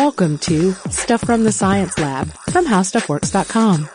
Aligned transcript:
Welcome 0.00 0.38
to 0.38 0.72
Stuff 0.88 1.20
from 1.20 1.44
the 1.44 1.52
Science 1.52 1.98
Lab 1.98 2.26
from 2.50 2.64
HowStuffWorks.com. 2.64 3.86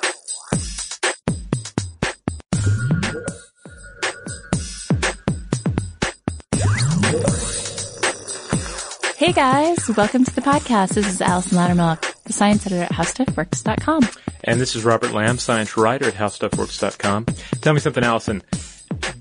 Hey 9.18 9.34
guys, 9.34 9.90
welcome 9.98 10.24
to 10.24 10.36
the 10.36 10.42
podcast. 10.42 10.90
This 10.90 11.08
is 11.08 11.22
Allison 11.22 11.58
Loudermilk, 11.58 12.24
the 12.26 12.34
science 12.34 12.68
editor 12.68 12.84
at 12.84 12.92
HowStuffWorks.com. 12.92 14.08
And 14.44 14.62
this 14.62 14.76
is 14.76 14.86
Robert 14.86 15.12
Lamb, 15.12 15.40
science 15.40 15.76
writer 15.76 16.06
at 16.06 16.14
HowStuffWorks.com. 16.14 17.26
Tell 17.62 17.74
me 17.74 17.80
something, 17.80 18.04
Allison. 18.04 18.44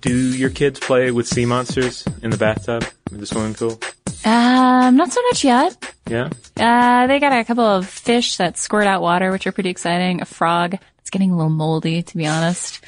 Do 0.00 0.14
your 0.14 0.50
kids 0.50 0.80
play 0.80 1.10
with 1.12 1.26
sea 1.26 1.46
monsters 1.46 2.06
in 2.20 2.28
the 2.28 2.36
bathtub, 2.36 2.84
in 3.10 3.20
the 3.20 3.26
swimming 3.26 3.54
pool? 3.54 3.80
Um, 4.26 4.96
not 4.96 5.10
so 5.12 5.22
much 5.22 5.44
yet. 5.44 5.93
Yeah? 6.06 6.30
Uh, 6.56 7.06
they 7.06 7.18
got 7.20 7.32
a 7.32 7.44
couple 7.44 7.64
of 7.64 7.86
fish 7.88 8.36
that 8.36 8.58
squirt 8.58 8.86
out 8.86 9.02
water, 9.02 9.30
which 9.32 9.46
are 9.46 9.52
pretty 9.52 9.70
exciting. 9.70 10.20
A 10.20 10.24
frog 10.24 10.72
that's 10.72 11.10
getting 11.10 11.30
a 11.30 11.36
little 11.36 11.50
moldy, 11.50 12.02
to 12.02 12.16
be 12.16 12.26
honest. 12.26 12.84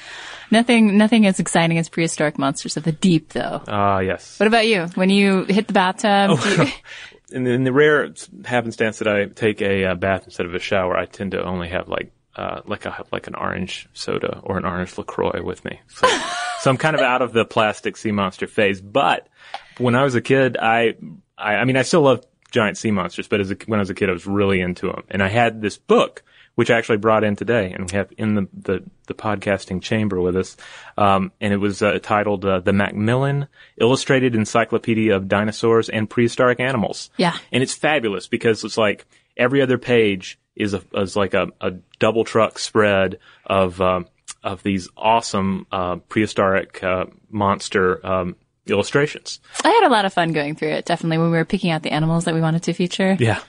Nothing, 0.50 0.96
nothing 0.96 1.26
as 1.26 1.40
exciting 1.40 1.78
as 1.78 1.88
prehistoric 1.88 2.38
monsters 2.38 2.76
of 2.76 2.84
the 2.84 2.92
deep, 2.92 3.30
though. 3.30 3.62
Ah, 3.66 3.98
yes. 3.98 4.38
What 4.38 4.46
about 4.46 4.66
you? 4.66 4.86
When 4.94 5.10
you 5.10 5.44
hit 5.44 5.66
the 5.66 5.72
bathtub, 5.72 6.38
do 6.40 6.64
you- 6.64 6.70
In, 7.32 7.44
in 7.44 7.64
the 7.64 7.72
rare 7.72 8.14
happenstance 8.44 9.00
that 9.00 9.08
I 9.08 9.24
take 9.24 9.60
a 9.60 9.86
uh, 9.86 9.94
bath 9.96 10.22
instead 10.26 10.46
of 10.46 10.54
a 10.54 10.60
shower, 10.60 10.96
I 10.96 11.06
tend 11.06 11.32
to 11.32 11.42
only 11.42 11.68
have 11.70 11.88
like 11.88 12.12
uh, 12.36 12.60
like 12.66 12.86
a 12.86 13.04
like 13.10 13.26
an 13.26 13.34
orange 13.34 13.88
soda 13.94 14.40
or 14.44 14.58
an 14.58 14.64
orange 14.64 14.96
Lacroix 14.96 15.42
with 15.42 15.64
me. 15.64 15.80
So, 15.88 16.06
so 16.60 16.70
I'm 16.70 16.76
kind 16.76 16.94
of 16.94 17.02
out 17.02 17.22
of 17.22 17.32
the 17.32 17.44
plastic 17.44 17.96
sea 17.96 18.12
monster 18.12 18.46
phase. 18.46 18.80
But 18.80 19.26
when 19.78 19.96
I 19.96 20.04
was 20.04 20.14
a 20.14 20.20
kid, 20.20 20.56
I 20.56 20.94
I, 21.36 21.54
I 21.56 21.64
mean 21.64 21.76
I 21.76 21.82
still 21.82 22.02
love 22.02 22.24
giant 22.50 22.78
sea 22.78 22.90
monsters, 22.90 23.28
but 23.28 23.40
as 23.40 23.50
a, 23.50 23.56
when 23.66 23.78
I 23.78 23.82
was 23.82 23.90
a 23.90 23.94
kid, 23.94 24.08
I 24.08 24.12
was 24.12 24.26
really 24.26 24.60
into 24.60 24.86
them. 24.88 25.02
And 25.08 25.22
I 25.22 25.28
had 25.28 25.60
this 25.60 25.78
book 25.78 26.22
which 26.56 26.70
I 26.70 26.78
actually 26.78 26.96
brought 26.96 27.22
in 27.22 27.36
today, 27.36 27.70
and 27.72 27.90
we 27.90 27.96
have 27.96 28.10
in 28.16 28.34
the 28.34 28.48
the, 28.52 28.82
the 29.06 29.14
podcasting 29.14 29.82
chamber 29.82 30.20
with 30.20 30.36
us. 30.36 30.56
Um, 30.98 31.30
and 31.40 31.52
it 31.52 31.58
was 31.58 31.82
uh, 31.82 31.98
titled 32.02 32.44
uh, 32.44 32.60
"The 32.60 32.72
Macmillan 32.72 33.46
Illustrated 33.78 34.34
Encyclopedia 34.34 35.14
of 35.14 35.28
Dinosaurs 35.28 35.88
and 35.88 36.10
Prehistoric 36.10 36.58
Animals." 36.58 37.10
Yeah. 37.18 37.36
and 37.52 37.62
it's 37.62 37.74
fabulous 37.74 38.26
because 38.26 38.64
it's 38.64 38.78
like 38.78 39.06
every 39.36 39.62
other 39.62 39.78
page 39.78 40.38
is 40.56 40.72
a 40.72 40.82
is 40.94 41.14
like 41.14 41.34
a, 41.34 41.48
a 41.60 41.72
double 41.98 42.24
truck 42.24 42.58
spread 42.58 43.18
of 43.44 43.80
um, 43.82 44.06
of 44.42 44.62
these 44.62 44.88
awesome 44.96 45.66
uh, 45.70 45.96
prehistoric 45.96 46.82
uh, 46.82 47.04
monster 47.30 48.04
um, 48.04 48.36
illustrations. 48.66 49.40
I 49.64 49.70
had 49.70 49.86
a 49.86 49.90
lot 49.90 50.04
of 50.04 50.12
fun 50.12 50.32
going 50.32 50.56
through 50.56 50.70
it, 50.70 50.84
definitely, 50.84 51.18
when 51.18 51.30
we 51.30 51.36
were 51.36 51.44
picking 51.44 51.70
out 51.70 51.82
the 51.82 51.92
animals 51.92 52.24
that 52.24 52.34
we 52.34 52.40
wanted 52.40 52.62
to 52.64 52.72
feature. 52.72 53.16
Yeah. 53.18 53.40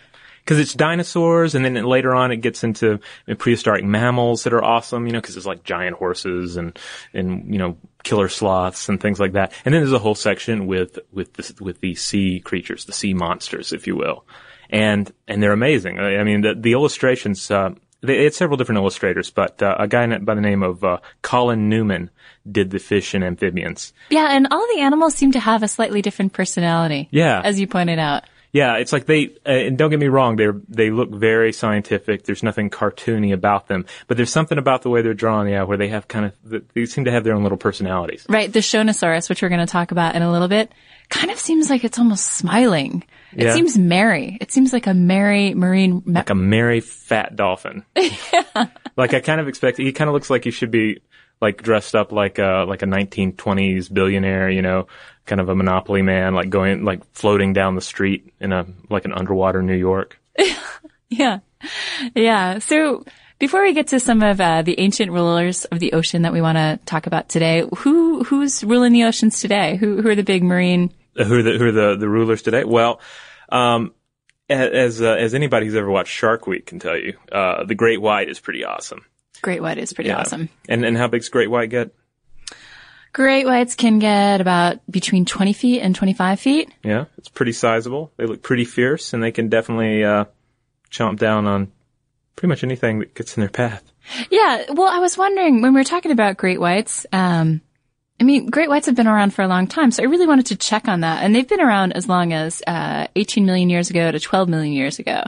Cause 0.46 0.60
it's 0.60 0.74
dinosaurs 0.74 1.56
and 1.56 1.66
then 1.66 1.74
later 1.84 2.16
on 2.16 2.32
it 2.32 2.38
gets 2.38 2.64
into 2.64 3.02
prehistoric 3.38 3.84
mammals 3.84 4.46
that 4.46 4.54
are 4.54 4.64
awesome, 4.64 5.06
you 5.06 5.12
know, 5.12 5.20
cause 5.20 5.36
it's 5.36 5.46
like 5.46 5.66
giant 5.66 5.98
horses 5.98 6.56
and, 6.56 6.80
and, 7.14 7.52
you 7.52 7.60
know, 7.60 7.76
killer 8.04 8.30
sloths 8.30 8.88
and 8.88 9.02
things 9.02 9.20
like 9.20 9.34
that. 9.34 9.52
And 9.66 9.74
then 9.74 9.82
there's 9.82 9.92
a 9.92 10.00
whole 10.00 10.16
section 10.16 10.66
with, 10.66 11.00
with 11.12 11.34
the, 11.34 11.54
with 11.62 11.82
the 11.82 11.96
sea 11.96 12.40
creatures, 12.40 12.86
the 12.86 12.94
sea 12.94 13.14
monsters, 13.14 13.74
if 13.74 13.88
you 13.88 13.98
will. 13.98 14.26
And, 14.70 15.12
and 15.28 15.44
they're 15.44 15.52
amazing. 15.52 16.00
I 16.00 16.16
I 16.16 16.24
mean, 16.24 16.40
the, 16.40 16.56
the 16.56 16.72
illustrations, 16.72 17.52
uh, 17.52 17.72
they 18.02 18.24
had 18.24 18.34
several 18.34 18.58
different 18.58 18.80
illustrators, 18.80 19.30
but 19.30 19.62
uh, 19.62 19.76
a 19.80 19.88
guy 19.88 20.18
by 20.20 20.36
the 20.36 20.42
name 20.42 20.64
of 20.64 20.84
uh, 20.84 21.00
Colin 21.22 21.70
Newman 21.70 22.10
did 22.50 22.70
the 22.72 22.80
fish 22.80 23.14
and 23.14 23.24
amphibians. 23.24 23.94
Yeah, 24.10 24.28
and 24.30 24.48
all 24.52 24.66
the 24.76 24.82
animals 24.82 25.16
seem 25.16 25.32
to 25.34 25.40
have 25.40 25.64
a 25.64 25.68
slightly 25.68 26.02
different 26.02 26.34
personality. 26.34 27.10
Yeah. 27.12 27.42
As 27.44 27.60
you 27.60 27.68
pointed 27.68 28.00
out. 28.00 28.24
Yeah, 28.54 28.78
it's 28.78 28.94
like 28.94 29.06
they, 29.06 29.36
uh, 29.46 29.50
and 29.50 29.78
don't 29.78 29.90
get 29.90 30.00
me 30.00 30.08
wrong, 30.08 30.38
they 30.38 30.48
they 30.70 30.90
look 30.90 31.12
very 31.12 31.52
scientific. 31.52 32.24
There's 32.24 32.44
nothing 32.44 32.70
cartoony 32.70 33.34
about 33.34 33.68
them, 33.68 33.86
but 34.08 34.16
there's 34.16 34.32
something 34.32 34.58
about 34.58 34.84
the 34.84 34.90
way 34.90 35.02
they're 35.02 35.14
drawn, 35.14 35.48
yeah, 35.50 35.64
where 35.64 35.78
they 35.78 35.90
have 35.90 36.08
kind 36.08 36.26
of, 36.26 36.64
they 36.74 36.86
seem 36.86 37.06
to 37.06 37.12
have 37.12 37.24
their 37.24 37.34
own 37.34 37.44
little 37.44 37.58
personalities. 37.58 38.26
Right, 38.30 38.52
the 38.52 38.60
Shonisaurus, 38.60 39.30
which 39.30 39.42
we're 39.42 39.50
going 39.50 39.66
to 39.66 39.72
talk 39.72 39.92
about 39.92 40.16
in 40.16 40.22
a 40.22 40.32
little 40.32 40.48
bit, 40.48 40.72
kind 41.10 41.32
of 41.32 41.40
seems 41.40 41.70
like 41.70 41.84
it's 41.84 41.98
almost 42.00 42.26
smiling. 42.34 43.04
It 43.34 43.54
seems 43.54 43.78
merry. 43.78 44.38
It 44.42 44.52
seems 44.52 44.74
like 44.74 44.88
a 44.88 44.94
merry 44.94 45.54
marine. 45.54 46.02
Ma- 46.06 46.20
Like 46.20 46.30
a 46.30 46.36
merry 46.36 46.80
fat 46.80 47.36
dolphin. 47.36 47.84
yeah. 47.96 48.68
Like 48.96 49.14
I 49.14 49.20
kind 49.20 49.40
of 49.40 49.48
expect, 49.48 49.78
he 49.78 49.92
kind 49.92 50.08
of 50.10 50.14
looks 50.14 50.30
like 50.30 50.44
he 50.44 50.52
should 50.52 50.72
be 50.72 51.02
like 51.40 51.62
dressed 51.62 51.94
up 51.96 52.12
like 52.12 52.40
a, 52.40 52.66
like 52.68 52.82
a 52.82 52.86
1920s 52.88 53.94
billionaire, 53.94 54.50
you 54.50 54.62
know, 54.62 54.88
kind 55.26 55.40
of 55.40 55.50
a 55.50 55.56
monopoly 55.56 56.02
man, 56.02 56.34
like 56.34 56.50
going, 56.50 56.84
like 56.84 57.04
floating 57.14 57.54
down 57.54 57.76
the 57.76 57.82
street 57.82 58.34
in 58.40 58.52
a, 58.54 58.66
like 58.90 59.06
an 59.06 59.14
underwater 59.14 59.62
New 59.62 59.76
York. 59.76 60.20
yeah, 61.10 61.40
yeah. 62.16 62.58
So 62.60 63.04
before 63.40 63.64
we 63.64 63.74
get 63.74 63.88
to 63.88 64.00
some 64.00 64.22
of 64.24 64.40
uh, 64.42 64.62
the 64.62 64.80
ancient 64.80 65.12
rulers 65.12 65.66
of 65.66 65.80
the 65.80 65.94
ocean 65.94 66.24
that 66.24 66.34
we 66.34 66.42
want 66.42 66.58
to 66.58 66.80
talk 66.86 67.08
about 67.08 67.30
today, 67.30 67.64
who 67.78 68.24
who's 68.24 68.64
ruling 68.64 68.94
the 68.94 69.04
oceans 69.04 69.40
today? 69.40 69.76
Who 69.78 70.02
who 70.02 70.10
are 70.10 70.16
the 70.16 70.24
big 70.24 70.44
marine? 70.44 70.94
Uh, 71.18 71.24
who 71.24 71.40
are 71.40 71.44
the 71.44 71.58
who 71.58 71.66
are 71.68 71.72
the, 71.72 71.96
the 71.98 72.10
rulers 72.10 72.42
today? 72.42 72.64
Well, 72.64 73.00
um, 73.50 73.94
as 74.50 75.02
uh, 75.02 75.06
as 75.14 75.34
anybody 75.34 75.66
who's 75.66 75.76
ever 75.76 75.90
watched 75.90 76.12
Shark 76.14 76.48
Week 76.48 76.66
can 76.66 76.80
tell 76.80 76.98
you, 76.98 77.18
uh, 77.32 77.64
the 77.66 77.76
great 77.76 78.02
white 78.02 78.30
is 78.30 78.40
pretty 78.40 78.64
awesome. 78.64 79.06
Great 79.42 79.62
white 79.62 79.78
is 79.78 79.94
pretty 79.94 80.10
Yeah. 80.10 80.20
awesome. 80.20 80.50
And 80.68 80.84
and 80.86 80.98
how 80.98 81.08
big's 81.08 81.30
great 81.30 81.50
white 81.50 81.70
get? 81.70 81.94
Great 83.14 83.46
whites 83.48 83.74
can 83.74 83.98
get 84.00 84.42
about 84.42 84.80
between 84.92 85.26
20 85.26 85.54
feet 85.54 85.82
and 85.82 85.96
25 85.96 86.40
feet. 86.40 86.70
Yeah, 86.84 87.06
it's 87.18 87.30
pretty 87.30 87.52
sizable. 87.54 88.12
They 88.18 88.26
look 88.26 88.44
pretty 88.44 88.66
fierce, 88.66 89.14
and 89.14 89.24
they 89.24 89.32
can 89.32 89.50
definitely 89.50 90.04
uh, 90.04 90.26
chomp 90.92 91.18
down 91.18 91.48
on 91.48 91.72
pretty 92.38 92.48
much 92.48 92.64
anything 92.64 93.00
that 93.00 93.14
gets 93.14 93.36
in 93.36 93.42
their 93.42 93.50
path. 93.50 93.84
Yeah. 94.32 94.66
Well, 94.70 94.88
I 94.88 95.00
was 95.00 95.18
wondering 95.18 95.62
when 95.62 95.74
we 95.74 95.82
were 95.82 95.84
talking 95.84 96.12
about 96.12 96.38
great 96.38 96.62
whites, 96.62 97.06
um, 97.12 97.60
I 98.20 98.24
mean, 98.24 98.48
great 98.48 98.70
whites 98.70 98.86
have 98.86 98.96
been 98.96 99.08
around 99.08 99.34
for 99.34 99.44
a 99.44 99.48
long 99.48 99.68
time, 99.68 99.92
so 99.92 100.02
I 100.02 100.08
really 100.08 100.26
wanted 100.26 100.48
to 100.48 100.56
check 100.56 100.88
on 100.88 101.02
that. 101.02 101.24
And 101.24 101.36
they've 101.36 101.48
been 101.48 101.62
around 101.62 101.94
as 101.94 102.08
long 102.08 102.34
as 102.34 102.64
uh, 102.66 103.08
18 103.16 103.46
million 103.46 103.70
years 103.70 103.90
ago 103.90 104.12
to 104.12 104.20
12 104.20 104.50
million 104.50 104.74
years 104.74 104.98
ago. 104.98 105.24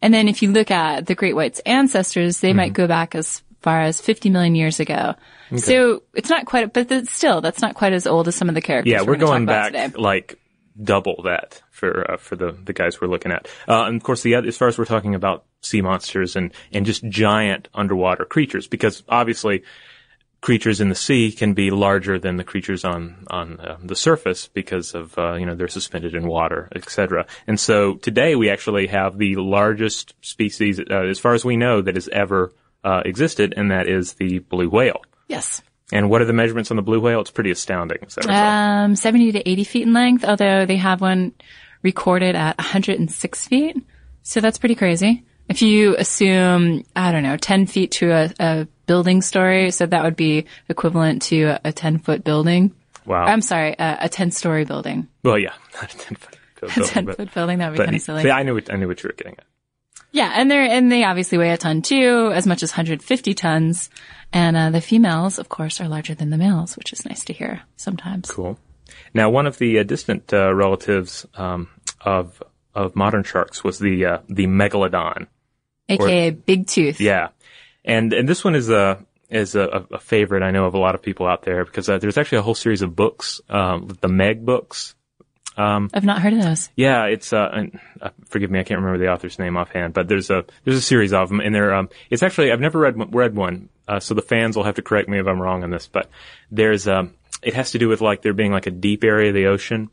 And 0.00 0.12
then 0.12 0.28
if 0.28 0.42
you 0.42 0.52
look 0.52 0.70
at 0.70 1.06
the 1.06 1.14
great 1.14 1.34
whites' 1.34 1.60
ancestors, 1.66 2.40
they 2.40 2.52
might 2.52 2.74
go 2.74 2.86
back 2.86 3.14
as 3.14 3.42
far 3.60 3.80
as 3.80 4.00
50 4.00 4.30
million 4.30 4.54
years 4.54 4.78
ago. 4.78 5.14
So 5.56 6.02
it's 6.14 6.30
not 6.30 6.46
quite, 6.46 6.72
but 6.72 6.88
that's 6.88 7.12
still, 7.12 7.40
that's 7.40 7.60
not 7.60 7.74
quite 7.74 7.92
as 7.92 8.06
old 8.06 8.26
as 8.26 8.34
some 8.34 8.48
of 8.48 8.54
the 8.54 8.62
characters. 8.62 8.90
Yeah, 8.90 9.02
we're, 9.02 9.16
gonna 9.16 9.44
going 9.44 9.46
back 9.46 9.98
like 9.98 10.38
double 10.80 11.22
that 11.24 11.62
for 11.70 12.12
uh, 12.12 12.16
for 12.16 12.36
the 12.36 12.52
the 12.52 12.72
guys 12.72 13.00
we're 13.00 13.08
looking 13.08 13.32
at. 13.32 13.48
Uh, 13.68 13.84
and 13.84 13.96
of 13.96 14.02
course, 14.02 14.22
the 14.22 14.34
as 14.34 14.56
far 14.56 14.68
as 14.68 14.78
we're 14.78 14.84
talking 14.84 15.14
about 15.14 15.44
sea 15.60 15.82
monsters 15.82 16.36
and 16.36 16.52
and 16.72 16.86
just 16.86 17.06
giant 17.08 17.68
underwater 17.74 18.24
creatures, 18.24 18.66
because 18.66 19.02
obviously 19.08 19.62
creatures 20.42 20.80
in 20.80 20.88
the 20.88 20.94
sea 20.94 21.32
can 21.32 21.54
be 21.54 21.70
larger 21.70 22.18
than 22.18 22.36
the 22.36 22.44
creatures 22.44 22.84
on 22.84 23.24
on 23.28 23.60
uh, 23.60 23.78
the 23.82 23.96
surface 23.96 24.48
because 24.48 24.94
of 24.94 25.16
uh, 25.18 25.34
you 25.34 25.46
know 25.46 25.54
they're 25.54 25.68
suspended 25.68 26.14
in 26.14 26.26
water, 26.26 26.68
etc. 26.74 27.26
And 27.46 27.58
so 27.58 27.94
today 27.94 28.34
we 28.34 28.50
actually 28.50 28.88
have 28.88 29.16
the 29.16 29.36
largest 29.36 30.14
species, 30.20 30.78
uh, 30.78 31.04
as 31.04 31.18
far 31.18 31.32
as 31.32 31.44
we 31.44 31.56
know, 31.56 31.80
that 31.80 31.94
has 31.94 32.08
ever 32.08 32.52
uh, 32.84 33.02
existed, 33.04 33.54
and 33.56 33.70
that 33.70 33.88
is 33.88 34.14
the 34.14 34.40
blue 34.40 34.68
whale. 34.68 35.02
Yes. 35.28 35.62
And 35.90 36.08
what 36.08 36.22
are 36.22 36.24
the 36.24 36.32
measurements 36.32 36.70
on 36.70 36.76
the 36.76 36.82
blue 36.82 37.00
whale? 37.00 37.20
It's 37.20 37.30
pretty 37.30 37.50
astounding. 37.50 37.98
Um, 38.28 38.96
70 38.96 39.32
to 39.32 39.48
80 39.48 39.64
feet 39.64 39.82
in 39.82 39.92
length, 39.92 40.24
although 40.24 40.64
they 40.64 40.76
have 40.76 41.00
one 41.00 41.32
recorded 41.82 42.34
at 42.36 42.56
106 42.58 43.48
feet. 43.48 43.76
So 44.22 44.40
that's 44.40 44.58
pretty 44.58 44.74
crazy. 44.74 45.24
If 45.48 45.60
you 45.60 45.96
assume, 45.96 46.84
I 46.96 47.12
don't 47.12 47.24
know, 47.24 47.36
10 47.36 47.66
feet 47.66 47.90
to 47.92 48.10
a, 48.10 48.30
a 48.38 48.68
building 48.86 49.20
story, 49.20 49.70
so 49.70 49.84
that 49.84 50.02
would 50.04 50.16
be 50.16 50.46
equivalent 50.68 51.22
to 51.22 51.42
a, 51.44 51.60
a 51.66 51.72
10 51.72 51.98
foot 51.98 52.24
building. 52.24 52.72
wow. 53.04 53.24
I'm 53.24 53.42
sorry, 53.42 53.74
a, 53.78 53.98
a 54.02 54.08
10 54.08 54.30
story 54.30 54.64
building. 54.64 55.08
Well, 55.24 55.38
yeah, 55.38 55.52
not 55.74 55.92
a 55.92 55.98
ten 55.98 56.16
foot 56.16 56.38
Building, 56.60 56.76
A 56.76 56.78
building, 56.78 56.94
10 56.94 57.04
but, 57.06 57.16
foot 57.16 57.34
building, 57.34 57.58
that 57.58 57.70
would 57.70 57.78
be 57.78 57.84
kind 57.84 57.96
of 57.96 58.02
silly. 58.02 58.24
yeah, 58.24 58.36
I 58.36 58.44
knew 58.44 58.54
what, 58.54 58.72
I 58.72 58.76
knew 58.76 58.86
what 58.86 59.02
you 59.02 59.08
were 59.08 59.14
getting 59.14 59.34
at. 59.36 59.44
Yeah, 60.12 60.30
and 60.34 60.50
they're 60.50 60.68
and 60.68 60.92
they 60.92 61.04
obviously 61.04 61.38
weigh 61.38 61.50
a 61.50 61.56
ton 61.56 61.82
too, 61.82 62.30
as 62.34 62.46
much 62.46 62.62
as 62.62 62.70
150 62.70 63.34
tons. 63.34 63.90
And 64.32 64.56
uh, 64.56 64.70
the 64.70 64.80
females, 64.80 65.38
of 65.38 65.48
course, 65.48 65.80
are 65.80 65.88
larger 65.88 66.14
than 66.14 66.30
the 66.30 66.38
males, 66.38 66.76
which 66.76 66.92
is 66.92 67.04
nice 67.04 67.24
to 67.26 67.32
hear 67.32 67.62
sometimes. 67.76 68.30
Cool. 68.30 68.58
Now, 69.14 69.30
one 69.30 69.46
of 69.46 69.58
the 69.58 69.78
uh, 69.78 69.82
distant 69.82 70.32
uh, 70.32 70.54
relatives 70.54 71.26
um, 71.34 71.68
of 72.00 72.42
of 72.74 72.94
modern 72.96 73.24
sharks 73.24 73.64
was 73.64 73.78
the 73.78 74.06
uh, 74.06 74.18
the 74.28 74.46
megalodon. 74.46 75.26
AKA 75.88 76.30
big 76.30 76.66
tooth. 76.66 77.00
Yeah, 77.00 77.28
and 77.84 78.12
and 78.12 78.28
this 78.28 78.44
one 78.44 78.54
is 78.54 78.70
a 78.70 79.04
is 79.30 79.54
a, 79.54 79.86
a 79.90 79.98
favorite 79.98 80.42
I 80.42 80.50
know 80.50 80.66
of 80.66 80.74
a 80.74 80.78
lot 80.78 80.94
of 80.94 81.02
people 81.02 81.26
out 81.26 81.42
there 81.42 81.64
because 81.64 81.88
uh, 81.88 81.98
there's 81.98 82.18
actually 82.18 82.38
a 82.38 82.42
whole 82.42 82.54
series 82.54 82.82
of 82.82 82.94
books, 82.94 83.40
um, 83.48 83.88
the 84.00 84.08
Meg 84.08 84.44
books. 84.44 84.94
I've 85.92 86.04
not 86.04 86.22
heard 86.22 86.32
of 86.32 86.42
those. 86.42 86.70
Yeah, 86.76 87.04
it's 87.06 87.32
uh, 87.32 87.66
uh, 88.00 88.10
forgive 88.28 88.50
me, 88.50 88.58
I 88.60 88.64
can't 88.64 88.80
remember 88.80 88.98
the 89.04 89.12
author's 89.12 89.38
name 89.38 89.56
offhand, 89.56 89.94
but 89.94 90.08
there's 90.08 90.30
a 90.30 90.44
there's 90.64 90.78
a 90.78 90.82
series 90.82 91.12
of 91.12 91.28
them, 91.28 91.40
and 91.40 91.54
they're 91.54 91.74
um, 91.74 91.88
it's 92.10 92.22
actually 92.22 92.52
I've 92.52 92.60
never 92.60 92.78
read 92.78 92.96
one- 92.96 93.10
read 93.10 93.34
one, 93.34 93.68
uh, 93.88 94.00
so 94.00 94.14
the 94.14 94.22
fans 94.22 94.56
will 94.56 94.64
have 94.64 94.76
to 94.76 94.82
correct 94.82 95.08
me 95.08 95.18
if 95.18 95.26
I'm 95.26 95.40
wrong 95.40 95.62
on 95.62 95.70
this, 95.70 95.86
but 95.86 96.08
there's 96.50 96.88
um, 96.88 97.14
it 97.42 97.54
has 97.54 97.72
to 97.72 97.78
do 97.78 97.88
with 97.88 98.00
like 98.00 98.22
there 98.22 98.32
being 98.32 98.52
like 98.52 98.66
a 98.66 98.70
deep 98.70 99.02
area 99.02 99.28
of 99.28 99.34
the 99.34 99.46
ocean 99.46 99.90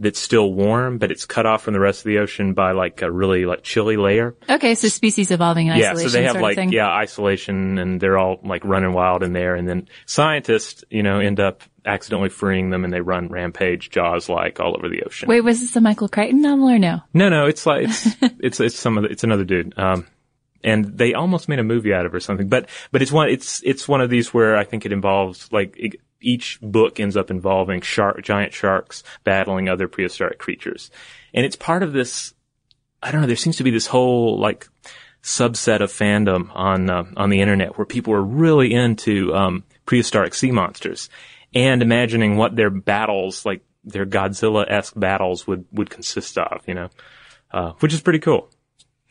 that's 0.00 0.20
still 0.20 0.52
warm, 0.52 0.98
but 0.98 1.10
it's 1.10 1.26
cut 1.26 1.46
off 1.46 1.62
from 1.62 1.74
the 1.74 1.80
rest 1.80 2.00
of 2.00 2.04
the 2.04 2.18
ocean 2.18 2.54
by 2.54 2.72
like 2.72 3.02
a 3.02 3.10
really 3.10 3.44
like 3.44 3.62
chilly 3.62 3.96
layer. 3.96 4.36
Okay, 4.48 4.74
so 4.74 4.88
species 4.88 5.30
evolving 5.30 5.66
in 5.66 5.76
Yeah, 5.76 5.90
isolation 5.90 6.10
so 6.10 6.18
they 6.18 6.24
have 6.24 6.40
like 6.40 6.70
yeah 6.70 6.88
isolation, 6.88 7.78
and 7.78 8.00
they're 8.00 8.18
all 8.18 8.40
like 8.44 8.64
running 8.64 8.92
wild 8.92 9.22
in 9.22 9.32
there, 9.32 9.56
and 9.56 9.68
then 9.68 9.88
scientists 10.06 10.84
you 10.90 11.02
know 11.02 11.18
end 11.18 11.40
up 11.40 11.62
accidentally 11.84 12.28
freeing 12.28 12.70
them, 12.70 12.84
and 12.84 12.92
they 12.92 13.00
run 13.00 13.28
rampage 13.28 13.90
Jaws 13.90 14.28
like 14.28 14.60
all 14.60 14.76
over 14.76 14.88
the 14.88 15.02
ocean. 15.02 15.28
Wait, 15.28 15.40
was 15.40 15.60
this 15.60 15.74
a 15.74 15.80
Michael 15.80 16.08
Crichton 16.08 16.40
novel 16.40 16.70
or 16.70 16.78
no? 16.78 17.00
No, 17.12 17.28
no, 17.28 17.46
it's 17.46 17.66
like 17.66 17.88
it's 17.88 18.06
it's 18.40 18.60
it's 18.60 18.78
some 18.78 18.96
of 18.96 19.04
the, 19.04 19.10
it's 19.10 19.24
another 19.24 19.44
dude. 19.44 19.76
Um, 19.76 20.06
and 20.64 20.84
they 20.96 21.14
almost 21.14 21.48
made 21.48 21.58
a 21.58 21.64
movie 21.64 21.92
out 21.92 22.06
of 22.06 22.14
it 22.14 22.16
or 22.16 22.20
something. 22.20 22.48
But 22.48 22.68
but 22.90 23.02
it's 23.02 23.12
one 23.12 23.28
it's 23.28 23.62
it's 23.64 23.88
one 23.88 24.00
of 24.00 24.10
these 24.10 24.32
where 24.32 24.56
I 24.56 24.64
think 24.64 24.86
it 24.86 24.92
involves 24.92 25.50
like 25.52 25.74
it, 25.76 26.00
each 26.22 26.58
book 26.60 27.00
ends 27.00 27.16
up 27.16 27.30
involving 27.30 27.80
shark 27.80 28.22
giant 28.22 28.52
sharks 28.52 29.02
battling 29.24 29.68
other 29.68 29.88
prehistoric 29.88 30.38
creatures, 30.38 30.90
and 31.34 31.44
it's 31.44 31.56
part 31.56 31.82
of 31.82 31.92
this. 31.92 32.34
I 33.02 33.10
don't 33.10 33.20
know. 33.20 33.26
There 33.26 33.36
seems 33.36 33.56
to 33.56 33.64
be 33.64 33.70
this 33.70 33.86
whole 33.86 34.38
like 34.38 34.68
subset 35.22 35.80
of 35.80 35.92
fandom 35.92 36.50
on 36.54 36.90
uh, 36.90 37.04
on 37.16 37.30
the 37.30 37.40
internet 37.40 37.78
where 37.78 37.86
people 37.86 38.12
are 38.14 38.22
really 38.22 38.72
into 38.72 39.34
um, 39.34 39.64
prehistoric 39.86 40.34
sea 40.34 40.50
monsters 40.50 41.08
and 41.54 41.82
imagining 41.82 42.36
what 42.36 42.56
their 42.56 42.70
battles 42.70 43.44
like 43.44 43.62
their 43.84 44.06
Godzilla 44.06 44.64
esque 44.68 44.98
battles 44.98 45.46
would 45.46 45.64
would 45.72 45.90
consist 45.90 46.38
of. 46.38 46.62
You 46.66 46.74
know, 46.74 46.88
uh, 47.52 47.72
which 47.80 47.92
is 47.92 48.00
pretty 48.00 48.18
cool. 48.18 48.50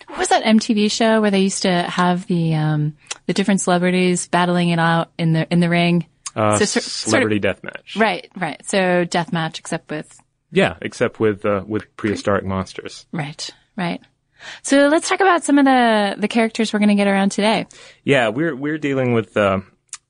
What 0.08 0.20
was 0.20 0.28
that 0.30 0.44
MTV 0.44 0.92
show 0.92 1.22
where 1.22 1.32
they 1.32 1.42
used 1.42 1.64
to 1.64 1.84
have 1.84 2.28
the 2.28 2.56
um 2.56 2.98
the 3.28 3.34
different 3.34 3.62
celebrities 3.62 4.28
battling 4.28 4.70
it 4.70 4.80
out 4.80 5.12
in 5.18 5.34
the 5.34 5.52
in 5.52 5.60
the 5.60 5.70
ring? 5.70 6.08
Uh, 6.36 6.58
So 6.58 6.66
sor- 6.66 6.82
sort 6.82 6.86
of- 6.86 6.92
celebrity 6.92 7.40
deathmatch. 7.40 8.00
Right, 8.00 8.30
right. 8.38 8.62
So 8.68 9.04
death 9.06 9.32
match, 9.34 9.60
except 9.60 9.90
with 9.92 10.20
Yeah, 10.52 10.76
except 10.82 11.20
with 11.20 11.46
uh, 11.46 11.64
with 11.68 11.96
prehistoric 11.98 12.46
monsters. 12.46 13.06
right, 13.12 13.50
right. 13.78 14.02
So 14.64 14.88
let's 14.88 15.08
talk 15.08 15.20
about 15.20 15.44
some 15.44 15.58
of 15.60 15.66
the 15.66 16.16
the 16.18 16.28
characters 16.28 16.74
we're 16.74 16.80
going 16.80 16.90
to 16.90 16.96
get 16.96 17.08
around 17.08 17.32
today. 17.32 17.68
Yeah, 18.04 18.30
we're 18.30 18.56
we're 18.56 18.78
dealing 18.80 19.14
with 19.14 19.36
uh, 19.38 19.60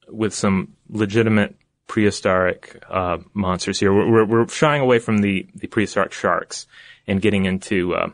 with 0.08 0.34
some 0.34 0.74
legitimate 0.90 1.56
prehistoric 1.88 2.82
uh, 2.90 3.18
monsters 3.34 3.80
here. 3.80 3.94
We're, 3.94 4.10
we're 4.10 4.26
we're 4.26 4.48
shying 4.48 4.82
away 4.82 5.00
from 5.00 5.20
the 5.20 5.48
the 5.56 5.68
prehistoric 5.68 6.14
sharks 6.14 6.66
and 7.08 7.22
getting 7.22 7.46
into 7.46 7.94
uh, 7.94 8.10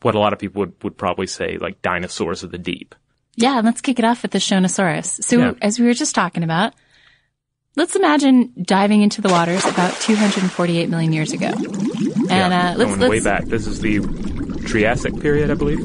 what 0.00 0.14
a 0.14 0.18
lot 0.18 0.32
of 0.32 0.38
people 0.38 0.60
would 0.60 0.74
would 0.82 0.96
probably 0.96 1.26
say 1.26 1.58
like 1.58 1.82
dinosaurs 1.82 2.42
of 2.42 2.50
the 2.50 2.58
deep. 2.58 2.94
Yeah, 3.36 3.60
let's 3.64 3.80
kick 3.80 3.98
it 3.98 4.04
off 4.04 4.22
with 4.22 4.30
the 4.32 4.38
Shonisaurus. 4.38 5.22
So 5.24 5.38
Yeah. 5.38 5.52
as 5.62 5.78
we 5.78 5.86
were 5.86 5.94
just 5.94 6.14
talking 6.14 6.42
about, 6.42 6.74
let's 7.76 7.96
imagine 7.96 8.52
diving 8.62 9.02
into 9.02 9.20
the 9.20 9.28
waters 9.28 9.64
about 9.64 9.94
248 10.00 10.88
million 10.88 11.12
years 11.12 11.32
ago. 11.32 11.46
And 11.46 12.30
yeah, 12.30 12.72
uh, 12.72 12.76
let's 12.76 12.90
going 12.90 13.00
let's 13.00 13.10
way 13.10 13.20
back. 13.20 13.44
This 13.46 13.66
is 13.66 13.80
the 13.80 14.00
Triassic 14.66 15.20
period, 15.20 15.50
I 15.50 15.54
believe. 15.54 15.80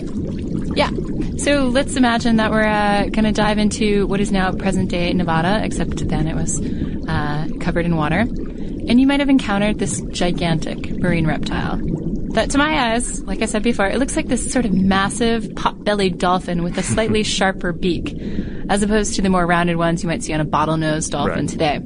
Yeah. 0.78 0.92
So 1.38 1.66
let's 1.66 1.96
imagine 1.96 2.38
that 2.38 2.52
we're 2.52 2.68
uh, 2.68 3.04
going 3.04 3.24
to 3.24 3.32
dive 3.32 3.58
into 3.58 4.06
what 4.08 4.20
is 4.20 4.32
now 4.32 4.52
present 4.52 4.90
day 4.90 5.12
Nevada, 5.14 5.62
except 5.64 6.08
then 6.08 6.28
it 6.28 6.36
was 6.36 6.62
uh, 7.08 7.48
covered 7.60 7.86
in 7.86 7.96
water. 7.96 8.20
And 8.20 9.00
you 9.00 9.08
might 9.08 9.20
have 9.20 9.30
encountered 9.30 9.80
this 9.80 10.02
gigantic 10.12 10.92
marine 10.92 11.28
reptile. 11.28 11.80
That, 12.38 12.52
to 12.52 12.60
my 12.60 12.94
eyes, 12.94 13.24
like 13.24 13.42
I 13.42 13.48
said 13.48 13.64
before, 13.64 13.88
it 13.88 13.98
looks 13.98 14.16
like 14.16 14.28
this 14.28 14.52
sort 14.54 14.66
of 14.66 14.72
massive 14.72 15.56
pot-bellied 15.56 16.20
dolphin 16.20 16.62
with 16.62 16.78
a 16.78 16.84
slightly 16.84 17.24
sharper 17.36 17.74
beak, 17.74 18.16
as 18.70 18.84
opposed 18.84 19.16
to 19.16 19.24
the 19.24 19.30
more 19.30 19.44
rounded 19.44 19.76
ones 19.76 20.04
you 20.04 20.08
might 20.08 20.22
see 20.22 20.34
on 20.36 20.40
a 20.40 20.46
bottlenose 20.46 21.10
dolphin 21.10 21.48
Right. 21.48 21.50
today. 21.50 21.80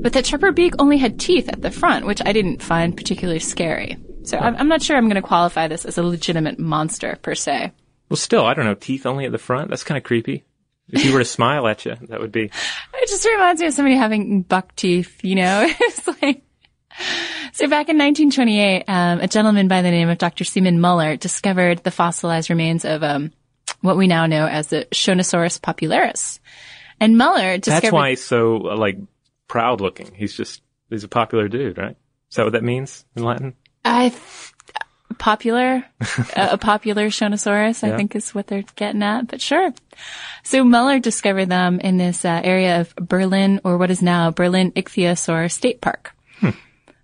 But 0.00 0.12
that 0.12 0.26
sharper 0.26 0.52
beak 0.52 0.74
only 0.78 0.96
had 0.96 1.18
teeth 1.18 1.48
at 1.48 1.60
the 1.60 1.72
front, 1.72 2.06
which 2.06 2.22
I 2.24 2.32
didn't 2.32 2.62
find 2.62 2.96
particularly 2.96 3.40
scary. 3.40 3.96
So 4.22 4.38
I'm, 4.38 4.54
I'm 4.54 4.68
not 4.68 4.80
sure 4.80 4.96
I'm 4.96 5.08
going 5.08 5.20
to 5.20 5.22
qualify 5.22 5.66
this 5.66 5.84
as 5.84 5.98
a 5.98 6.04
legitimate 6.04 6.60
monster 6.60 7.18
per 7.20 7.34
se. 7.34 7.72
Well, 8.08 8.16
still, 8.16 8.46
I 8.46 8.54
don't 8.54 8.66
know. 8.66 8.74
Teeth 8.74 9.06
only 9.06 9.24
at 9.24 9.32
the 9.32 9.38
front. 9.38 9.70
That's 9.70 9.82
kind 9.82 9.98
of 9.98 10.04
creepy. 10.04 10.44
If 10.88 11.02
he 11.02 11.12
were 11.12 11.18
to 11.18 11.24
smile 11.24 11.66
at 11.66 11.84
you, 11.84 11.96
that 12.10 12.20
would 12.20 12.30
be. 12.30 12.44
It 12.44 13.08
just 13.08 13.26
reminds 13.26 13.60
me 13.60 13.66
of 13.66 13.74
somebody 13.74 13.96
having 13.96 14.42
buck 14.42 14.76
teeth, 14.76 15.24
you 15.24 15.34
know? 15.34 15.66
it's 15.80 16.06
like, 16.22 16.43
so 17.52 17.68
back 17.68 17.88
in 17.88 17.98
1928, 17.98 18.84
um, 18.88 19.20
a 19.20 19.28
gentleman 19.28 19.68
by 19.68 19.82
the 19.82 19.90
name 19.90 20.08
of 20.08 20.18
Dr. 20.18 20.44
Siemon 20.44 20.78
Muller 20.80 21.16
discovered 21.16 21.78
the 21.84 21.90
fossilized 21.90 22.50
remains 22.50 22.84
of, 22.84 23.02
um, 23.02 23.32
what 23.80 23.96
we 23.96 24.06
now 24.06 24.26
know 24.26 24.46
as 24.46 24.68
the 24.68 24.86
Shonisaurus 24.92 25.60
popularis. 25.60 26.38
And 27.00 27.18
Muller 27.18 27.58
discovered. 27.58 27.82
That's 27.82 27.92
why 27.92 28.10
he's 28.10 28.24
so 28.24 28.70
uh, 28.70 28.76
like 28.76 28.96
proud 29.48 29.80
looking. 29.80 30.12
He's 30.14 30.34
just 30.34 30.62
he's 30.88 31.04
a 31.04 31.08
popular 31.08 31.48
dude, 31.48 31.76
right? 31.76 31.96
Is 32.30 32.36
that 32.36 32.44
what 32.44 32.52
that 32.52 32.62
means 32.62 33.04
in 33.16 33.24
Latin? 33.24 33.54
I 33.84 34.08
th- 34.10 34.20
popular, 35.18 35.84
a, 36.36 36.50
a 36.52 36.58
popular 36.58 37.08
Shonisaurus, 37.08 37.84
I 37.84 37.88
Yeah. 37.88 37.96
think 37.96 38.16
is 38.16 38.34
what 38.34 38.46
they're 38.46 38.64
getting 38.76 39.02
at, 39.02 39.26
but 39.26 39.40
sure. 39.40 39.74
So 40.44 40.64
Muller 40.64 40.98
discovered 40.98 41.46
them 41.46 41.80
in 41.80 41.96
this 41.98 42.24
uh, 42.24 42.40
area 42.42 42.80
of 42.80 42.94
Berlin, 42.96 43.60
or 43.64 43.76
what 43.76 43.90
is 43.90 44.00
now 44.02 44.30
Berlin 44.30 44.72
Ichthyosaur 44.72 45.50
State 45.50 45.80
Park. 45.80 46.12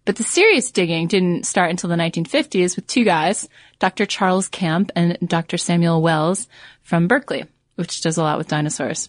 But 0.05 0.17
the 0.17 0.25
serious 0.25 0.71
digging 0.71 1.07
didn't 1.07 1.47
start 1.47 1.71
until 1.71 1.91
the 1.91 1.97
1950s 1.97 2.77
with 2.77 2.87
two 2.87 3.05
guys, 3.05 3.49
Dr. 3.79 4.07
Charles 4.07 4.49
Camp 4.49 4.91
and 4.97 5.19
Dr. 5.25 5.59
Samuel 5.59 6.03
Wells 6.03 6.49
from 6.83 7.07
Berkeley, 7.07 7.45
which 7.77 8.01
does 8.01 8.17
a 8.17 8.23
lot 8.23 8.39
with 8.39 8.49
dinosaurs. 8.49 9.09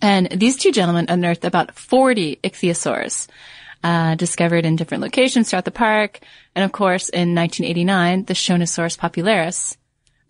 And 0.00 0.28
these 0.30 0.56
two 0.56 0.72
gentlemen 0.72 1.06
unearthed 1.08 1.44
about 1.44 1.74
40 1.74 2.36
ichthyosaurs, 2.42 3.28
uh, 3.84 4.14
discovered 4.14 4.64
in 4.64 4.76
different 4.76 5.02
locations 5.02 5.50
throughout 5.50 5.64
the 5.64 5.70
park. 5.70 6.20
And 6.54 6.64
of 6.64 6.72
course, 6.72 7.08
in 7.08 7.34
1989, 7.34 8.24
the 8.24 8.34
Shonisaurus 8.34 8.98
popularis 8.98 9.76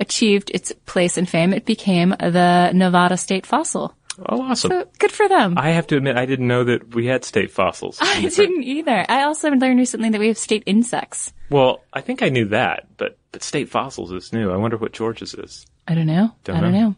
achieved 0.00 0.50
its 0.50 0.72
place 0.86 1.16
in 1.16 1.26
fame. 1.26 1.52
It 1.52 1.64
became 1.64 2.10
the 2.10 2.72
Nevada 2.72 3.16
state 3.16 3.46
fossil. 3.46 3.94
Oh, 4.28 4.42
awesome. 4.42 4.70
So 4.70 4.88
good 4.98 5.12
for 5.12 5.28
them. 5.28 5.56
I 5.58 5.70
have 5.70 5.86
to 5.88 5.96
admit, 5.96 6.16
I 6.16 6.26
didn't 6.26 6.48
know 6.48 6.64
that 6.64 6.94
we 6.94 7.06
had 7.06 7.24
state 7.24 7.50
fossils. 7.50 7.98
I 8.00 8.20
didn't 8.28 8.62
either. 8.64 9.04
I 9.08 9.24
also 9.24 9.50
learned 9.50 9.78
recently 9.78 10.10
that 10.10 10.20
we 10.20 10.28
have 10.28 10.38
state 10.38 10.62
insects. 10.66 11.32
Well, 11.50 11.82
I 11.92 12.00
think 12.00 12.22
I 12.22 12.28
knew 12.28 12.46
that, 12.46 12.86
but, 12.96 13.18
but 13.30 13.42
state 13.42 13.68
fossils 13.68 14.12
is 14.12 14.32
new. 14.32 14.50
I 14.50 14.56
wonder 14.56 14.76
what 14.76 14.92
Georgia's 14.92 15.34
is. 15.34 15.66
I 15.86 15.94
don't 15.94 16.06
know. 16.06 16.34
Don't 16.44 16.56
I 16.56 16.60
don't 16.60 16.72
know. 16.72 16.88
know. 16.90 16.96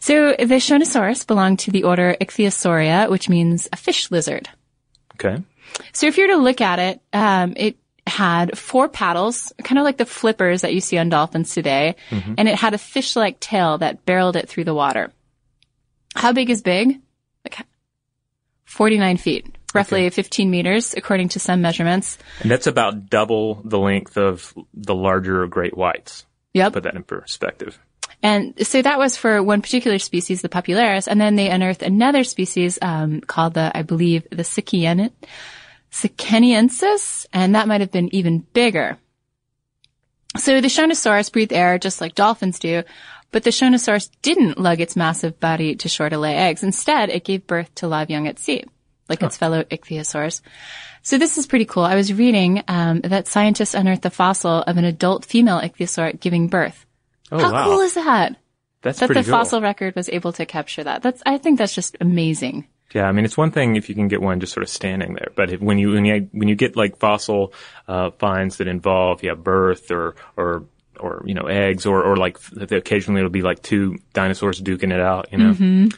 So 0.00 0.30
the 0.38 0.56
Shonisaurus 0.56 1.26
belonged 1.26 1.58
to 1.60 1.70
the 1.70 1.84
order 1.84 2.16
Ichthyosauria, 2.20 3.10
which 3.10 3.28
means 3.28 3.68
a 3.72 3.76
fish 3.76 4.10
lizard. 4.10 4.48
Okay. 5.14 5.42
So 5.92 6.06
if 6.06 6.16
you 6.16 6.24
were 6.24 6.34
to 6.34 6.40
look 6.42 6.60
at 6.60 6.78
it, 6.78 7.00
um, 7.12 7.52
it 7.56 7.76
had 8.06 8.58
four 8.58 8.88
paddles, 8.88 9.52
kind 9.62 9.78
of 9.78 9.84
like 9.84 9.98
the 9.98 10.06
flippers 10.06 10.62
that 10.62 10.74
you 10.74 10.80
see 10.80 10.98
on 10.98 11.10
dolphins 11.10 11.54
today, 11.54 11.94
and 12.10 12.48
it 12.48 12.56
had 12.56 12.74
a 12.74 12.78
fish-like 12.78 13.38
tail 13.38 13.78
that 13.78 14.04
barreled 14.04 14.36
it 14.36 14.48
through 14.48 14.64
the 14.64 14.74
water. 14.74 15.12
How 16.14 16.32
big 16.32 16.50
is 16.50 16.62
big? 16.62 17.00
Like 17.44 17.66
49 18.64 19.16
feet, 19.16 19.56
roughly 19.74 20.08
15 20.10 20.50
meters, 20.50 20.94
according 20.94 21.30
to 21.30 21.40
some 21.40 21.60
measurements. 21.60 22.18
And 22.40 22.50
that's 22.50 22.66
about 22.66 23.08
double 23.08 23.62
the 23.64 23.78
length 23.78 24.16
of 24.16 24.54
the 24.74 24.94
larger 24.94 25.46
great 25.46 25.76
whites. 25.76 26.26
Yep. 26.54 26.72
Put 26.72 26.82
that 26.84 26.94
in 26.94 27.04
perspective. 27.04 27.78
And 28.22 28.66
so 28.66 28.82
that 28.82 28.98
was 28.98 29.16
for 29.16 29.42
one 29.42 29.62
particular 29.62 29.98
species, 29.98 30.42
the 30.42 30.48
Popularis, 30.48 31.08
and 31.08 31.20
then 31.20 31.36
they 31.36 31.48
unearthed 31.48 31.82
another 31.82 32.22
species 32.22 32.78
um, 32.82 33.20
called 33.22 33.54
the, 33.54 33.70
I 33.74 33.82
believe, 33.82 34.26
the 34.30 34.42
Sickian- 34.42 35.10
sikanniensis, 35.90 37.26
and 37.32 37.54
that 37.54 37.66
might 37.66 37.80
have 37.80 37.90
been 37.90 38.14
even 38.14 38.40
bigger. 38.52 38.98
So 40.36 40.60
the 40.60 40.68
Shonisaurus 40.68 41.32
breathed 41.32 41.52
air 41.52 41.78
just 41.78 42.00
like 42.00 42.14
dolphins 42.14 42.58
do, 42.58 42.82
but 43.30 43.42
the 43.44 43.50
Shonisaurus 43.50 44.10
didn't 44.22 44.58
lug 44.58 44.80
its 44.80 44.96
massive 44.96 45.38
body 45.40 45.76
to 45.76 45.88
shore 45.88 46.08
to 46.08 46.18
lay 46.18 46.34
eggs. 46.34 46.62
Instead, 46.62 47.10
it 47.10 47.24
gave 47.24 47.46
birth 47.46 47.74
to 47.76 47.88
live 47.88 48.10
young 48.10 48.26
at 48.26 48.38
sea, 48.38 48.64
like 49.08 49.22
its 49.22 49.36
fellow 49.36 49.62
ichthyosaurs. 49.64 50.40
So 51.02 51.16
this 51.16 51.38
is 51.38 51.46
pretty 51.46 51.64
cool. 51.64 51.84
I 51.84 51.94
was 51.94 52.12
reading 52.12 52.62
um, 52.68 53.00
that 53.02 53.26
scientists 53.26 53.74
unearthed 53.74 54.02
the 54.02 54.10
fossil 54.10 54.62
of 54.62 54.76
an 54.76 54.84
adult 54.84 55.24
female 55.24 55.60
ichthyosaur 55.60 56.18
giving 56.20 56.48
birth. 56.48 56.84
Oh, 57.32 57.38
How 57.38 57.52
wow. 57.52 57.64
cool 57.64 57.80
is 57.80 57.94
that? 57.94 58.36
that's 58.82 59.00
that 59.00 59.08
the 59.08 59.14
cool. 59.14 59.24
fossil 59.24 59.60
record 59.60 59.94
was 59.94 60.08
able 60.08 60.32
to 60.32 60.46
capture 60.46 60.84
that. 60.84 61.02
That's 61.02 61.22
I 61.26 61.38
think 61.38 61.58
that's 61.58 61.74
just 61.74 61.96
amazing. 62.00 62.66
Yeah, 62.94 63.04
I 63.04 63.12
mean, 63.12 63.24
it's 63.24 63.36
one 63.36 63.52
thing 63.52 63.76
if 63.76 63.88
you 63.88 63.94
can 63.94 64.08
get 64.08 64.20
one 64.20 64.40
just 64.40 64.52
sort 64.52 64.64
of 64.64 64.68
standing 64.68 65.14
there, 65.14 65.28
but 65.36 65.52
if, 65.52 65.60
when 65.60 65.78
you 65.78 65.90
when 65.90 66.04
you 66.04 66.28
when 66.32 66.48
you 66.48 66.56
get 66.56 66.76
like 66.76 66.96
fossil 66.96 67.52
uh, 67.86 68.10
finds 68.18 68.56
that 68.56 68.66
involve 68.68 69.22
yeah 69.22 69.34
birth 69.34 69.90
or 69.90 70.16
or 70.36 70.64
or 71.00 71.22
you 71.24 71.34
know 71.34 71.46
eggs 71.46 71.86
or 71.86 72.02
or 72.02 72.16
like 72.16 72.38
occasionally 72.70 73.20
it'll 73.20 73.30
be 73.30 73.42
like 73.42 73.62
two 73.62 73.98
dinosaurs 74.12 74.60
duking 74.60 74.92
it 74.92 75.00
out, 75.00 75.28
you 75.32 75.38
know. 75.38 75.52
Mm-hmm. 75.52 75.88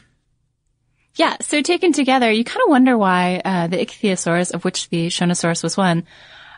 Yeah, 1.15 1.37
so 1.41 1.61
taken 1.61 1.93
together, 1.93 2.31
you 2.31 2.43
kind 2.43 2.61
of 2.65 2.69
wonder 2.69 2.97
why 2.97 3.39
uh, 3.45 3.67
the 3.67 3.77
ichthyosaurs, 3.77 4.51
of 4.51 4.65
which 4.65 4.89
the 4.89 5.07
Shonisaurus 5.07 5.61
was 5.61 5.77
one, 5.77 6.07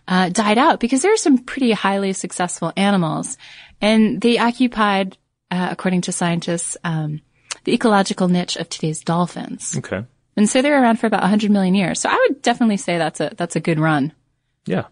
uh, 0.08 0.30
died 0.30 0.58
out 0.58 0.80
because 0.80 1.02
there 1.02 1.14
are 1.14 1.18
some 1.18 1.40
pretty 1.40 1.74
highly 1.74 2.14
successful 2.14 2.72
animals, 2.78 3.38
and 3.82 4.22
they 4.22 4.38
occupied, 4.38 5.18
uh, 5.52 5.68
according 5.72 6.02
to 6.02 6.14
scientists, 6.14 6.78
um, 6.86 7.20
the 7.66 7.74
ecological 7.74 8.30
niche 8.30 8.56
of 8.56 8.70
today's 8.70 9.02
dolphins. 9.02 9.78
Okay. 9.78 10.06
And 10.38 10.50
so 10.50 10.62
they're 10.62 10.82
around 10.82 10.98
for 10.98 11.08
about 11.08 11.22
100 11.22 11.52
million 11.52 11.76
years. 11.76 12.00
So 12.00 12.10
I 12.10 12.28
would 12.28 12.42
definitely 12.42 12.78
say 12.78 12.98
that's 12.98 13.20
a 13.20 13.34
that's 13.36 13.56
a 13.56 13.62
good 13.62 13.80
run. 13.80 14.14
Yeah. 14.66 14.86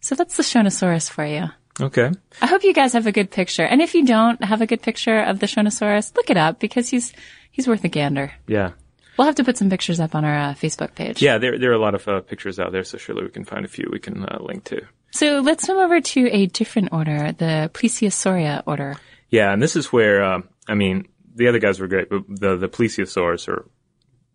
So 0.00 0.14
that's 0.14 0.36
the 0.36 0.42
Shonisaurus 0.42 1.10
for 1.10 1.24
you. 1.24 1.46
Okay. 1.80 2.10
I 2.42 2.46
hope 2.46 2.64
you 2.64 2.74
guys 2.74 2.92
have 2.92 3.06
a 3.06 3.12
good 3.12 3.30
picture. 3.30 3.64
And 3.64 3.80
if 3.80 3.94
you 3.94 4.04
don't 4.04 4.42
have 4.42 4.60
a 4.60 4.66
good 4.66 4.82
picture 4.82 5.20
of 5.20 5.38
the 5.38 5.46
Shonisaurus, 5.46 6.14
look 6.16 6.30
it 6.30 6.36
up 6.36 6.58
because 6.58 6.88
he's 6.88 7.12
he's 7.50 7.68
worth 7.68 7.84
a 7.84 7.88
gander. 7.88 8.32
Yeah. 8.46 8.72
We'll 9.16 9.26
have 9.26 9.36
to 9.36 9.44
put 9.44 9.56
some 9.56 9.68
pictures 9.68 9.98
up 9.98 10.14
on 10.14 10.24
our 10.24 10.50
uh, 10.50 10.54
Facebook 10.54 10.94
page. 10.94 11.20
Yeah, 11.20 11.38
there 11.38 11.58
there 11.58 11.70
are 11.70 11.74
a 11.74 11.80
lot 11.80 11.94
of 11.94 12.06
uh, 12.06 12.20
pictures 12.20 12.60
out 12.60 12.72
there, 12.72 12.84
so 12.84 12.98
surely 12.98 13.24
we 13.24 13.30
can 13.30 13.44
find 13.44 13.64
a 13.64 13.68
few 13.68 13.88
we 13.90 13.98
can 13.98 14.24
uh, 14.24 14.38
link 14.40 14.64
to. 14.64 14.82
So 15.10 15.40
let's 15.40 15.66
swim 15.66 15.78
over 15.78 16.00
to 16.00 16.28
a 16.30 16.46
different 16.46 16.90
order, 16.92 17.32
the 17.32 17.70
Plesiosauria 17.74 18.62
order. 18.66 18.96
Yeah, 19.28 19.52
and 19.52 19.60
this 19.60 19.74
is 19.74 19.92
where 19.92 20.22
um, 20.22 20.48
I 20.68 20.74
mean 20.74 21.08
the 21.34 21.48
other 21.48 21.58
guys 21.58 21.80
were 21.80 21.88
great, 21.88 22.10
but 22.10 22.22
the 22.28 22.56
the 22.56 22.68
plesiosaurs 22.68 23.48
are 23.48 23.68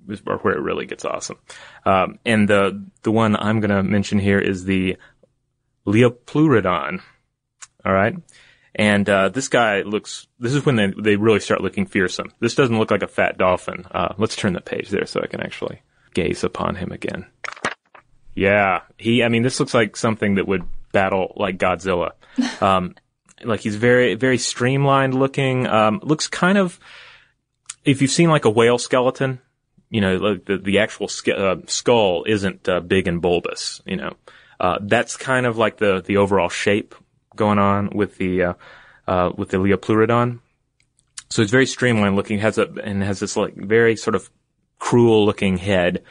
is 0.10 0.22
are 0.28 0.38
where 0.40 0.56
it 0.56 0.62
really 0.62 0.86
gets 0.86 1.06
awesome. 1.06 1.38
Um, 1.86 2.20
and 2.26 2.48
the 2.48 2.86
the 3.04 3.12
one 3.12 3.36
I'm 3.36 3.60
going 3.60 3.72
to 3.72 3.84
mention 3.84 4.20
here 4.20 4.40
is 4.40 4.66
the 4.66 4.98
Liopleurodon. 5.86 7.02
All 7.86 7.94
right. 7.94 8.16
And 8.76 9.08
uh, 9.08 9.30
this 9.30 9.50
guy 9.50 9.82
looks. 9.82 10.28
This 10.40 10.54
is 10.54 10.66
when 10.66 10.76
they 10.76 10.88
they 10.98 11.16
really 11.16 11.40
start 11.40 11.62
looking 11.62 11.86
fearsome. 11.86 12.32
This 12.40 12.56
doesn't 12.56 12.78
look 12.78 12.90
like 12.90 13.04
a 13.04 13.08
fat 13.08 13.38
dolphin. 13.38 13.86
Uh, 13.92 14.14
let's 14.18 14.36
turn 14.36 14.54
the 14.54 14.62
page 14.62 14.90
there 14.90 15.06
so 15.06 15.22
I 15.22 15.28
can 15.28 15.42
actually 15.42 15.82
gaze 16.14 16.44
upon 16.44 16.76
him 16.76 16.92
again. 16.92 17.28
Yeah, 18.34 18.82
he. 18.98 19.24
I 19.24 19.30
mean, 19.30 19.44
this 19.44 19.60
looks 19.60 19.76
like 19.76 19.96
something 19.96 20.36
that 20.36 20.48
would 20.48 20.64
battle 20.92 21.34
like 21.36 21.58
Godzilla. 21.58 22.12
Um, 22.62 22.96
like 23.44 23.60
he's 23.60 23.76
very 23.76 24.16
very 24.16 24.40
streamlined 24.40 25.14
looking. 25.14 25.68
Um, 25.68 26.00
looks 26.02 26.28
kind 26.28 26.58
of. 26.58 26.80
If 27.86 28.02
you've 28.02 28.10
seen 28.10 28.30
like 28.30 28.46
a 28.46 28.50
whale 28.50 28.80
skeleton, 28.80 29.40
you 29.90 30.02
know, 30.02 30.16
like 30.18 30.46
the 30.46 30.58
the 30.58 30.80
actual 30.80 31.08
sk- 31.08 31.30
uh, 31.30 31.58
skull 31.68 32.24
isn't 32.24 32.68
uh, 32.68 32.80
big 32.80 33.08
and 33.08 33.22
bulbous. 33.22 33.84
You 33.86 33.98
know, 33.98 34.14
uh, 34.60 34.80
that's 34.82 35.16
kind 35.16 35.46
of 35.46 35.58
like 35.58 35.78
the 35.78 36.02
the 36.02 36.18
overall 36.18 36.50
shape 36.50 36.96
going 37.36 37.60
on 37.60 37.90
with 37.94 38.18
the 38.18 38.44
uh, 38.44 38.54
uh, 39.08 39.32
with 39.36 39.50
the 39.50 39.58
Liopleurodon. 39.58 40.40
So 41.30 41.42
it's 41.42 41.52
very 41.52 41.66
streamlined 41.66 42.16
looking, 42.16 42.40
has 42.40 42.58
a 42.58 42.68
and 42.84 43.04
has 43.04 43.20
this 43.20 43.36
like 43.36 43.56
very 43.56 43.96
sort 43.96 44.16
of 44.16 44.30
cruel 44.80 45.26
looking 45.26 45.58
head, 45.58 46.04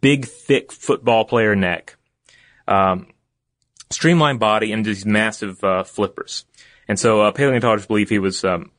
big 0.00 0.26
thick 0.26 0.72
football 0.72 1.24
player 1.24 1.54
neck, 1.54 1.96
um, 2.66 3.06
streamlined 3.90 4.40
body, 4.40 4.72
and 4.72 4.84
these 4.84 5.06
massive 5.06 5.62
uh, 5.62 5.84
flippers. 5.84 6.44
And 6.88 6.98
so 6.98 7.22
uh, 7.22 7.30
paleontologists 7.32 7.86
believe 7.86 8.08
he 8.08 8.18
was 8.18 8.44
um, 8.44 8.70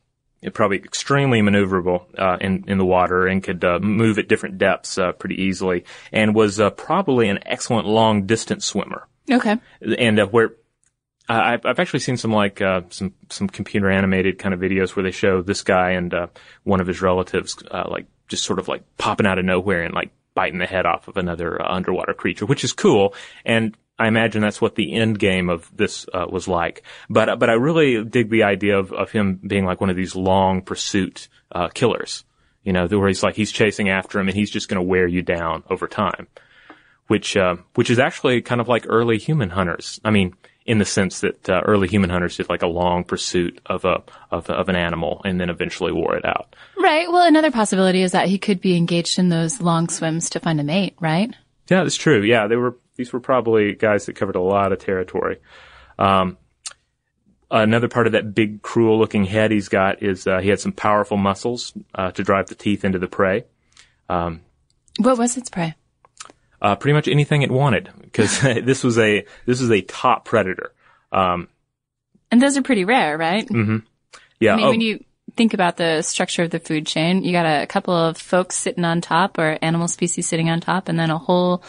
probably 0.54 0.78
extremely 0.78 1.42
maneuverable 1.42 2.06
uh, 2.18 2.38
in 2.42 2.66
in 2.68 2.78
the 2.78 2.86
water 2.86 3.25
and 3.25 3.44
could 3.44 3.64
uh, 3.64 3.80
move 3.80 4.20
at 4.20 4.28
different 4.28 4.58
depths 4.58 4.98
uh, 4.98 5.12
pretty 5.14 5.42
easily, 5.44 5.86
and 6.12 6.36
was 6.36 6.60
uh, 6.60 6.70
probably 6.72 7.30
an 7.30 7.40
excellent 7.46 7.88
long 7.88 8.25
distance 8.25 8.66
swimmer 8.66 9.08
Okay. 9.32 9.58
and 9.98 10.20
uh, 10.20 10.28
where 10.28 10.56
I 11.27 11.60
I've 11.63 11.79
actually 11.79 12.00
seen 12.00 12.17
some 12.17 12.32
like 12.32 12.62
uh, 12.62 12.82
some 12.89 13.13
some 13.29 13.48
computer 13.48 13.89
animated 13.89 14.38
kind 14.39 14.53
of 14.53 14.60
videos 14.60 14.96
where 14.96 15.03
they 15.03 15.12
show 15.12 15.41
this 15.41 15.63
guy 15.63 15.91
and 15.91 16.13
uh, 16.13 16.27
one 16.63 16.82
of 16.82 16.88
his 16.88 17.01
relatives 17.01 17.58
uh, 17.72 17.88
like 17.89 18.05
just 18.27 18.44
sort 18.44 18.60
of 18.60 18.67
like 18.67 18.84
popping 18.98 19.25
out 19.25 19.39
of 19.39 19.46
nowhere 19.46 19.84
and 19.84 19.94
like 19.94 20.12
biting 20.34 20.60
the 20.60 20.65
head 20.65 20.86
off 20.86 21.08
of 21.08 21.17
another 21.17 21.62
uh, 21.62 21.74
underwater 21.74 22.13
creature, 22.13 22.46
which 22.46 22.63
is 22.63 22.74
cool. 22.74 23.13
And 23.46 23.75
I 23.98 24.08
imagine 24.08 24.41
that's 24.41 24.62
what 24.62 24.75
the 24.75 24.94
end 24.94 25.17
game 25.17 25.50
of 25.50 25.70
this 25.75 26.05
uh, 26.13 26.25
was 26.29 26.48
like. 26.48 26.84
But 27.10 27.29
uh, 27.29 27.36
but 27.38 27.50
I 27.50 27.53
really 27.53 28.03
dig 28.03 28.29
the 28.29 28.44
idea 28.44 28.77
of 28.77 28.94
of 28.94 29.12
him 29.12 29.39
being 29.46 29.65
like 29.65 29.82
one 29.82 29.89
of 29.89 29.96
these 29.96 30.15
long 30.15 30.62
pursuit 30.62 31.27
uh, 31.51 31.70
killers. 31.70 32.24
You 32.63 32.74
know, 32.74 32.88
where 32.88 33.08
he's 33.08 33.22
like 33.22 33.36
he's 33.36 33.51
chasing 33.51 33.89
after 33.89 34.20
him 34.20 34.27
and 34.27 34.36
he's 34.36 34.50
just 34.50 34.70
going 34.70 34.79
to 34.79 34.89
wear 34.89 35.05
you 35.05 35.22
down 35.22 35.63
over 35.70 35.88
time 35.88 36.27
which 37.08 37.38
uh, 37.38 37.55
which 37.75 37.89
is 37.89 38.00
actually 38.00 38.41
kind 38.41 38.60
of 38.60 38.67
like 38.67 38.86
early 38.88 39.17
human 39.17 39.50
hunters. 39.50 40.00
I 40.03 40.10
mean, 40.10 40.36
in 40.66 40.80
the 40.80 40.86
sense 40.86 41.20
that 41.22 41.48
uh, 41.48 41.62
early 41.66 41.88
human 41.88 42.10
hunters 42.10 42.38
did 42.38 42.50
like 42.50 42.64
a 42.64 42.68
long 42.68 43.04
pursuit 43.04 43.60
of 43.66 43.86
a 43.86 44.02
of, 44.32 44.50
of 44.50 44.68
an 44.68 44.76
animal 44.76 45.22
and 45.24 45.40
then 45.40 45.50
eventually 45.50 45.92
wore 45.92 46.16
it 46.16 46.26
out. 46.26 46.56
Right. 46.78 47.08
Well, 47.08 47.28
another 47.28 47.52
possibility 47.52 48.02
is 48.02 48.14
that 48.14 48.28
he 48.28 48.38
could 48.38 48.62
be 48.62 48.76
engaged 48.76 49.20
in 49.20 49.30
those 49.30 49.62
long 49.62 49.90
swims 49.90 50.30
to 50.32 50.40
find 50.40 50.60
a 50.60 50.64
mate, 50.64 50.96
right? 51.00 51.34
Yeah, 51.70 51.84
that's 51.84 51.96
true. 51.96 52.24
Yeah, 52.24 52.48
they 52.48 52.56
were 52.56 52.78
these 52.96 53.14
were 53.14 53.20
probably 53.20 53.74
guys 53.76 54.06
that 54.06 54.16
covered 54.16 54.36
a 54.36 54.42
lot 54.42 54.72
of 54.72 54.80
territory. 54.80 55.38
Um, 56.00 56.38
another 57.52 57.88
part 57.88 58.08
of 58.08 58.14
that 58.14 58.34
big, 58.34 58.62
cruel 58.62 58.98
looking 58.98 59.26
head 59.26 59.52
he's 59.52 59.70
got 59.70 60.02
is 60.02 60.26
uh, 60.26 60.40
he 60.40 60.50
had 60.50 60.60
some 60.60 60.72
powerful 60.72 61.18
muscles 61.18 61.74
uh, 61.94 62.12
to 62.12 62.24
drive 62.24 62.48
the 62.48 62.56
teeth 62.56 62.84
into 62.84 63.00
the 63.00 63.08
prey. 63.08 63.46
What 64.08 65.18
was 65.18 65.38
its 65.38 65.50
prey? 65.50 65.76
Uh, 66.66 66.76
pretty 66.76 66.94
much 66.94 67.08
anything 67.08 67.44
it 67.44 67.52
wanted 67.52 67.92
because 68.02 68.42
this 68.42 68.84
was 68.84 68.98
a 68.98 69.24
this 69.46 69.62
is 69.62 69.70
a 69.70 69.82
top 69.82 70.26
predator. 70.26 70.74
Um, 71.12 71.48
And 72.32 72.42
those 72.42 72.58
are 72.58 72.64
pretty 72.64 72.86
rare, 72.86 73.16
right? 73.20 73.48
yeah. 74.40 74.54
I 74.54 74.56
mean, 74.56 74.66
oh, 74.66 74.70
when 74.72 74.82
you 74.82 75.04
think 75.36 75.54
about 75.54 75.78
the 75.78 76.02
structure 76.02 76.42
of 76.42 76.50
the 76.50 76.60
food 76.60 76.88
chain, 76.88 77.24
you 77.24 77.34
got 77.34 77.46
a 77.46 77.68
couple 77.68 77.94
of 77.94 78.18
folks 78.18 78.56
sitting 78.56 78.84
on 78.84 79.02
top 79.02 79.38
or 79.38 79.60
animal 79.62 79.88
species 79.88 80.28
sitting 80.28 80.50
on 80.50 80.60
top 80.60 80.90
and 80.90 80.98
then 80.98 81.12
a 81.12 81.20
whole 81.20 81.62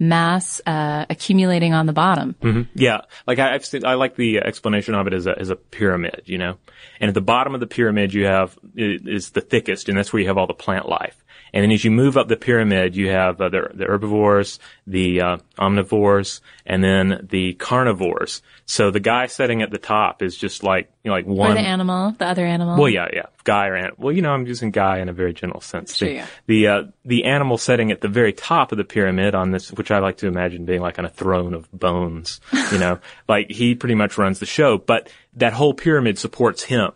mass 0.00 0.60
uh, 0.66 1.06
accumulating 1.08 1.72
on 1.72 1.86
the 1.86 1.92
bottom. 1.92 2.34
Yeah, 2.74 3.02
like 3.28 3.38
I, 3.38 3.54
I've 3.54 3.64
seen, 3.64 3.84
I 3.84 3.94
like 3.94 4.16
the 4.16 4.38
explanation 4.38 4.96
of 4.96 5.06
it 5.06 5.12
as 5.12 5.28
a 5.28 5.38
as 5.38 5.50
a 5.50 5.56
pyramid, 5.56 6.22
you 6.24 6.38
know. 6.38 6.56
And 6.98 7.08
at 7.08 7.14
the 7.14 7.20
bottom 7.20 7.54
of 7.54 7.60
the 7.60 7.68
pyramid, 7.68 8.12
you 8.12 8.26
have 8.26 8.58
is 8.74 9.30
the 9.30 9.42
thickest, 9.42 9.88
and 9.88 9.96
that's 9.96 10.12
where 10.12 10.20
you 10.20 10.26
have 10.26 10.38
all 10.38 10.48
the 10.48 10.54
plant 10.54 10.88
life. 10.88 11.22
And 11.52 11.62
then 11.62 11.70
as 11.70 11.84
you 11.84 11.90
move 11.90 12.16
up 12.16 12.28
the 12.28 12.36
pyramid, 12.36 12.96
you 12.96 13.10
have 13.10 13.40
uh, 13.40 13.48
the, 13.48 13.70
the 13.74 13.84
herbivores, 13.84 14.58
the 14.86 15.20
uh, 15.20 15.36
omnivores, 15.58 16.40
and 16.66 16.82
then 16.82 17.26
the 17.30 17.54
carnivores. 17.54 18.42
So 18.66 18.90
the 18.90 19.00
guy 19.00 19.26
sitting 19.26 19.62
at 19.62 19.70
the 19.70 19.78
top 19.78 20.22
is 20.22 20.36
just 20.36 20.62
like 20.62 20.90
you 21.02 21.10
know, 21.10 21.16
like 21.16 21.26
Or 21.26 21.34
one. 21.34 21.54
the 21.54 21.60
animal, 21.60 22.14
the 22.18 22.26
other 22.26 22.44
animal. 22.44 22.78
Well, 22.78 22.88
yeah, 22.88 23.08
yeah, 23.12 23.26
guy 23.44 23.66
or 23.68 23.76
animal. 23.76 23.96
Well, 23.98 24.14
you 24.14 24.22
know, 24.22 24.32
I'm 24.32 24.46
using 24.46 24.70
guy 24.70 24.98
in 24.98 25.08
a 25.08 25.12
very 25.12 25.32
general 25.32 25.60
sense. 25.60 25.96
Sure, 25.96 26.08
the 26.08 26.14
yeah. 26.14 26.26
the, 26.46 26.66
uh, 26.68 26.82
the 27.04 27.24
animal 27.24 27.58
setting 27.58 27.90
at 27.90 28.00
the 28.00 28.08
very 28.08 28.32
top 28.32 28.72
of 28.72 28.78
the 28.78 28.84
pyramid 28.84 29.34
on 29.34 29.50
this, 29.50 29.72
which 29.72 29.90
I 29.90 29.98
like 29.98 30.18
to 30.18 30.26
imagine 30.26 30.66
being 30.66 30.80
like 30.80 30.98
on 30.98 31.04
a 31.04 31.10
throne 31.10 31.54
of 31.54 31.70
bones. 31.72 32.40
You 32.70 32.78
know, 32.78 33.00
like 33.28 33.50
he 33.50 33.74
pretty 33.74 33.94
much 33.94 34.18
runs 34.18 34.38
the 34.38 34.46
show, 34.46 34.78
but 34.78 35.10
that 35.34 35.52
whole 35.52 35.74
pyramid 35.74 36.18
supports 36.18 36.62
him. 36.62 36.92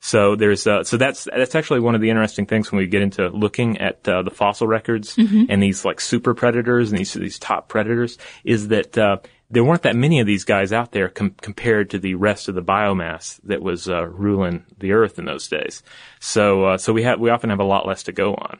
So 0.00 0.34
there's 0.34 0.66
uh, 0.66 0.82
so 0.82 0.96
that's 0.96 1.24
that's 1.24 1.54
actually 1.54 1.80
one 1.80 1.94
of 1.94 2.00
the 2.00 2.08
interesting 2.08 2.46
things 2.46 2.72
when 2.72 2.78
we 2.78 2.86
get 2.86 3.02
into 3.02 3.28
looking 3.28 3.78
at 3.78 4.08
uh, 4.08 4.22
the 4.22 4.30
fossil 4.30 4.66
records 4.66 5.14
and 5.50 5.62
these 5.62 5.84
like 5.84 6.00
super 6.00 6.32
predators 6.34 6.90
and 6.90 6.98
these 6.98 7.12
these 7.12 7.38
top 7.38 7.68
predators 7.68 8.16
is 8.42 8.68
that 8.68 8.96
uh, 8.96 9.18
there 9.50 9.62
weren't 9.62 9.82
that 9.82 9.96
many 9.96 10.20
of 10.20 10.26
these 10.26 10.44
guys 10.44 10.72
out 10.72 10.92
there 10.92 11.10
com- 11.10 11.34
compared 11.42 11.90
to 11.90 11.98
the 11.98 12.14
rest 12.14 12.48
of 12.48 12.54
the 12.54 12.62
biomass 12.62 13.40
that 13.44 13.60
was 13.60 13.90
uh, 13.90 14.06
ruling 14.06 14.64
the 14.78 14.92
earth 14.92 15.18
in 15.18 15.26
those 15.26 15.48
days. 15.48 15.82
So 16.18 16.64
uh, 16.64 16.78
so 16.78 16.94
we 16.94 17.02
have 17.02 17.20
we 17.20 17.28
often 17.28 17.50
have 17.50 17.60
a 17.60 17.64
lot 17.64 17.86
less 17.86 18.04
to 18.04 18.12
go 18.12 18.34
on. 18.34 18.58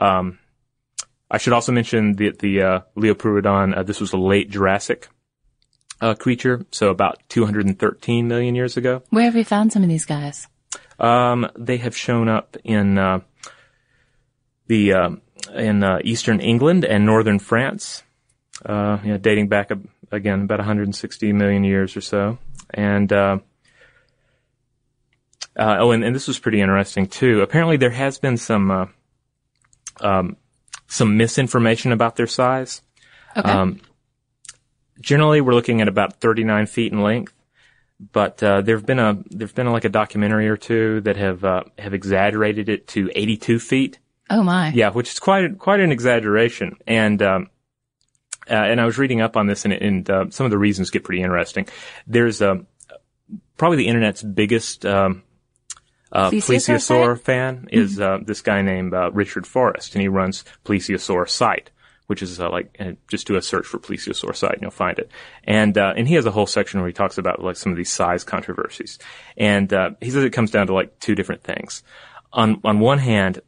Um, 0.00 0.38
I 1.30 1.38
should 1.38 1.52
also 1.52 1.70
mention 1.70 2.16
that 2.16 2.40
the 2.40 2.62
uh, 2.62 2.80
Leopterodon. 2.96 3.76
Uh, 3.76 3.82
this 3.84 4.00
was 4.00 4.12
a 4.12 4.18
late 4.18 4.50
Jurassic 4.50 5.08
uh, 6.00 6.14
creature, 6.14 6.66
so 6.72 6.90
about 6.90 7.22
213 7.28 8.26
million 8.26 8.56
years 8.56 8.76
ago. 8.76 9.02
Where 9.10 9.24
have 9.24 9.34
we 9.34 9.44
found 9.44 9.72
some 9.72 9.84
of 9.84 9.88
these 9.88 10.04
guys? 10.04 10.48
Um, 11.02 11.50
they 11.58 11.78
have 11.78 11.96
shown 11.96 12.28
up 12.28 12.56
in 12.64 12.96
uh, 12.96 13.20
the 14.68 14.92
uh, 14.92 15.10
in 15.54 15.82
uh, 15.82 15.98
eastern 16.04 16.40
England 16.40 16.84
and 16.84 17.04
northern 17.04 17.38
France, 17.38 18.02
uh, 18.64 18.98
you 19.02 19.10
know, 19.10 19.18
dating 19.18 19.48
back 19.48 19.72
again 20.10 20.42
about 20.42 20.60
160 20.60 21.32
million 21.32 21.64
years 21.64 21.96
or 21.96 22.00
so. 22.00 22.38
And 22.72 23.12
uh, 23.12 23.38
uh, 25.56 25.76
oh, 25.80 25.90
and, 25.90 26.04
and 26.04 26.14
this 26.14 26.28
was 26.28 26.38
pretty 26.38 26.60
interesting 26.60 27.06
too. 27.06 27.42
Apparently, 27.42 27.76
there 27.76 27.90
has 27.90 28.18
been 28.18 28.36
some 28.36 28.70
uh, 28.70 28.86
um, 30.00 30.36
some 30.86 31.16
misinformation 31.16 31.92
about 31.92 32.16
their 32.16 32.26
size. 32.26 32.82
Okay. 33.36 33.50
Um, 33.50 33.80
generally, 35.00 35.40
we're 35.40 35.54
looking 35.54 35.80
at 35.80 35.88
about 35.88 36.20
39 36.20 36.66
feet 36.66 36.92
in 36.92 37.02
length, 37.02 37.32
but 38.12 38.42
uh, 38.42 38.62
there've 38.62 38.84
been 38.84 38.98
a 38.98 39.22
there've 39.30 39.54
been 39.54 39.70
like 39.70 39.84
a 39.84 39.88
documentary 39.88 40.48
or 40.48 40.56
two 40.56 41.00
that 41.02 41.16
have 41.16 41.44
uh, 41.44 41.64
have 41.78 41.94
exaggerated 41.94 42.68
it 42.68 42.88
to 42.88 43.10
82 43.14 43.58
feet. 43.58 43.98
oh 44.30 44.42
my. 44.42 44.70
Yeah, 44.70 44.90
which 44.90 45.10
is 45.12 45.20
quite 45.20 45.58
quite 45.58 45.80
an 45.80 45.92
exaggeration. 45.92 46.76
And 46.86 47.22
um, 47.22 47.50
uh, 48.50 48.54
and 48.54 48.80
I 48.80 48.86
was 48.86 48.98
reading 48.98 49.20
up 49.20 49.36
on 49.36 49.46
this, 49.46 49.64
and, 49.64 49.72
and 49.72 50.10
uh, 50.10 50.30
some 50.30 50.44
of 50.44 50.50
the 50.50 50.58
reasons 50.58 50.90
get 50.90 51.04
pretty 51.04 51.22
interesting. 51.22 51.68
There's 52.06 52.42
um, 52.42 52.66
probably 53.56 53.78
the 53.78 53.88
internet's 53.88 54.22
biggest 54.22 54.84
um, 54.84 55.22
uh, 56.10 56.30
Plesiosaur 56.30 57.18
fan 57.20 57.68
is 57.70 58.00
uh, 58.00 58.18
this 58.24 58.42
guy 58.42 58.62
named 58.62 58.94
uh, 58.94 59.10
Richard 59.12 59.46
Forrest, 59.46 59.94
and 59.94 60.02
he 60.02 60.08
runs 60.08 60.44
Plesiosaur 60.64 61.28
site, 61.28 61.70
which 62.12 62.20
is 62.20 62.38
uh, 62.38 62.50
like 62.50 62.76
uh, 62.78 62.92
just 63.08 63.26
do 63.26 63.36
a 63.36 63.40
search 63.40 63.64
for 63.64 63.78
Plesiosaur 63.78 64.36
site 64.36 64.52
and 64.52 64.60
you'll 64.60 64.70
find 64.70 64.98
it. 64.98 65.10
And 65.44 65.78
uh, 65.78 65.94
and 65.96 66.06
he 66.06 66.14
has 66.16 66.26
a 66.26 66.30
whole 66.30 66.46
section 66.46 66.78
where 66.78 66.88
he 66.88 66.92
talks 66.92 67.16
about 67.16 67.42
like 67.42 67.56
some 67.56 67.72
of 67.72 67.78
these 67.78 67.90
size 67.90 68.22
controversies, 68.22 68.98
and 69.38 69.72
uh, 69.72 69.92
he 70.02 70.10
says 70.10 70.24
it 70.24 70.34
comes 70.34 70.50
down 70.50 70.66
to 70.66 70.74
like 70.74 70.98
two 71.00 71.14
different 71.14 71.42
things. 71.42 71.82
On 72.34 72.60
on 72.64 72.80
one 72.80 72.98
hand, 72.98 73.40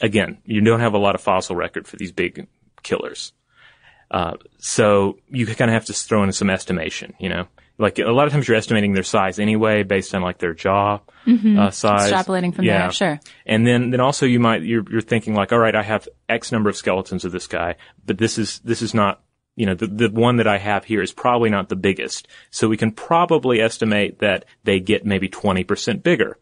again, 0.00 0.38
you 0.44 0.60
don't 0.60 0.78
have 0.78 0.94
a 0.94 0.98
lot 0.98 1.16
of 1.16 1.20
fossil 1.20 1.56
record 1.56 1.88
for 1.88 1.96
these 1.96 2.12
big 2.12 2.46
killers. 2.84 3.32
Uh, 4.12 4.36
so 4.58 5.18
you 5.28 5.44
kind 5.44 5.70
of 5.70 5.74
have 5.74 5.86
to 5.86 5.92
throw 5.92 6.22
in 6.22 6.32
some 6.32 6.50
estimation, 6.50 7.14
you 7.18 7.28
know, 7.28 7.48
like 7.78 7.98
a 8.00 8.10
lot 8.10 8.26
of 8.26 8.32
times 8.32 8.48
you're 8.48 8.56
estimating 8.56 8.92
their 8.92 9.04
size 9.04 9.38
anyway 9.38 9.84
based 9.84 10.14
on 10.14 10.20
like 10.20 10.38
their 10.38 10.52
jaw 10.52 10.98
uh, 11.58 11.70
size. 11.70 12.10
Extrapolating 12.10 12.54
from 12.54 12.64
yeah. 12.64 12.82
there, 12.82 12.92
sure. 12.92 13.20
And 13.46 13.66
then, 13.66 13.90
then 13.90 14.00
also 14.00 14.26
you 14.26 14.40
might, 14.40 14.62
you're, 14.62 14.84
you're 14.90 15.00
thinking 15.00 15.34
like, 15.34 15.52
all 15.52 15.58
right, 15.58 15.74
I 15.74 15.82
have 15.82 16.08
X 16.28 16.50
number 16.50 16.68
of 16.68 16.76
skeletons 16.76 17.24
of 17.24 17.30
this 17.30 17.46
guy, 17.46 17.76
but 18.04 18.18
this 18.18 18.36
is, 18.36 18.58
this 18.60 18.82
is 18.82 18.94
not, 18.94 19.22
you 19.54 19.66
know, 19.66 19.74
the, 19.74 19.86
the 19.86 20.10
one 20.10 20.36
that 20.36 20.48
I 20.48 20.58
have 20.58 20.84
here 20.84 21.02
is 21.02 21.12
probably 21.12 21.50
not 21.50 21.68
the 21.68 21.76
biggest. 21.76 22.26
So 22.50 22.68
we 22.68 22.76
can 22.76 22.92
probably 22.92 23.60
estimate 23.60 24.18
that 24.20 24.44
they 24.64 24.80
get 24.80 25.06
maybe 25.06 25.28
20% 25.28 26.02
bigger. 26.02 26.36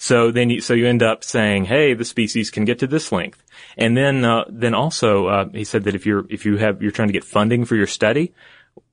So 0.00 0.30
then 0.30 0.48
you, 0.48 0.60
so 0.60 0.74
you 0.74 0.86
end 0.86 1.02
up 1.02 1.24
saying, 1.24 1.64
hey, 1.64 1.94
the 1.94 2.04
species 2.04 2.50
can 2.50 2.64
get 2.64 2.78
to 2.80 2.86
this 2.86 3.10
length. 3.10 3.42
And 3.76 3.96
then, 3.96 4.24
uh, 4.24 4.44
then 4.48 4.74
also, 4.74 5.26
uh, 5.26 5.48
he 5.48 5.64
said 5.64 5.84
that 5.84 5.96
if 5.96 6.06
you're, 6.06 6.24
if 6.30 6.46
you 6.46 6.56
have, 6.56 6.80
you're 6.80 6.92
trying 6.92 7.08
to 7.08 7.12
get 7.12 7.24
funding 7.24 7.64
for 7.64 7.74
your 7.74 7.88
study, 7.88 8.32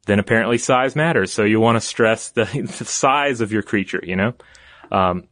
then 0.06 0.20
apparently 0.20 0.58
size 0.58 0.96
matters. 0.96 1.34
So 1.34 1.44
you 1.44 1.60
want 1.60 1.76
to 1.78 1.82
stress 1.82 2.30
the, 2.30 2.46
the 2.78 2.86
size 2.86 3.42
of 3.42 3.52
your 3.52 3.64
creature, 3.64 4.02
you 4.04 4.16
know? 4.16 4.34
Um, 4.92 5.28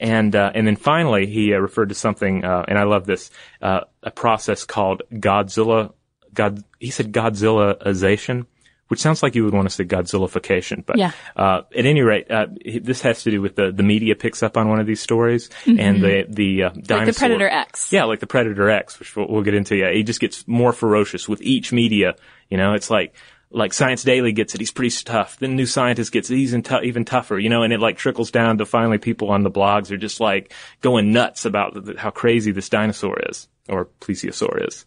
and, 0.00 0.34
uh, 0.34 0.50
and 0.54 0.66
then 0.66 0.76
finally, 0.76 1.26
he 1.26 1.54
uh, 1.54 1.58
referred 1.58 1.88
to 1.90 1.94
something, 1.94 2.44
uh, 2.44 2.64
and 2.68 2.78
I 2.78 2.84
love 2.84 3.06
this, 3.06 3.30
uh, 3.62 3.80
a 4.02 4.10
process 4.10 4.64
called 4.64 5.02
Godzilla, 5.12 5.92
God, 6.32 6.62
he 6.80 6.90
said 6.90 7.12
Godzillaization, 7.12 8.46
which 8.88 9.00
sounds 9.00 9.22
like 9.22 9.34
you 9.34 9.44
would 9.44 9.54
want 9.54 9.68
to 9.68 9.74
say 9.74 9.84
Godzillification, 9.84 10.84
but 10.84 10.98
Yeah. 10.98 11.12
uh, 11.36 11.62
at 11.76 11.86
any 11.86 12.02
rate, 12.02 12.30
uh, 12.30 12.46
this 12.82 13.00
has 13.02 13.22
to 13.22 13.30
do 13.30 13.40
with 13.40 13.56
the 13.56 13.72
the 13.72 13.82
media 13.82 14.14
picks 14.14 14.42
up 14.42 14.56
on 14.56 14.68
one 14.68 14.78
of 14.78 14.86
these 14.86 15.00
stories 15.00 15.48
and 15.66 16.02
the 16.02 16.26
the 16.28 16.64
uh, 16.64 16.68
dinosaur. 16.68 16.82
Mm-hmm. 16.82 17.06
Like 17.06 17.06
the 17.06 17.18
Predator 17.18 17.48
X. 17.48 17.92
Yeah, 17.92 18.04
like 18.04 18.20
the 18.20 18.26
Predator 18.26 18.68
X, 18.70 18.98
which 18.98 19.16
we'll, 19.16 19.26
we'll 19.28 19.42
get 19.42 19.54
into. 19.54 19.74
Yeah, 19.74 19.90
he 19.90 20.02
just 20.02 20.20
gets 20.20 20.46
more 20.46 20.72
ferocious 20.72 21.28
with 21.28 21.40
each 21.40 21.72
media. 21.72 22.16
You 22.50 22.58
know, 22.58 22.74
it's 22.74 22.90
like 22.90 23.14
like 23.54 23.72
Science 23.72 24.02
Daily 24.02 24.32
gets 24.32 24.54
it. 24.54 24.60
He's 24.60 24.72
pretty 24.72 24.94
tough. 25.04 25.38
Then 25.38 25.56
New 25.56 25.66
Scientist 25.66 26.12
gets 26.12 26.28
it. 26.30 26.36
He's 26.36 26.54
tou- 26.62 26.82
even 26.82 27.04
tougher. 27.04 27.38
You 27.38 27.48
know, 27.48 27.62
and 27.62 27.72
it 27.72 27.80
like 27.80 27.96
trickles 27.96 28.30
down 28.30 28.58
to 28.58 28.66
finally 28.66 28.98
people 28.98 29.30
on 29.30 29.42
the 29.42 29.50
blogs 29.50 29.90
are 29.90 29.96
just 29.96 30.20
like 30.20 30.52
going 30.80 31.12
nuts 31.12 31.44
about 31.44 31.72
the, 31.74 31.94
how 31.96 32.10
crazy 32.10 32.50
this 32.50 32.68
dinosaur 32.68 33.18
is 33.30 33.48
or 33.68 33.86
plesiosaur 34.00 34.66
is. 34.68 34.84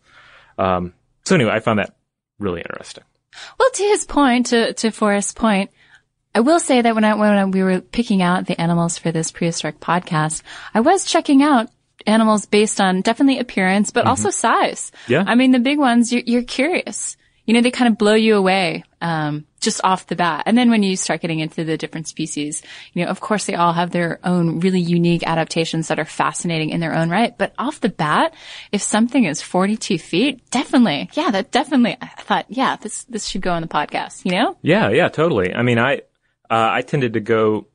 Um, 0.58 0.94
so 1.24 1.36
anyway, 1.36 1.52
I 1.52 1.60
found 1.60 1.80
that 1.80 1.96
really 2.40 2.62
interesting. 2.62 3.04
Well, 3.60 3.70
to 3.72 3.84
his 3.84 4.06
point, 4.06 4.48
to, 4.48 4.74
to 4.74 4.92
Forrest's 4.92 5.34
point, 5.34 5.72
I 6.36 6.42
will 6.42 6.60
say 6.60 6.82
that 6.82 6.94
when 6.94 7.04
I, 7.04 7.16
when 7.16 7.30
I, 7.30 7.46
we 7.46 7.64
were 7.64 7.82
picking 7.82 8.22
out 8.22 8.46
the 8.46 8.60
animals 8.60 8.98
for 8.98 9.12
this 9.12 9.32
prehistoric 9.32 9.80
podcast, 9.80 10.44
I 10.74 10.82
was 10.82 11.06
checking 11.06 11.42
out 11.42 11.70
animals 12.06 12.46
based 12.46 12.80
on 12.80 13.02
definitely 13.02 13.40
appearance, 13.40 13.92
but 13.92 14.06
also 14.06 14.30
size. 14.30 14.92
Yeah. 15.08 15.24
I 15.26 15.36
mean, 15.36 15.52
the 15.52 15.60
big 15.60 15.78
ones, 15.78 16.12
you're, 16.12 16.24
you're 16.26 16.44
curious. 16.44 17.18
You 17.48 17.56
know, 17.56 17.62
they 17.62 17.72
kind 17.72 17.92
of 17.92 17.98
blow 17.98 18.14
you 18.14 18.36
away, 18.36 18.84
um, 19.02 19.48
just 19.60 19.82
off 19.84 20.06
the 20.06 20.16
bat. 20.16 20.44
And 20.46 20.56
then 20.56 20.70
when 20.70 20.84
you 20.84 20.96
start 20.96 21.22
getting 21.22 21.40
into 21.40 21.64
the 21.64 21.78
different 21.78 22.08
species, 22.08 22.62
you 22.94 23.04
know, 23.04 23.10
of 23.10 23.20
course 23.20 23.46
they 23.46 23.56
all 23.56 23.74
have 23.74 23.90
their 23.90 24.20
own 24.24 24.60
really 24.60 24.80
unique 24.80 25.26
adaptations 25.26 25.88
that 25.88 25.98
are 25.98 26.06
fascinating 26.06 26.70
in 26.70 26.80
their 26.80 26.94
own 26.94 27.10
right. 27.10 27.36
But 27.36 27.54
off 27.58 27.82
the 27.82 27.90
bat, 27.90 28.36
if 28.72 28.84
something 28.84 29.24
is 29.24 29.42
42 29.42 29.98
feet, 29.98 30.48
definitely, 30.52 31.10
yeah, 31.14 31.32
that 31.32 31.50
definitely, 31.50 31.98
I 32.00 32.08
thought, 32.22 32.46
yeah, 32.50 32.76
this, 32.76 33.06
this 33.06 33.26
should 33.26 33.42
go 33.42 33.54
on 33.54 33.64
the 33.64 33.68
podcast, 33.68 34.24
you 34.26 34.34
know? 34.34 34.58
Yeah, 34.62 34.90
yeah, 34.90 35.08
totally. 35.08 35.56
I 35.56 35.64
mean, 35.64 35.80
I 35.80 36.02
uh, 36.50 36.70
I 36.72 36.82
tended 36.82 37.14
to 37.14 37.20
go 37.20 37.68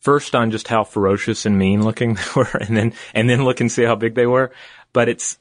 first 0.00 0.34
on 0.34 0.50
just 0.50 0.68
how 0.68 0.84
ferocious 0.84 1.46
and 1.46 1.58
mean 1.58 1.82
looking 1.82 2.14
they 2.14 2.22
were, 2.34 2.50
and 2.60 2.76
then 2.76 2.92
and 3.14 3.28
then 3.28 3.44
look 3.44 3.60
and 3.60 3.70
see 3.70 3.84
how 3.84 3.94
big 3.94 4.14
they 4.14 4.26
were. 4.26 4.52
But 4.92 5.08
it's 5.08 5.38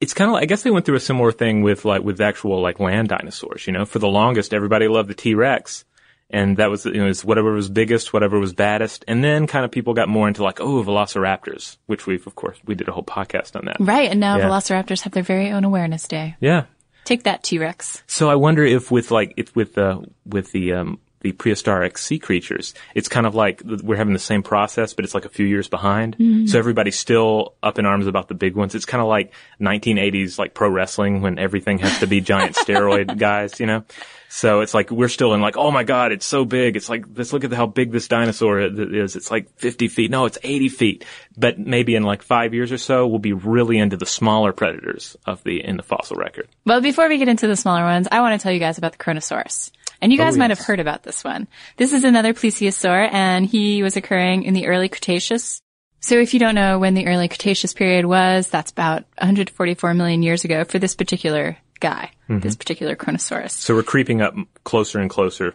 it's 0.00 0.14
kind 0.14 0.28
of 0.28 0.32
like 0.34 0.42
I 0.42 0.46
guess 0.46 0.62
they 0.62 0.70
went 0.70 0.86
through 0.86 0.96
a 0.96 1.00
similar 1.00 1.32
thing 1.32 1.62
with 1.62 1.84
like 1.84 2.02
with 2.02 2.20
actual 2.20 2.60
like 2.60 2.80
land 2.80 3.08
dinosaurs. 3.08 3.66
You 3.66 3.72
know, 3.72 3.84
for 3.84 3.98
the 3.98 4.08
longest, 4.08 4.52
everybody 4.54 4.88
loved 4.88 5.08
the 5.08 5.14
T 5.14 5.34
Rex. 5.34 5.84
And 6.30 6.56
that 6.56 6.70
was, 6.70 6.86
you 6.86 6.94
know, 6.94 7.06
it's 7.06 7.22
whatever 7.24 7.52
was 7.52 7.68
biggest, 7.68 8.12
whatever 8.12 8.40
was 8.40 8.54
baddest. 8.54 9.04
And 9.06 9.22
then 9.22 9.46
kind 9.46 9.64
of 9.64 9.70
people 9.70 9.92
got 9.92 10.08
more 10.08 10.26
into 10.26 10.42
like, 10.42 10.58
oh, 10.58 10.82
velociraptors, 10.82 11.76
which 11.86 12.06
we've, 12.06 12.26
of 12.26 12.34
course, 12.34 12.56
we 12.64 12.74
did 12.74 12.88
a 12.88 12.92
whole 12.92 13.04
podcast 13.04 13.54
on 13.56 13.66
that. 13.66 13.76
Right. 13.78 14.10
And 14.10 14.20
now 14.20 14.38
Yeah. 14.38 14.48
velociraptors 14.48 15.02
have 15.02 15.12
their 15.12 15.22
very 15.22 15.50
own 15.50 15.64
awareness 15.64 16.08
day. 16.08 16.34
Yeah. 16.40 16.64
Take 17.04 17.24
that, 17.24 17.42
T-Rex. 17.44 18.02
So 18.06 18.30
I 18.30 18.36
wonder 18.36 18.64
if 18.64 18.90
with 18.90 19.10
like 19.10 19.34
if 19.36 19.54
with 19.54 19.74
the 19.74 20.02
with 20.24 20.50
the 20.52 20.72
um 20.72 20.98
the 21.24 21.32
prehistoric 21.32 21.96
sea 21.96 22.18
creatures, 22.18 22.74
it's 22.94 23.08
kind 23.08 23.26
of 23.26 23.34
like 23.34 23.62
we're 23.64 23.96
having 23.96 24.12
the 24.12 24.18
same 24.18 24.42
process, 24.42 24.92
but 24.92 25.06
it's 25.06 25.14
like 25.14 25.24
a 25.24 25.30
few 25.30 25.46
years 25.46 25.68
behind. 25.68 26.18
Mm-hmm. 26.18 26.46
So 26.46 26.58
everybody's 26.58 26.98
still 26.98 27.54
up 27.62 27.78
in 27.78 27.86
arms 27.86 28.06
about 28.06 28.28
the 28.28 28.34
big 28.34 28.54
ones. 28.54 28.74
It's 28.74 28.84
kind 28.84 29.00
of 29.00 29.08
like 29.08 29.32
1980s 29.58 30.38
like 30.38 30.52
pro 30.52 30.68
wrestling 30.68 31.22
when 31.22 31.38
everything 31.38 31.78
has 31.78 31.98
to 32.00 32.06
be 32.06 32.20
giant 32.20 32.56
steroid 32.56 33.16
guys, 33.18 33.58
you 33.58 33.64
know. 33.64 33.84
So 34.28 34.60
it's 34.60 34.74
like 34.74 34.90
we're 34.90 35.08
still 35.08 35.32
in 35.32 35.40
like, 35.40 35.56
oh 35.56 35.70
my 35.70 35.82
god, 35.82 36.12
it's 36.12 36.26
so 36.26 36.44
big. 36.44 36.76
It's 36.76 36.90
like 36.90 37.06
let's 37.14 37.32
look 37.32 37.44
at 37.44 37.52
how 37.52 37.64
big 37.64 37.90
this 37.90 38.06
dinosaur 38.06 38.60
is. 38.60 39.16
It's 39.16 39.30
like 39.30 39.48
50 39.58 39.88
feet. 39.88 40.10
No, 40.10 40.26
it's 40.26 40.38
80 40.42 40.68
feet. 40.68 41.04
But 41.38 41.58
maybe 41.58 41.94
in 41.94 42.02
like 42.02 42.20
five 42.20 42.52
years 42.52 42.70
or 42.70 42.78
so, 42.78 43.06
we'll 43.06 43.18
be 43.18 43.32
really 43.32 43.78
into 43.78 43.96
the 43.96 44.04
smaller 44.04 44.52
predators 44.52 45.16
of 45.24 45.42
the 45.44 45.64
in 45.64 45.78
the 45.78 45.82
fossil 45.82 46.16
record. 46.16 46.48
Well, 46.66 46.82
before 46.82 47.08
we 47.08 47.16
get 47.16 47.28
into 47.28 47.46
the 47.46 47.56
smaller 47.56 47.84
ones, 47.84 48.08
I 48.12 48.20
want 48.20 48.38
to 48.38 48.42
tell 48.42 48.52
you 48.52 48.60
guys 48.60 48.76
about 48.76 48.92
the 48.92 48.98
Kronosaurus. 48.98 49.70
And 50.04 50.12
you 50.12 50.18
guys 50.18 50.36
Oh, 50.36 50.38
might 50.38 50.50
have 50.50 50.58
heard 50.58 50.80
about 50.80 51.02
this 51.02 51.24
one. 51.24 51.48
This 51.78 51.94
is 51.94 52.04
another 52.04 52.34
plesiosaur, 52.34 53.08
and 53.10 53.46
he 53.46 53.82
was 53.82 53.96
occurring 53.96 54.42
in 54.42 54.52
the 54.52 54.66
early 54.66 54.90
Cretaceous. 54.90 55.62
So 56.00 56.18
if 56.20 56.34
you 56.34 56.40
don't 56.40 56.54
know 56.54 56.78
when 56.78 56.92
the 56.92 57.06
early 57.06 57.26
Cretaceous 57.26 57.72
period 57.72 58.04
was, 58.04 58.48
that's 58.48 58.70
about 58.70 59.04
144 59.16 59.94
million 59.94 60.22
years 60.22 60.44
ago 60.44 60.64
for 60.64 60.78
this 60.78 60.94
particular 60.94 61.56
guy, 61.80 62.10
this 62.28 62.54
particular 62.54 62.96
Kronosaurus. 62.96 63.52
So 63.52 63.74
we're 63.74 63.82
creeping 63.82 64.20
up 64.20 64.34
closer 64.62 64.98
and 64.98 65.08
closer 65.08 65.54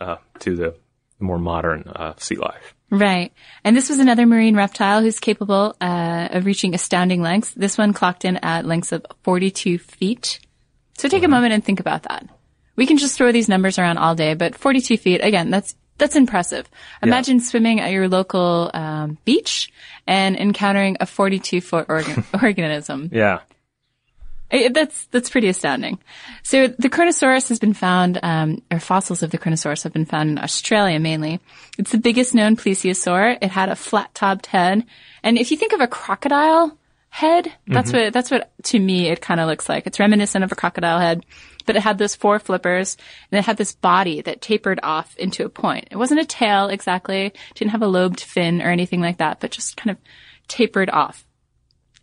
uh, 0.00 0.16
to 0.38 0.56
the 0.56 0.76
more 1.18 1.38
modern 1.38 1.82
uh, 1.86 2.14
sea 2.16 2.36
life. 2.36 2.74
Right. 2.88 3.34
And 3.64 3.76
this 3.76 3.90
was 3.90 3.98
another 3.98 4.24
marine 4.24 4.56
reptile 4.56 5.02
who's 5.02 5.20
capable 5.20 5.76
uh, 5.78 6.28
of 6.30 6.46
reaching 6.46 6.74
astounding 6.74 7.20
lengths. 7.20 7.52
This 7.52 7.76
one 7.76 7.92
clocked 7.92 8.24
in 8.24 8.38
at 8.38 8.64
lengths 8.64 8.92
of 8.92 9.04
42 9.24 9.76
feet. 9.76 10.40
So 10.96 11.06
take 11.10 11.22
a 11.22 11.28
moment 11.28 11.52
and 11.52 11.62
think 11.62 11.80
about 11.80 12.04
that. 12.04 12.26
We 12.80 12.86
can 12.86 12.96
just 12.96 13.14
throw 13.18 13.30
these 13.30 13.46
numbers 13.46 13.78
around 13.78 13.98
all 13.98 14.14
day, 14.14 14.32
but 14.32 14.54
42 14.54 14.96
feet, 14.96 15.20
again, 15.22 15.50
that's 15.50 15.74
that's 15.98 16.16
impressive. 16.16 16.66
Imagine 17.02 17.38
swimming 17.40 17.78
at 17.78 17.90
your 17.92 18.08
local 18.08 18.70
um, 18.72 19.18
beach 19.26 19.70
and 20.06 20.34
encountering 20.34 20.96
a 20.98 21.04
42 21.04 21.60
foot 21.60 21.84
organ- 21.90 22.24
organism. 22.42 23.10
Yeah. 23.12 23.40
It- 24.50 24.72
that's 24.72 25.04
that's 25.12 25.28
pretty 25.28 25.48
astounding. 25.48 25.98
So 26.42 26.68
the 26.68 26.88
Kronosaurus 26.88 27.50
has 27.50 27.58
been 27.58 27.74
found, 27.74 28.18
um, 28.22 28.62
or 28.70 28.80
fossils 28.80 29.22
of 29.22 29.30
the 29.30 29.36
Kronosaurus 29.36 29.82
have 29.84 29.92
been 29.92 30.06
found 30.06 30.30
in 30.30 30.38
Australia 30.38 30.98
mainly. 30.98 31.38
It's 31.76 31.92
the 31.92 31.98
biggest 31.98 32.34
known 32.34 32.56
plesiosaur. 32.56 33.36
It 33.42 33.50
had 33.50 33.68
a 33.68 33.76
flat-topped 33.76 34.46
head, 34.46 34.86
and 35.22 35.36
if 35.36 35.50
you 35.50 35.58
think 35.58 35.74
of 35.74 35.82
a 35.82 35.86
crocodile 35.86 36.78
head, 37.10 37.52
that's 37.66 37.92
what 37.92 38.12
that's 38.14 38.30
what 38.30 38.50
to 38.62 38.78
me 38.78 39.08
it 39.08 39.20
kind 39.20 39.38
of 39.38 39.48
looks 39.48 39.68
like. 39.68 39.86
It's 39.86 40.00
reminiscent 40.00 40.44
of 40.44 40.50
a 40.50 40.54
crocodile 40.54 40.98
head, 40.98 41.26
but 41.70 41.76
it 41.76 41.82
had 41.82 41.98
those 41.98 42.16
four 42.16 42.40
flippers, 42.40 42.96
and 43.30 43.38
it 43.38 43.44
had 43.44 43.56
this 43.56 43.76
body 43.76 44.22
that 44.22 44.40
tapered 44.40 44.80
off 44.82 45.16
into 45.16 45.44
a 45.44 45.48
point. 45.48 45.86
It 45.92 45.96
wasn't 45.96 46.20
a 46.20 46.24
tail 46.24 46.66
exactly, 46.66 47.32
didn't 47.54 47.70
have 47.70 47.82
a 47.82 47.86
lobed 47.86 48.18
fin 48.18 48.60
or 48.60 48.72
anything 48.72 49.00
like 49.00 49.18
that, 49.18 49.38
but 49.38 49.52
just 49.52 49.76
kind 49.76 49.92
of 49.92 49.96
tapered 50.48 50.90
off. 50.90 51.24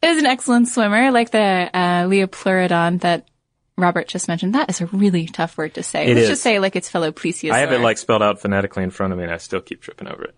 It 0.02 0.08
was 0.08 0.20
an 0.20 0.26
excellent 0.26 0.70
swimmer, 0.70 1.12
like 1.12 1.32
the 1.32 1.70
uh, 1.74 2.04
Liopleurodon 2.06 3.02
that 3.02 3.28
Robert 3.78 4.08
just 4.08 4.30
mentioned. 4.30 4.56
That 4.56 4.70
is 4.70 4.80
a 4.80 4.86
really 4.86 5.28
tough 5.28 5.58
word 5.58 5.74
to 5.74 5.84
say. 5.84 6.06
It 6.06 6.16
Let's 6.16 6.22
is. 6.22 6.30
just 6.30 6.44
say 6.44 6.60
like 6.60 6.78
its 6.78 6.88
fellow 6.88 7.12
plesiosaur. 7.12 7.52
I 7.52 7.60
have 7.60 7.74
it 7.74 7.82
like 7.82 7.98
spelled 7.98 8.24
out 8.24 8.40
phonetically 8.40 8.84
in 8.84 8.92
front 8.92 9.12
of 9.12 9.20
me, 9.20 9.26
and 9.26 9.34
I 9.34 9.38
still 9.38 9.60
keep 9.60 9.82
tripping 9.82 10.08
over 10.08 10.24
it. 10.24 10.36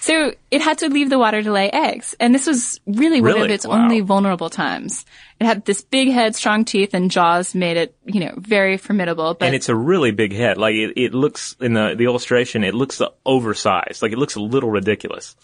So 0.00 0.32
it 0.50 0.60
had 0.60 0.78
to 0.78 0.88
leave 0.88 1.10
the 1.10 1.18
water 1.18 1.42
to 1.42 1.52
lay 1.52 1.70
eggs, 1.70 2.14
and 2.20 2.34
this 2.34 2.46
was 2.46 2.80
really, 2.86 3.20
one 3.20 3.40
of 3.42 3.50
its 3.50 3.66
Wow. 3.66 3.82
only 3.82 4.00
vulnerable 4.00 4.50
times. 4.50 5.04
It 5.40 5.46
had 5.46 5.64
this 5.64 5.82
big 5.82 6.08
head, 6.08 6.34
strong 6.34 6.64
teeth, 6.64 6.94
and 6.94 7.10
jaws 7.10 7.54
made 7.54 7.76
it, 7.76 7.94
you 8.04 8.20
know, 8.20 8.34
very 8.36 8.76
formidable. 8.76 9.34
But 9.34 9.46
and 9.46 9.54
it's 9.54 9.68
a 9.68 9.76
really 9.76 10.10
big 10.10 10.32
head. 10.32 10.58
Like 10.58 10.74
it, 10.74 10.94
it 10.96 11.14
looks 11.14 11.56
in 11.60 11.74
the 11.74 11.94
the 11.96 12.04
illustration, 12.04 12.64
it 12.64 12.74
looks 12.74 13.00
oversized. 13.24 14.02
Like 14.02 14.12
it 14.12 14.18
looks 14.18 14.34
a 14.36 14.40
little 14.40 14.70
ridiculous. 14.70 15.36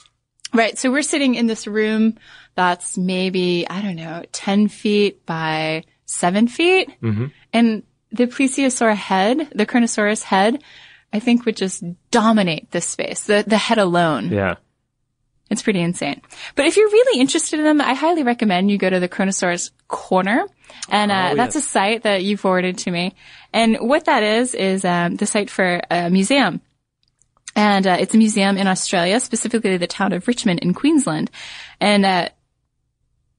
Right. 0.53 0.79
So 0.79 0.91
we're 0.91 1.03
sitting 1.03 1.35
in 1.35 1.47
this 1.49 1.67
room 1.67 2.17
that's 2.55 2.97
maybe, 2.97 3.67
I 3.69 3.83
don't 3.83 3.97
know, 3.97 4.23
10 4.31 4.69
feet 4.69 5.27
by 5.27 5.83
7 6.07 6.47
feet. 6.47 6.91
Mm-hmm. 7.03 7.27
And 7.53 7.83
the 8.13 8.29
plesiosaur 8.29 8.95
head, 8.95 9.49
the 9.53 9.67
Kronosaurus 9.67 10.23
head, 10.23 10.63
I 11.15 11.21
think 11.21 11.47
would 11.47 11.57
just 11.57 11.85
dominate 12.11 12.73
this 12.73 12.87
space. 12.87 13.25
The, 13.25 13.45
the 13.47 13.57
head 13.57 13.79
alone. 13.79 14.31
Yeah. 14.31 14.57
It's 15.51 15.63
pretty 15.63 15.81
insane. 15.81 16.21
But 16.57 16.67
if 16.67 16.77
you're 16.77 16.89
really 16.89 17.21
interested 17.21 17.61
in 17.61 17.65
them, 17.65 17.81
I 17.81 17.95
highly 17.95 18.25
recommend 18.25 18.71
you 18.71 18.79
go 18.79 18.91
to 18.91 18.99
the 18.99 19.09
Kronosaurus 19.09 19.71
Corner. 19.89 20.47
And 20.89 21.13
uh, 21.13 21.31
Oh, 21.33 21.37
that's 21.37 21.55
yes. 21.55 21.65
a 21.65 21.69
site 21.69 22.03
that 22.03 22.25
you 22.25 22.37
forwarded 22.37 22.79
to 22.79 22.91
me. 22.91 23.15
And 23.53 23.77
what 23.77 24.07
that 24.07 24.23
is, 24.23 24.55
is 24.55 24.85
um, 24.85 25.17
the 25.17 25.27
site 25.27 25.51
for 25.51 25.81
a 25.91 26.11
museum. 26.11 26.61
And 27.55 27.87
uh, 27.87 27.99
it's 28.01 28.15
a 28.15 28.19
museum 28.19 28.57
in 28.57 28.67
Australia, 28.67 29.21
specifically 29.21 29.77
the 29.77 29.87
town 29.87 30.13
of 30.13 30.27
Richmond 30.27 30.61
in 30.61 30.75
Queensland. 30.75 31.31
And 31.81 32.05
uh, 32.05 32.29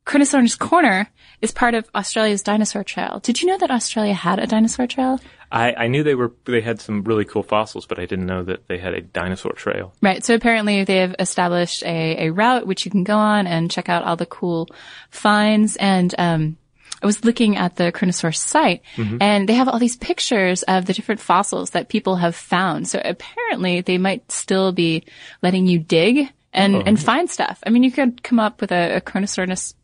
Kronosaurus 0.06 0.58
Corner 0.58 1.10
is 1.42 1.52
part 1.52 1.74
of 1.74 1.90
Australia's 1.96 2.44
dinosaur 2.44 2.84
trail. 2.84 3.20
Did 3.24 3.42
you 3.42 3.48
know 3.48 3.58
that 3.58 3.72
Australia 3.72 4.14
had 4.14 4.40
a 4.40 4.48
dinosaur 4.48 4.88
trail? 4.88 5.20
I, 5.52 5.74
I 5.74 5.88
knew 5.88 6.04
they 6.04 6.16
were 6.16 6.34
they 6.46 6.62
had 6.62 6.80
some 6.80 7.04
really 7.04 7.26
cool 7.26 7.44
fossils, 7.44 7.86
but 7.86 8.00
I 8.00 8.06
didn't 8.06 8.26
know 8.26 8.44
that 8.44 8.68
they 8.68 8.78
had 8.78 8.94
a 8.94 9.02
dinosaur 9.02 9.54
trail. 9.54 9.94
Right. 10.02 10.24
So 10.24 10.36
apparently 10.36 10.84
they 10.84 10.98
have 10.98 11.16
established 11.20 11.84
a, 11.84 12.28
a 12.28 12.30
route 12.32 12.68
which 12.68 12.86
you 12.86 12.92
can 12.92 13.04
go 13.04 13.18
on 13.18 13.48
and 13.48 13.72
check 13.72 13.90
out 13.90 14.04
all 14.04 14.16
the 14.16 14.26
cool 14.26 14.70
finds. 15.10 15.76
And, 15.76 16.14
um, 16.18 16.58
I 17.04 17.06
was 17.06 17.26
looking 17.26 17.58
at 17.58 17.76
the 17.76 17.92
Kronosaurus 17.92 18.38
site 18.38 18.82
and 19.22 19.48
they 19.48 19.54
have 19.54 19.68
all 19.68 19.78
these 19.78 19.98
pictures 19.98 20.64
of 20.64 20.86
the 20.86 20.94
different 20.94 21.22
fossils 21.22 21.72
that 21.72 21.90
people 21.90 22.16
have 22.16 22.36
found. 22.36 22.88
So 22.88 23.00
apparently 23.04 23.82
they 23.82 23.98
might 23.98 24.32
still 24.32 24.72
be 24.72 25.04
letting 25.44 25.68
you 25.68 25.78
dig 25.78 26.30
and, 26.56 26.88
and 26.88 27.02
find 27.02 27.30
stuff. 27.30 27.60
I 27.66 27.70
mean, 27.70 27.84
you 27.84 27.92
could 27.92 28.24
come 28.24 28.40
up 28.40 28.62
with 28.62 28.72
a, 28.72 28.98
a 28.98 29.02
Kronosaurus 29.02 29.76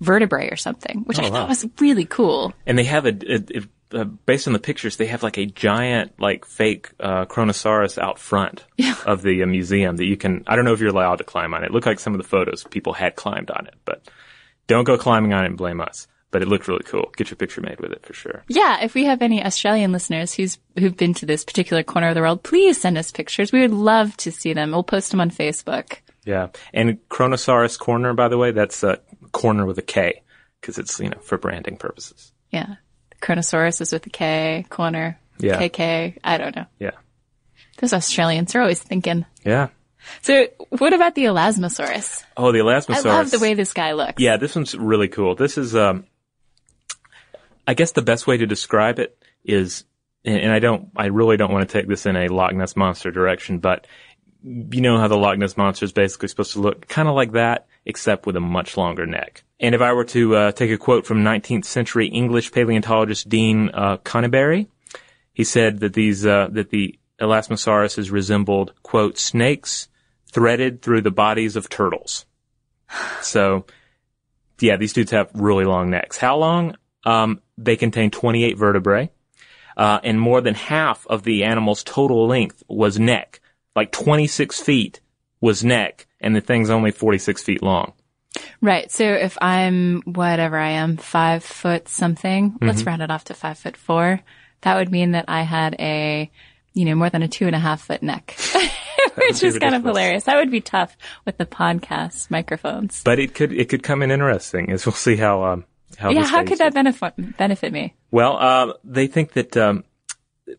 vertebrae 0.00 0.50
or 0.50 0.56
something, 0.56 1.02
which 1.04 1.18
I 1.18 1.30
thought 1.30 1.48
was 1.48 1.66
really 1.80 2.04
cool. 2.04 2.52
And 2.66 2.78
they 2.78 2.84
have 2.84 3.06
a, 3.06 3.10
a, 3.10 3.58
a 3.58 3.62
uh, 3.94 4.04
based 4.04 4.46
on 4.46 4.52
the 4.52 4.58
pictures, 4.58 4.96
they 4.96 5.06
have 5.06 5.22
like 5.22 5.38
a 5.38 5.46
giant, 5.46 6.18
like 6.18 6.44
fake 6.44 6.90
uh, 6.98 7.26
Kronosaurus 7.26 7.98
out 7.98 8.18
front 8.18 8.64
of 9.06 9.22
the 9.22 9.42
uh, 9.42 9.46
museum 9.46 9.96
that 9.96 10.06
you 10.06 10.16
can. 10.16 10.44
I 10.46 10.56
don't 10.56 10.64
know 10.64 10.72
if 10.72 10.80
you're 10.80 10.90
allowed 10.90 11.16
to 11.16 11.24
climb 11.24 11.54
on 11.54 11.62
it. 11.62 11.66
It 11.66 11.72
looked 11.72 11.86
like 11.86 12.00
some 12.00 12.14
of 12.14 12.18
the 12.18 12.28
photos 12.28 12.64
people 12.64 12.92
had 12.92 13.16
climbed 13.16 13.50
on 13.50 13.66
it, 13.66 13.74
but 13.84 14.08
don't 14.66 14.84
go 14.84 14.96
climbing 14.96 15.32
on 15.32 15.44
it 15.44 15.48
and 15.48 15.58
blame 15.58 15.80
us. 15.80 16.06
But 16.32 16.42
it 16.42 16.48
looked 16.48 16.66
really 16.66 16.82
cool. 16.84 17.12
Get 17.16 17.30
your 17.30 17.36
picture 17.36 17.60
made 17.60 17.78
with 17.80 17.92
it 17.92 18.04
for 18.04 18.14
sure. 18.14 18.42
Yeah, 18.48 18.82
if 18.82 18.94
we 18.94 19.04
have 19.04 19.22
any 19.22 19.44
Australian 19.44 19.92
listeners 19.92 20.32
who's 20.34 20.58
who've 20.78 20.96
been 20.96 21.14
to 21.14 21.26
this 21.26 21.44
particular 21.44 21.82
corner 21.84 22.08
of 22.08 22.14
the 22.16 22.20
world, 22.22 22.42
please 22.42 22.80
send 22.80 22.98
us 22.98 23.12
pictures. 23.12 23.52
We 23.52 23.60
would 23.60 23.70
love 23.72 24.16
to 24.16 24.32
see 24.32 24.52
them. 24.54 24.70
We'll 24.72 24.82
post 24.82 25.10
them 25.12 25.20
on 25.20 25.30
Facebook. 25.30 25.98
Yeah, 26.24 26.48
and 26.72 26.98
Kronosaurus 27.08 27.78
Corner, 27.78 28.14
by 28.14 28.28
the 28.28 28.38
way, 28.38 28.50
that's 28.50 28.82
a 28.82 28.98
corner 29.32 29.66
with 29.66 29.76
a 29.78 29.82
K 29.82 30.22
because 30.60 30.78
it's 30.78 30.98
you 30.98 31.10
know 31.10 31.18
for 31.20 31.36
branding 31.38 31.76
purposes. 31.76 32.32
Yeah. 32.50 32.76
Kronosaurus 33.20 33.80
is 33.80 33.92
with 33.92 34.04
a 34.06 34.10
K, 34.10 34.64
corner, 34.68 35.18
Yeah. 35.38 35.60
KK. 35.60 36.16
I 36.24 36.38
don't 36.38 36.56
know. 36.56 36.66
Yeah, 36.80 36.90
Those 37.78 37.92
Australians 37.92 38.54
are 38.56 38.60
always 38.60 38.82
thinking. 38.82 39.26
yeah. 39.44 39.68
So 40.22 40.48
what 40.70 40.92
about 40.92 41.14
the 41.14 41.26
Elasmosaurus? 41.26 42.24
Oh, 42.36 42.50
the 42.50 42.58
Elasmosaurus! 42.58 43.06
I 43.06 43.08
love 43.18 43.30
the 43.30 43.38
way 43.38 43.54
this 43.54 43.72
guy 43.72 43.92
looks. 43.92 44.20
Yeah, 44.20 44.36
this 44.36 44.56
one's 44.56 44.74
really 44.74 45.06
cool. 45.06 45.36
This 45.36 45.56
is, 45.56 45.76
um, 45.76 46.04
I 47.66 47.74
guess 47.74 47.92
the 47.92 48.02
best 48.02 48.26
way 48.26 48.36
to 48.36 48.46
describe 48.46 48.98
it 48.98 49.16
is, 49.44 49.84
and, 50.24 50.52
I 50.52 50.58
don't, 50.58 50.90
I 50.96 51.06
really 51.06 51.36
don't 51.36 51.52
want 51.52 51.68
to 51.68 51.72
take 51.72 51.88
this 51.88 52.06
in 52.06 52.16
a 52.16 52.28
Loch 52.28 52.54
Ness 52.54 52.76
monster 52.76 53.10
direction, 53.10 53.58
but 53.58 53.86
you 54.42 54.80
know 54.80 54.98
how 54.98 55.08
the 55.08 55.16
Loch 55.16 55.38
Ness 55.38 55.56
monster 55.56 55.84
is 55.84 55.92
basically 55.92 56.28
supposed 56.28 56.52
to 56.52 56.60
look 56.60 56.88
kind 56.88 57.08
of 57.08 57.14
like 57.14 57.32
that, 57.32 57.66
except 57.84 58.26
with 58.26 58.36
a 58.36 58.40
much 58.40 58.76
longer 58.76 59.06
neck. 59.06 59.44
And 59.60 59.74
if 59.74 59.80
I 59.80 59.92
were 59.92 60.04
to 60.06 60.36
uh, 60.36 60.52
take 60.52 60.70
a 60.70 60.78
quote 60.78 61.06
from 61.06 61.22
19th 61.22 61.64
century 61.64 62.08
English 62.08 62.50
paleontologist 62.50 63.28
Dean 63.28 63.70
uh, 63.72 63.98
Conneberry, 63.98 64.66
he 65.32 65.44
said 65.44 65.80
that 65.80 65.94
these 65.94 66.26
uh, 66.26 66.48
that 66.50 66.70
the 66.70 66.98
Elasmosaurus 67.20 68.10
resembled 68.10 68.72
quote 68.82 69.18
snakes 69.18 69.88
threaded 70.26 70.82
through 70.82 71.02
the 71.02 71.10
bodies 71.10 71.56
of 71.56 71.68
turtles. 71.68 72.26
So, 73.22 73.64
yeah, 74.60 74.76
these 74.76 74.92
dudes 74.92 75.12
have 75.12 75.30
really 75.34 75.64
long 75.64 75.90
necks. 75.90 76.18
How 76.18 76.36
long? 76.36 76.76
Um, 77.04 77.40
they 77.58 77.76
contain 77.76 78.10
28 78.10 78.56
vertebrae, 78.56 79.10
uh, 79.76 80.00
and 80.04 80.20
more 80.20 80.40
than 80.40 80.54
half 80.54 81.06
of 81.08 81.22
the 81.24 81.44
animal's 81.44 81.82
total 81.82 82.26
length 82.26 82.62
was 82.68 82.98
neck. 82.98 83.40
Like 83.74 83.90
26 83.92 84.60
feet 84.60 85.00
was 85.40 85.64
neck, 85.64 86.06
and 86.20 86.36
the 86.36 86.40
thing's 86.40 86.70
only 86.70 86.90
46 86.92 87.42
feet 87.42 87.62
long. 87.62 87.92
Right. 88.60 88.90
So 88.90 89.04
if 89.04 89.36
I'm 89.42 90.02
whatever 90.02 90.56
I 90.56 90.70
am, 90.70 90.96
five 90.96 91.44
foot 91.44 91.88
something, 91.88 92.52
Mm-hmm. 92.52 92.66
let's 92.66 92.84
round 92.84 93.02
it 93.02 93.10
off 93.10 93.24
to 93.24 93.34
five 93.34 93.58
foot 93.58 93.76
four. 93.76 94.20
That 94.62 94.76
would 94.76 94.90
mean 94.92 95.10
that 95.12 95.24
I 95.28 95.42
had 95.42 95.74
a, 95.80 96.30
you 96.72 96.84
know, 96.84 96.94
more 96.94 97.10
than 97.10 97.22
a 97.22 97.28
two 97.28 97.46
and 97.46 97.56
a 97.56 97.58
half 97.58 97.82
foot 97.82 98.02
neck, 98.02 98.36
which 99.16 99.42
is 99.42 99.58
kind 99.58 99.74
of 99.74 99.82
hilarious. 99.82 100.24
That 100.24 100.36
would 100.36 100.50
be 100.50 100.60
tough 100.60 100.96
with 101.26 101.36
the 101.36 101.44
podcast 101.46 102.30
microphones. 102.30 103.02
But 103.04 103.18
it 103.18 103.34
could 103.34 103.52
it 103.52 103.68
could 103.68 103.82
come 103.82 104.02
in 104.02 104.10
interesting, 104.10 104.70
as 104.70 104.86
we'll 104.86 104.92
see 104.94 105.16
how 105.16 105.44
um 105.44 105.64
how 105.96 106.10
yeah. 106.10 106.24
How 106.24 106.44
could 106.44 106.58
that 106.58 106.74
benefit 106.74 107.36
benefit 107.36 107.72
me? 107.72 107.94
Well, 108.10 108.36
uh, 108.38 108.72
they 108.84 109.06
think 109.06 109.32
that 109.32 109.56
um, 109.56 109.84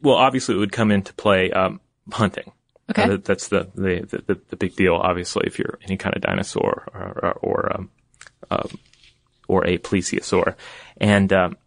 well, 0.02 0.15
obviously 0.15 0.56
it 0.56 0.60
would 0.60 0.72
come 0.72 0.91
into 0.91 1.13
play 1.13 1.52
um, 1.52 1.80
hunting. 2.12 2.52
Okay. 2.89 3.04
Uh, 3.04 3.17
that's 3.24 3.48
the 3.48 3.69
the, 3.76 4.24
the 4.28 4.39
the 4.50 4.56
big 4.56 4.76
deal. 4.76 4.96
Obviously, 4.96 5.43
if 5.48 5.58
you're 5.58 5.80
any 5.84 5.98
kind 5.98 6.15
of 6.15 6.22
dinosaur 6.22 6.88
or 6.93 7.19
or, 7.22 7.34
or, 7.41 7.76
um, 7.76 7.89
um, 8.52 8.80
or 9.48 9.65
a 9.65 9.78
plesiosaur, 9.78 10.56
and 10.98 11.32
um, 11.32 11.58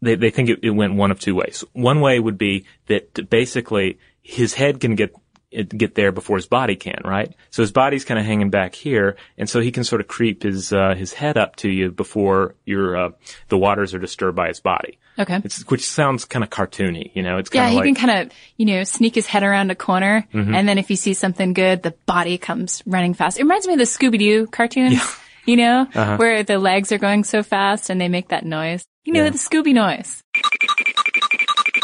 they 0.00 0.14
they 0.14 0.30
think 0.30 0.48
it, 0.48 0.60
it 0.62 0.70
went 0.70 0.94
one 0.94 1.10
of 1.10 1.20
two 1.20 1.34
ways. 1.34 1.64
One 1.72 2.00
way 2.00 2.18
would 2.18 2.38
be 2.38 2.66
that 2.86 3.28
basically 3.28 3.98
his 4.22 4.54
head 4.54 4.80
can 4.80 4.94
get 4.94 5.14
get 5.50 5.94
there 5.94 6.12
before 6.12 6.36
his 6.36 6.46
body 6.46 6.76
can, 6.76 7.00
right? 7.04 7.34
So 7.50 7.62
his 7.62 7.72
body's 7.72 8.04
kind 8.04 8.18
of 8.20 8.26
hanging 8.26 8.50
back 8.50 8.74
here, 8.74 9.16
and 9.38 9.48
so 9.48 9.60
he 9.60 9.70
can 9.72 9.84
sort 9.84 10.00
of 10.00 10.08
creep 10.08 10.42
his 10.42 10.72
uh, 10.72 10.94
his 10.94 11.12
head 11.12 11.36
up 11.38 11.56
to 11.56 11.70
you 11.70 11.90
before 11.92 12.54
your 12.64 12.96
uh, 12.96 13.10
the 13.48 13.56
waters 13.58 13.94
are 13.94 13.98
disturbed 13.98 14.36
by 14.36 14.48
his 14.48 14.60
body. 14.60 14.98
Okay. 15.18 15.40
It's, 15.44 15.62
which 15.70 15.86
sounds 15.86 16.26
kind 16.26 16.42
of 16.44 16.50
cartoony, 16.50 17.10
you 17.14 17.22
know. 17.22 17.38
It's 17.38 17.48
Yeah, 17.54 17.70
he 17.70 17.76
like 17.76 17.86
can 17.86 17.94
kind 17.94 18.26
of, 18.26 18.36
you 18.58 18.66
know, 18.66 18.84
sneak 18.84 19.14
his 19.14 19.26
head 19.26 19.42
around 19.44 19.70
a 19.70 19.74
corner, 19.74 20.26
Mm-hmm. 20.34 20.54
and 20.54 20.68
then 20.68 20.76
if 20.78 20.88
he 20.88 20.96
sees 20.96 21.18
something 21.18 21.54
good, 21.54 21.82
the 21.82 21.92
body 22.04 22.36
comes 22.36 22.82
running 22.84 23.14
fast. 23.14 23.38
It 23.38 23.44
reminds 23.44 23.66
me 23.66 23.72
of 23.72 23.78
the 23.78 23.86
Scooby 23.86 24.18
Doo 24.18 24.46
cartoons, 24.46 25.00
you 25.46 25.56
know, 25.56 25.86
Uh-huh. 25.94 26.16
where 26.18 26.42
the 26.42 26.58
legs 26.58 26.92
are 26.92 26.98
going 26.98 27.24
so 27.24 27.42
fast 27.42 27.88
and 27.88 27.98
they 27.98 28.08
make 28.08 28.28
that 28.28 28.44
noise. 28.44 28.84
You 29.04 29.14
know, 29.14 29.24
Yeah. 29.24 29.30
the 29.30 29.38
Scooby 29.38 29.72
noise. 29.72 30.20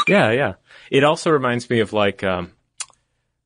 Yeah, 0.09 0.31
yeah. 0.33 0.55
It 0.91 1.05
also 1.05 1.31
reminds 1.31 1.71
me 1.71 1.81
of 1.81 1.93
like 1.93 2.23
um, 2.25 2.51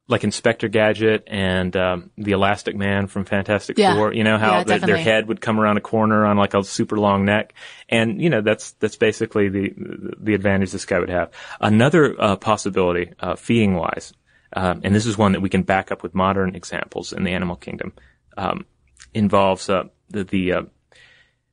like 0.09 0.23
Inspector 0.23 0.67
Gadget 0.69 1.25
and 1.27 1.77
um, 1.77 2.11
the 2.17 2.33
Elastic 2.33 2.77
Man 2.77 3.09
from 3.09 3.25
Fantastic 3.25 3.77
Yeah. 3.77 3.95
Four. 3.95 4.13
You 4.15 4.23
know 4.23 4.39
how 4.39 4.59
Yeah, 4.59 4.65
th- 4.65 4.81
their 4.83 4.97
head 5.05 5.29
would 5.29 5.41
come 5.41 5.59
around 5.59 5.79
a 5.79 5.81
corner 5.81 6.25
on 6.25 6.37
like 6.37 6.55
a 6.55 6.63
super 6.63 6.97
long 6.97 7.25
neck, 7.25 7.55
and 7.89 8.21
you 8.23 8.31
know 8.31 8.41
that's 8.41 8.73
that's 8.73 8.97
basically 8.97 9.49
the 9.49 9.73
the 10.19 10.35
advantage 10.35 10.71
this 10.71 10.85
guy 10.87 11.01
would 11.01 11.09
have. 11.09 11.31
Another 11.61 12.15
uh, 12.21 12.37
possibility, 12.37 13.13
uh, 13.19 13.35
feeding 13.35 13.75
wise, 13.75 14.13
um, 14.53 14.81
and 14.85 14.95
this 14.95 15.07
is 15.07 15.19
one 15.19 15.33
that 15.33 15.41
we 15.41 15.49
can 15.49 15.63
back 15.63 15.91
up 15.91 16.03
with 16.05 16.15
modern 16.15 16.55
examples 16.55 17.13
in 17.13 17.25
the 17.25 17.33
animal 17.33 17.57
kingdom, 17.57 17.93
um, 18.37 18.65
involves 19.13 19.69
uh, 19.69 19.85
the 20.11 20.23
the 20.23 20.53
uh, 20.53 20.63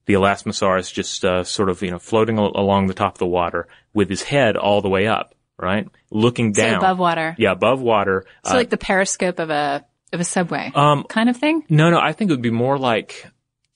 the 0.06 0.14
Elasmosaurus 0.14 0.94
just 0.94 1.26
uh, 1.26 1.44
sort 1.44 1.70
of 1.70 1.82
you 1.82 1.90
know 1.90 1.98
floating 2.00 2.38
al- 2.38 2.52
along 2.56 2.86
the 2.86 2.94
top 2.94 3.16
of 3.16 3.20
the 3.20 3.26
water 3.26 3.68
with 3.96 4.10
his 4.10 4.22
head 4.22 4.58
all 4.58 4.82
the 4.82 4.90
way 4.90 5.08
up, 5.08 5.34
right, 5.58 5.88
looking 6.12 6.54
So 6.54 6.62
down 6.64 6.76
above 6.76 7.00
water. 7.00 7.36
Yeah, 7.38 7.52
above 7.52 7.82
water. 7.82 8.26
So 8.46 8.52
Uh, 8.52 8.56
like 8.56 8.70
the 8.70 8.78
periscope 8.78 9.40
of 9.40 9.50
a, 9.50 9.86
of 10.12 10.20
a 10.20 10.24
subway 10.24 10.72
um, 10.76 11.04
kind 11.04 11.30
of 11.30 11.38
thing? 11.38 11.64
no, 11.70 11.90
no, 11.90 12.00
I 12.00 12.14
think 12.14 12.30
it 12.30 12.34
would 12.34 12.42
be 12.42 12.52
more 12.52 12.78
like 12.78 13.28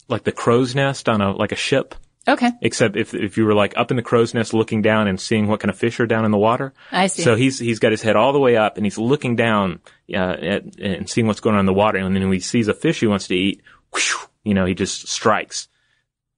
like 0.08 0.24
the 0.24 0.32
crow's 0.32 0.76
nest 0.76 1.10
on 1.10 1.22
a 1.22 1.32
like 1.32 1.52
a 1.52 1.56
ship. 1.58 1.96
Okay. 2.30 2.52
Except 2.62 2.98
if 2.98 3.14
if 3.14 3.38
you 3.38 3.46
were 3.46 3.54
like 3.54 3.74
up 3.78 3.90
in 3.90 3.96
the 3.98 4.04
crow's 4.04 4.34
nest 4.34 4.54
looking 4.54 4.82
down 4.82 5.08
and 5.08 5.20
seeing 5.20 5.48
what 5.48 5.62
kind 5.62 5.70
of 5.70 5.78
fish 5.78 5.98
are 6.02 6.06
down 6.06 6.26
in 6.26 6.32
the 6.32 6.38
water. 6.38 6.74
I 6.92 7.08
see. 7.08 7.22
So 7.22 7.36
he's 7.36 7.58
he's 7.58 7.80
got 7.80 7.92
his 7.92 8.02
head 8.02 8.18
all 8.18 8.34
the 8.34 8.40
way 8.40 8.58
up 8.58 8.76
and 8.76 8.86
he's 8.86 8.98
looking 8.98 9.38
down 9.38 9.80
uh, 10.14 10.18
at, 10.18 10.78
and 10.78 11.10
seeing 11.10 11.26
what's 11.28 11.40
going 11.40 11.56
on 11.56 11.62
in 11.62 11.66
the 11.66 11.74
water. 11.74 12.00
And 12.00 12.14
then 12.14 12.24
when 12.24 12.34
he 12.34 12.40
sees 12.42 12.68
a 12.68 12.74
fish 12.74 13.00
he 13.00 13.08
wants 13.08 13.28
to 13.28 13.36
eat, 13.36 13.62
whew, 13.94 14.20
you 14.44 14.54
know, 14.54 14.66
he 14.66 14.74
just 14.74 15.08
strikes 15.08 15.70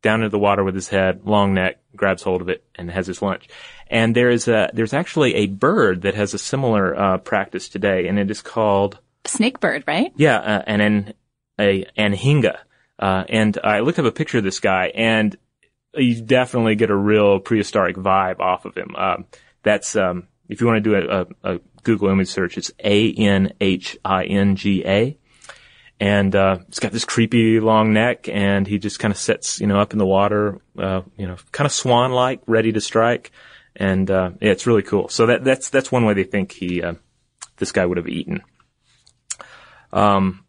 down 0.03 0.19
into 0.21 0.29
the 0.29 0.37
water 0.39 0.63
with 0.63 0.75
his 0.75 0.87
head, 0.87 1.21
long 1.25 1.53
neck, 1.55 1.79
grabs 1.95 2.21
hold 2.21 2.41
of 2.41 2.49
it, 2.49 2.63
and 2.75 2.89
has 2.91 3.07
his 3.07 3.21
lunch. 3.21 3.47
And 3.89 4.15
there 4.15 4.29
is 4.29 4.47
a 4.47 4.69
there's 4.73 4.93
actually 4.93 5.35
a 5.35 5.47
bird 5.47 6.03
that 6.03 6.15
has 6.15 6.33
a 6.33 6.37
similar 6.37 6.95
uh, 6.95 7.17
practice 7.17 7.69
today, 7.69 8.07
and 8.07 8.19
it 8.19 8.29
is 8.29 8.41
called 8.41 8.99
Snake 9.25 9.59
bird, 9.59 9.83
right? 9.87 10.11
yeah, 10.15 10.37
uh, 10.37 10.63
an 10.67 10.81
an 10.81 11.13
a 11.59 11.85
anhinga. 11.97 12.57
Uh, 12.99 13.23
and 13.29 13.57
I 13.63 13.79
looked 13.79 13.97
up 13.97 14.05
a 14.05 14.11
picture 14.11 14.37
of 14.37 14.43
this 14.43 14.59
guy, 14.59 14.91
and 14.93 15.35
you 15.95 16.21
definitely 16.21 16.75
get 16.75 16.89
a 16.89 16.95
real 16.95 17.39
prehistoric 17.39 17.95
vibe 17.95 18.39
off 18.39 18.65
of 18.65 18.75
him. 18.75 18.95
Um, 18.95 19.25
that's 19.63 19.95
um, 19.95 20.27
if 20.47 20.61
you 20.61 20.67
want 20.67 20.83
to 20.83 20.89
do 20.89 20.95
a, 20.95 21.21
a, 21.21 21.55
a 21.55 21.59
Google 21.83 22.09
image 22.09 22.27
search, 22.27 22.57
it's 22.57 22.71
A 22.83 23.11
N 23.13 23.53
H 23.59 23.97
I 24.05 24.25
N 24.25 24.55
G 24.55 24.83
A, 24.85 25.17
and 25.99 26.35
uh, 26.35 26.59
he's 26.67 26.79
got 26.79 26.91
this 26.91 27.05
creepy 27.05 27.59
long 27.59 27.93
neck, 27.93 28.29
and 28.29 28.67
he 28.67 28.77
just 28.77 28.99
kind 28.99 29.11
of 29.11 29.17
sits, 29.17 29.59
you 29.59 29.67
know, 29.67 29.79
up 29.79 29.93
in 29.93 29.99
the 29.99 30.05
water, 30.05 30.59
uh, 30.77 31.01
you 31.17 31.27
know, 31.27 31.37
kind 31.51 31.65
of 31.65 31.71
swan-like, 31.71 32.41
ready 32.47 32.71
to 32.71 32.81
strike, 32.81 33.31
and 33.75 34.09
uh, 34.09 34.31
yeah, 34.41 34.51
it's 34.51 34.67
really 34.67 34.83
cool. 34.83 35.09
So 35.09 35.25
that 35.27 35.43
that's 35.43 35.69
that's 35.69 35.91
one 35.91 36.05
way 36.05 36.13
they 36.13 36.23
think 36.23 36.51
he 36.51 36.81
uh, 36.83 36.93
this 37.57 37.71
guy 37.71 37.85
would 37.85 37.97
have 37.97 38.07
eaten. 38.09 38.41
Um, 39.91 40.45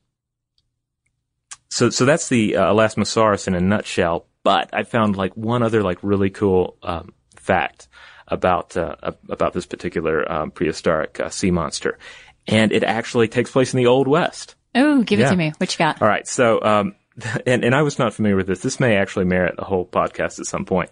so 1.68 1.90
so 1.90 2.04
that's 2.04 2.28
the 2.28 2.56
uh, 2.56 2.72
Elasmosaurus 2.72 3.46
in 3.48 3.54
a 3.54 3.60
nutshell. 3.60 4.26
But 4.42 4.70
I 4.72 4.84
found 4.84 5.16
like 5.16 5.36
one 5.36 5.62
other 5.62 5.82
like 5.82 5.98
really 6.02 6.30
cool 6.30 6.76
um, 6.82 7.12
fact 7.36 7.88
about 8.26 8.76
uh, 8.76 8.96
about 9.28 9.52
this 9.52 9.66
particular 9.66 10.30
um, 10.30 10.50
prehistoric 10.50 11.20
uh, 11.20 11.28
sea 11.28 11.50
monster, 11.50 11.98
and 12.46 12.72
it 12.72 12.82
actually 12.82 13.28
takes 13.28 13.50
place 13.50 13.74
in 13.74 13.78
the 13.78 13.86
Old 13.86 14.08
West. 14.08 14.54
Oh, 14.74 15.02
give 15.02 15.18
it 15.18 15.24
Yeah. 15.24 15.30
to 15.30 15.36
me. 15.36 15.52
What 15.58 15.72
you 15.72 15.78
got? 15.78 16.00
All 16.00 16.08
right, 16.08 16.26
so 16.26 16.62
um, 16.62 16.94
and 17.46 17.64
and 17.64 17.74
I 17.74 17.82
was 17.82 17.98
not 17.98 18.14
familiar 18.14 18.36
with 18.36 18.46
this. 18.46 18.60
This 18.60 18.80
may 18.80 18.96
actually 18.96 19.26
merit 19.26 19.56
a 19.58 19.64
whole 19.64 19.84
podcast 19.86 20.38
at 20.40 20.46
some 20.46 20.64
point. 20.64 20.90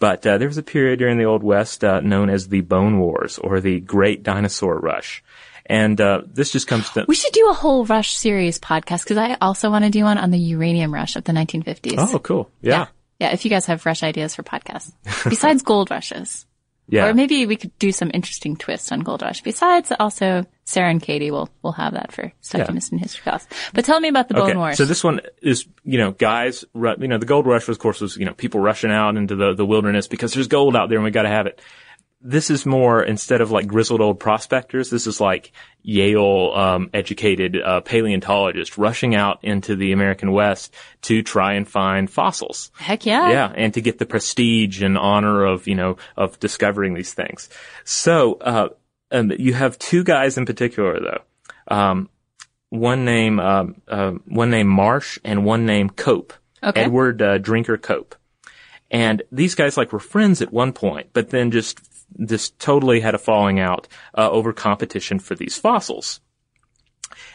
But 0.00 0.26
uh, 0.26 0.38
there 0.38 0.48
was 0.48 0.58
a 0.58 0.62
period 0.64 0.98
during 0.98 1.18
the 1.18 1.24
Old 1.24 1.44
West 1.44 1.84
uh, 1.84 2.00
known 2.00 2.28
as 2.30 2.48
the 2.48 2.62
Bone 2.62 2.98
Wars 2.98 3.38
or 3.38 3.60
the 3.60 3.78
Great 3.78 4.24
Dinosaur 4.24 4.78
Rush, 4.80 5.22
and 5.66 6.00
uh, 6.00 6.22
this 6.26 6.50
just 6.50 6.66
comes 6.66 6.90
to 6.90 7.04
We 7.06 7.14
should 7.14 7.32
do 7.32 7.48
a 7.50 7.52
whole 7.54 7.84
Rush 7.84 8.16
series 8.16 8.58
podcast 8.58 9.04
because 9.04 9.18
I 9.18 9.36
also 9.40 9.70
want 9.70 9.84
to 9.84 9.90
do 9.90 10.02
one 10.02 10.18
on 10.18 10.30
the 10.32 10.38
uranium 10.38 10.92
rush 10.92 11.14
of 11.14 11.22
the 11.24 11.32
1950s. 11.32 11.94
oh 11.98 12.18
cool 12.18 12.50
yeah 12.60 12.86
Yeah, 13.20 13.32
if 13.32 13.44
you 13.44 13.50
guys 13.50 13.66
have 13.66 13.82
fresh 13.82 14.02
ideas 14.02 14.34
for 14.34 14.42
podcasts. 14.42 14.90
Besides 15.28 15.62
gold 15.62 15.90
rushes. 15.90 16.46
Yeah 16.90 17.06
Or 17.06 17.14
maybe 17.14 17.46
we 17.46 17.56
could 17.56 17.76
do 17.78 17.92
some 17.92 18.10
interesting 18.12 18.56
twists 18.56 18.90
on 18.90 19.00
Gold 19.00 19.22
Rush. 19.22 19.42
Besides, 19.42 19.92
also, 19.98 20.44
Sarah 20.64 20.90
and 20.90 21.00
Katie 21.00 21.30
will, 21.30 21.48
will 21.62 21.72
have 21.72 21.94
that 21.94 22.12
for 22.12 22.32
Stuff 22.40 22.68
You 22.68 22.74
Missed 22.74 22.92
in 22.92 22.98
History 22.98 23.22
class. 23.22 23.46
But 23.72 23.84
tell 23.84 24.00
me 24.00 24.08
about 24.08 24.28
the 24.28 24.34
Bone 24.34 24.58
Wars. 24.58 24.76
So 24.76 24.84
this 24.84 25.04
one 25.04 25.20
is, 25.40 25.66
you 25.84 25.98
know, 25.98 26.10
guys, 26.10 26.64
you 26.74 27.08
know, 27.08 27.18
the 27.18 27.26
gold 27.26 27.46
rush, 27.46 27.68
was 27.68 27.76
of 27.76 27.80
course, 27.80 28.00
was, 28.00 28.16
you 28.16 28.24
know, 28.24 28.34
people 28.34 28.60
rushing 28.60 28.90
out 28.90 29.16
into 29.16 29.36
the, 29.36 29.54
the 29.54 29.64
wilderness 29.64 30.08
because 30.08 30.34
there's 30.34 30.48
gold 30.48 30.74
out 30.76 30.88
there 30.88 30.98
and 30.98 31.04
we 31.04 31.12
got 31.12 31.22
to 31.22 31.28
have 31.28 31.46
it. 31.46 31.60
This 32.22 32.50
is 32.50 32.66
more, 32.66 33.02
instead 33.02 33.40
of 33.40 33.50
like 33.50 33.66
grizzled 33.66 34.02
old 34.02 34.20
prospectors, 34.20 34.90
this 34.90 35.06
is 35.06 35.20
like 35.20 35.52
Yale, 35.82 36.52
um, 36.54 36.90
educated, 36.92 37.56
uh, 37.56 37.80
paleontologists 37.80 38.76
rushing 38.76 39.14
out 39.14 39.38
into 39.42 39.74
the 39.74 39.92
American 39.92 40.32
West 40.32 40.74
to 41.02 41.22
try 41.22 41.54
and 41.54 41.66
find 41.66 42.10
fossils. 42.10 42.70
Heck 42.76 43.06
yeah. 43.06 43.30
Yeah, 43.30 43.52
and 43.54 43.72
to 43.72 43.80
get 43.80 43.98
the 43.98 44.04
prestige 44.04 44.82
and 44.82 44.98
honor 44.98 45.46
of, 45.46 45.66
you 45.66 45.74
know, 45.74 45.96
of 46.14 46.38
discovering 46.40 46.92
these 46.92 47.14
things. 47.14 47.48
So, 47.84 48.34
uh, 48.34 48.68
um, 49.10 49.32
you 49.38 49.54
have 49.54 49.78
two 49.78 50.04
guys 50.04 50.36
in 50.36 50.44
particular 50.44 51.00
though. 51.00 51.74
Um, 51.74 52.10
one 52.68 53.04
name, 53.04 53.40
uh, 53.40 53.64
one 54.26 54.50
name 54.50 54.66
Marsh 54.68 55.18
and 55.24 55.44
one 55.44 55.64
name 55.64 55.88
Cope. 55.88 56.34
Okay. 56.62 56.82
Edward 56.82 57.22
uh, 57.22 57.38
Drinker 57.38 57.78
Cope. 57.78 58.14
And 58.90 59.22
these 59.32 59.54
guys 59.54 59.76
like 59.76 59.92
were 59.92 60.00
friends 60.00 60.42
at 60.42 60.52
one 60.52 60.72
point, 60.72 61.10
but 61.12 61.30
then 61.30 61.50
just 61.50 61.80
just 62.24 62.58
totally 62.58 63.00
had 63.00 63.14
a 63.14 63.18
falling 63.18 63.60
out 63.60 63.88
uh, 64.16 64.30
over 64.30 64.52
competition 64.52 65.18
for 65.18 65.34
these 65.34 65.56
fossils 65.56 66.20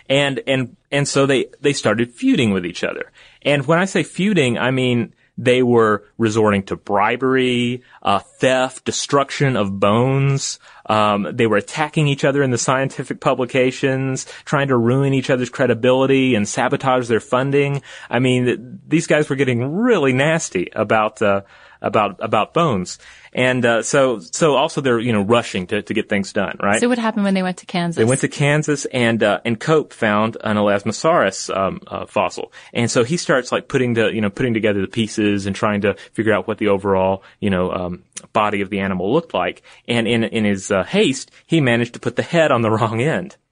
and 0.07 0.41
and 0.47 0.75
and 0.91 1.07
so 1.07 1.25
they 1.25 1.47
they 1.61 1.73
started 1.73 2.13
feuding 2.13 2.51
with 2.51 2.65
each 2.65 2.83
other. 2.83 3.11
And 3.41 3.65
when 3.65 3.79
I 3.79 3.85
say 3.85 4.03
feuding, 4.03 4.57
I 4.57 4.71
mean 4.71 5.13
they 5.37 5.61
were 5.61 6.05
resorting 6.17 6.63
to 6.63 6.77
bribery, 6.77 7.83
uh, 8.01 8.19
theft, 8.19 8.85
destruction 8.85 9.57
of 9.57 9.79
bones. 9.79 10.59
Um, 10.85 11.27
they 11.33 11.45
were 11.45 11.57
attacking 11.57 12.07
each 12.07 12.23
other 12.23 12.41
in 12.41 12.51
the 12.51 12.57
scientific 12.57 13.19
publications, 13.19 14.25
trying 14.45 14.69
to 14.69 14.77
ruin 14.77 15.13
each 15.13 15.29
other's 15.29 15.49
credibility 15.49 16.35
and 16.35 16.47
sabotage 16.47 17.09
their 17.09 17.19
funding. 17.19 17.81
I 18.09 18.19
mean, 18.19 18.45
th- 18.45 18.59
these 18.87 19.07
guys 19.07 19.29
were 19.29 19.35
getting 19.35 19.73
really 19.73 20.13
nasty 20.13 20.69
about 20.73 21.21
uh, 21.21 21.41
about 21.85 22.17
about 22.19 22.53
bones. 22.53 22.99
And 23.31 23.65
uh, 23.65 23.83
so 23.83 24.19
so 24.19 24.55
also 24.55 24.81
they're 24.81 24.99
you 24.99 25.13
know 25.13 25.21
rushing 25.21 25.67
to 25.67 25.81
to 25.81 25.93
get 25.93 26.09
things 26.09 26.33
done, 26.33 26.57
right? 26.61 26.79
So 26.79 26.89
what 26.89 26.97
happened 26.97 27.25
when 27.25 27.33
they 27.33 27.43
went 27.43 27.57
to 27.57 27.65
Kansas? 27.65 27.97
They 27.97 28.05
went 28.05 28.21
to 28.21 28.27
Kansas 28.27 28.85
and 28.85 29.21
uh, 29.21 29.41
and 29.45 29.59
Cope 29.59 29.93
found 29.93 30.37
an 30.43 30.57
Elasmosaurus 30.57 31.55
um, 31.55 31.81
uh, 31.87 32.05
fossil, 32.05 32.51
and 32.73 32.89
so 32.89 33.03
he 33.03 33.17
starts 33.17 33.51
like 33.51 33.67
putting 33.67 33.93
the 33.93 34.07
you 34.07 34.21
know 34.21 34.29
putting 34.29 34.53
together 34.53 34.81
the 34.81 34.87
pieces 34.87 35.45
and 35.45 35.55
trying 35.55 35.81
to 35.81 35.95
figure 36.13 36.33
out 36.33 36.47
what 36.47 36.57
the 36.57 36.69
overall 36.69 37.23
you 37.39 37.49
know 37.49 37.71
um, 37.71 38.03
body 38.33 38.61
of 38.61 38.69
the 38.69 38.79
animal 38.79 39.13
looked 39.13 39.33
like. 39.33 39.61
And 39.87 40.07
in 40.07 40.23
in 40.23 40.43
his 40.45 40.71
uh, 40.71 40.83
haste, 40.83 41.29
he 41.45 41.61
managed 41.61 41.93
to 41.93 41.99
put 41.99 42.15
the 42.15 42.23
head 42.23 42.51
on 42.51 42.61
the 42.61 42.71
wrong 42.71 43.01
end. 43.01 43.37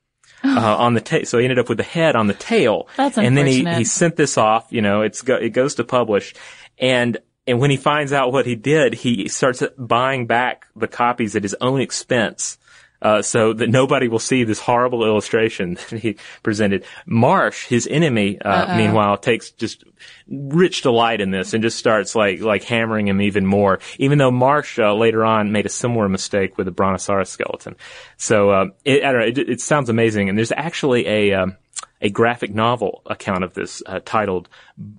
Uh, 0.45 0.75
on 0.77 0.93
the 0.93 0.99
tail, 0.99 1.23
so 1.23 1.37
he 1.37 1.45
ended 1.45 1.57
up 1.57 1.69
with 1.69 1.77
the 1.77 1.85
head 1.85 2.17
on 2.17 2.27
the 2.27 2.33
tail, 2.33 2.89
That's 2.97 3.15
unfortunate. 3.17 3.27
and 3.27 3.37
then 3.37 3.47
he, 3.47 3.77
he 3.79 3.85
sent 3.85 4.17
this 4.17 4.37
off. 4.37 4.67
You 4.71 4.81
know, 4.81 5.01
it's 5.01 5.21
go, 5.21 5.35
it 5.35 5.51
goes 5.51 5.75
to 5.75 5.85
publish, 5.85 6.35
and 6.77 7.17
and 7.45 7.59
when 7.59 7.69
he 7.69 7.77
finds 7.77 8.13
out 8.13 8.31
what 8.31 8.45
he 8.45 8.55
did, 8.55 8.93
he 8.93 9.27
starts 9.27 9.61
buying 9.77 10.27
back 10.27 10.65
the 10.75 10.87
copies 10.87 11.35
at 11.35 11.43
his 11.43 11.55
own 11.59 11.81
expense. 11.81 12.57
Uh, 13.01 13.21
so 13.21 13.51
that 13.51 13.69
nobody 13.69 14.07
will 14.07 14.17
see 14.17 14.45
this 14.45 14.61
horrible 14.61 15.03
illustration 15.03 15.73
that 15.89 15.99
he 15.99 16.15
presented. 16.41 16.85
Marsh, 17.05 17.65
his 17.65 17.85
enemy, 17.85 18.39
uh, 18.39 18.77
meanwhile, 18.77 19.17
takes 19.17 19.51
just 19.51 19.83
rich 20.29 20.83
delight 20.83 21.19
in 21.19 21.29
this 21.29 21.53
and 21.53 21.61
just 21.61 21.77
starts 21.77 22.15
like 22.15 22.39
like 22.39 22.63
hammering 22.63 23.09
him 23.09 23.19
even 23.19 23.45
more. 23.45 23.79
Even 23.99 24.19
though 24.19 24.31
Marsh 24.31 24.79
uh, 24.79 24.93
later 24.93 25.25
on 25.25 25.51
made 25.51 25.65
a 25.65 25.69
similar 25.69 26.07
mistake 26.07 26.57
with 26.57 26.63
the 26.63 26.71
Brontosaurus 26.71 27.29
skeleton. 27.29 27.75
So 28.15 28.51
uh, 28.51 28.65
it, 28.85 29.03
I 29.03 29.11
don't 29.11 29.19
know. 29.19 29.27
It, 29.27 29.49
it 29.49 29.59
sounds 29.59 29.89
amazing, 29.89 30.29
and 30.29 30.37
there's 30.37 30.53
actually 30.53 31.05
a 31.05 31.33
um, 31.33 31.57
a 32.01 32.09
graphic 32.09 32.55
novel 32.55 33.01
account 33.05 33.43
of 33.43 33.53
this 33.53 33.83
uh, 33.85 33.99
titled 34.05 34.47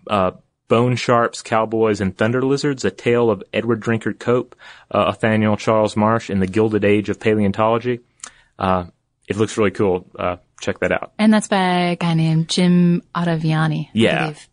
uh, 0.08 0.32
Bone 0.68 0.96
Sharps, 0.96 1.42
Cowboys, 1.42 2.00
and 2.00 2.16
Thunder 2.16 2.42
Lizards, 2.42 2.84
a 2.84 2.90
tale 2.90 3.30
of 3.30 3.42
Edward 3.52 3.80
Drinker 3.80 4.12
Cope, 4.12 4.56
uh, 4.90 5.04
Nathaniel 5.04 5.56
Charles 5.56 5.96
Marsh 5.96 6.30
and 6.30 6.40
the 6.40 6.46
Gilded 6.46 6.84
Age 6.84 7.08
of 7.10 7.20
Paleontology. 7.20 8.00
Uh, 8.58 8.86
it 9.28 9.36
looks 9.36 9.56
really 9.58 9.70
cool. 9.70 10.06
Uh, 10.18 10.36
check 10.60 10.78
that 10.80 10.92
out. 10.92 11.12
And 11.18 11.32
that's 11.32 11.48
by 11.48 11.90
a 11.90 11.96
guy 11.96 12.14
named 12.14 12.48
Jim 12.48 13.02
Ottaviani. 13.14 13.86
I 13.86 13.90
Yeah. 13.92 14.18
believe. 14.22 14.48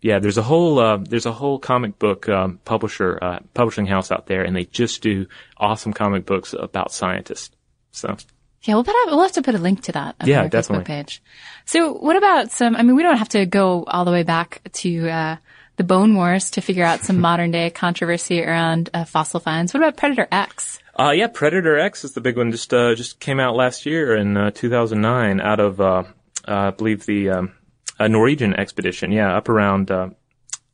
Yeah, 0.00 0.20
there's 0.20 0.38
a 0.38 0.42
whole 0.42 0.78
uh, 0.78 0.98
there's 0.98 1.26
a 1.26 1.32
whole 1.32 1.58
comic 1.58 1.98
book 1.98 2.28
um, 2.28 2.60
publisher 2.64 3.18
uh, 3.20 3.38
publishing 3.52 3.86
house 3.86 4.12
out 4.12 4.26
there, 4.26 4.44
and 4.44 4.54
they 4.54 4.64
just 4.64 5.02
do 5.02 5.26
awesome 5.56 5.92
comic 5.92 6.24
books 6.24 6.54
about 6.56 6.92
scientists. 6.92 7.50
So 7.90 8.16
Yeah, 8.62 8.74
we'll 8.74 8.84
put 8.84 8.94
we'll 9.06 9.22
have 9.22 9.32
to 9.32 9.42
put 9.42 9.54
a 9.54 9.58
link 9.58 9.82
to 9.84 9.92
that 9.92 10.16
on 10.20 10.28
Yeah, 10.28 10.42
our 10.42 10.48
definitely. 10.48 10.84
Facebook 10.84 10.86
page. 10.86 11.22
So 11.64 11.92
what 11.92 12.16
about 12.16 12.50
some, 12.50 12.76
I 12.76 12.82
mean, 12.82 12.96
we 12.96 13.02
don't 13.02 13.16
have 13.18 13.28
to 13.30 13.46
go 13.46 13.84
all 13.84 14.04
the 14.04 14.10
way 14.10 14.22
back 14.24 14.60
to, 14.72 15.08
uh, 15.08 15.36
the 15.76 15.84
Bone 15.84 16.16
Wars 16.16 16.50
to 16.52 16.60
figure 16.60 16.84
out 16.84 17.00
some 17.00 17.20
modern 17.28 17.52
day 17.52 17.70
controversy 17.70 18.42
around 18.42 18.90
uh, 18.92 19.04
fossil 19.04 19.38
finds. 19.40 19.72
What 19.72 19.82
about 19.82 19.96
Predator 19.96 20.26
X? 20.30 20.80
Uh, 20.98 21.10
yeah, 21.10 21.28
Predator 21.28 21.78
X 21.78 22.04
is 22.04 22.12
the 22.14 22.20
big 22.20 22.36
one. 22.36 22.50
Just 22.50 22.74
uh, 22.74 22.96
just 22.96 23.20
came 23.20 23.38
out 23.38 23.54
last 23.54 23.86
year 23.86 24.16
in 24.16 24.36
uh, 24.36 24.50
2009 24.50 25.40
out 25.40 25.60
of 25.60 25.80
uh, 25.80 25.84
uh, 25.86 26.02
I 26.46 26.70
believe 26.70 27.06
the 27.06 27.30
um, 27.30 27.52
Norwegian 28.00 28.54
expedition. 28.54 29.12
Yeah, 29.12 29.36
up 29.36 29.48
around 29.48 29.92
uh, 29.92 30.10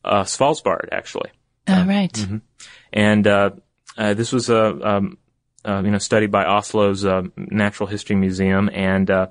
uh, 0.02 0.22
Svalbard 0.24 0.88
actually. 0.90 1.30
Oh, 1.68 1.84
right. 1.86 2.12
mm-hmm. 2.12 2.38
And 2.92 3.26
uh, 3.26 3.50
uh, 3.98 4.14
this 4.14 4.32
was 4.32 4.48
a 4.48 4.88
um, 4.96 5.18
uh, 5.64 5.83
you 5.85 5.90
know 5.90 5.98
studied 5.98 6.31
by 6.31 6.44
Oslo's 6.44 7.05
uh, 7.05 7.22
Natural 7.37 7.88
History 7.88 8.16
Museum, 8.16 8.70
and 8.72 9.11
uh, 9.11 9.29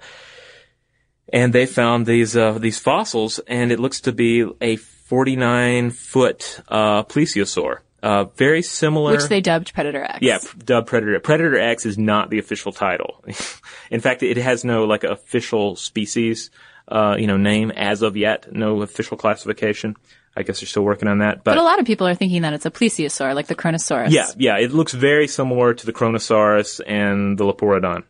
and 1.32 1.54
they 1.54 1.66
found 1.66 2.06
these 2.06 2.36
uh, 2.36 2.58
these 2.60 2.80
fossils, 2.80 3.40
and 3.40 3.72
it 3.72 3.80
looks 3.80 4.02
to 4.02 4.12
be 4.12 4.46
a 4.62 4.76
49 4.76 5.92
foot 5.92 6.62
uh, 6.68 7.04
plesiosaur. 7.04 7.80
Uh, 8.02 8.26
very 8.36 8.62
similar. 8.62 9.14
Which 9.14 9.30
they 9.30 9.40
dubbed 9.40 9.74
Predator 9.74 10.04
X. 10.04 10.20
Yeah, 10.22 10.40
dubbed 10.58 10.88
Predator. 10.88 11.20
Predator 11.22 11.58
X 11.58 11.86
is 11.86 11.98
not 11.98 12.30
the 12.30 12.40
official 12.40 12.74
title. 12.74 13.24
In 13.92 14.02
fact, 14.02 14.24
it 14.24 14.38
has 14.38 14.66
no 14.66 14.84
like 14.84 15.06
official 15.06 15.78
species, 15.78 16.52
uh, 16.88 17.16
you 17.18 17.28
know, 17.28 17.38
name 17.38 17.72
as 17.72 18.02
of 18.02 18.18
yet. 18.18 18.52
No 18.52 18.82
official 18.82 19.16
classification. 19.16 19.96
I 20.36 20.44
guess 20.44 20.60
they're 20.60 20.68
still 20.68 20.84
working 20.84 21.08
on 21.08 21.20
that. 21.20 21.44
But 21.44 21.58
a 21.58 21.64
lot 21.64 21.80
of 21.80 21.86
people 21.86 22.08
are 22.08 22.16
thinking 22.16 22.42
that 22.42 22.54
it's 22.54 22.66
a 22.66 22.72
plesiosaur, 22.72 23.36
like 23.36 23.48
the 23.48 23.56
Kronosaurus. 23.56 24.12
Yeah, 24.12 24.28
yeah, 24.38 24.58
it 24.58 24.72
looks 24.72 24.94
very 24.94 25.28
similar 25.28 25.74
to 25.74 25.86
the 25.86 25.94
Kronosaurus 25.94 26.82
and 26.86 27.38
the 27.38 27.46
Liopleurodon. 27.46 28.04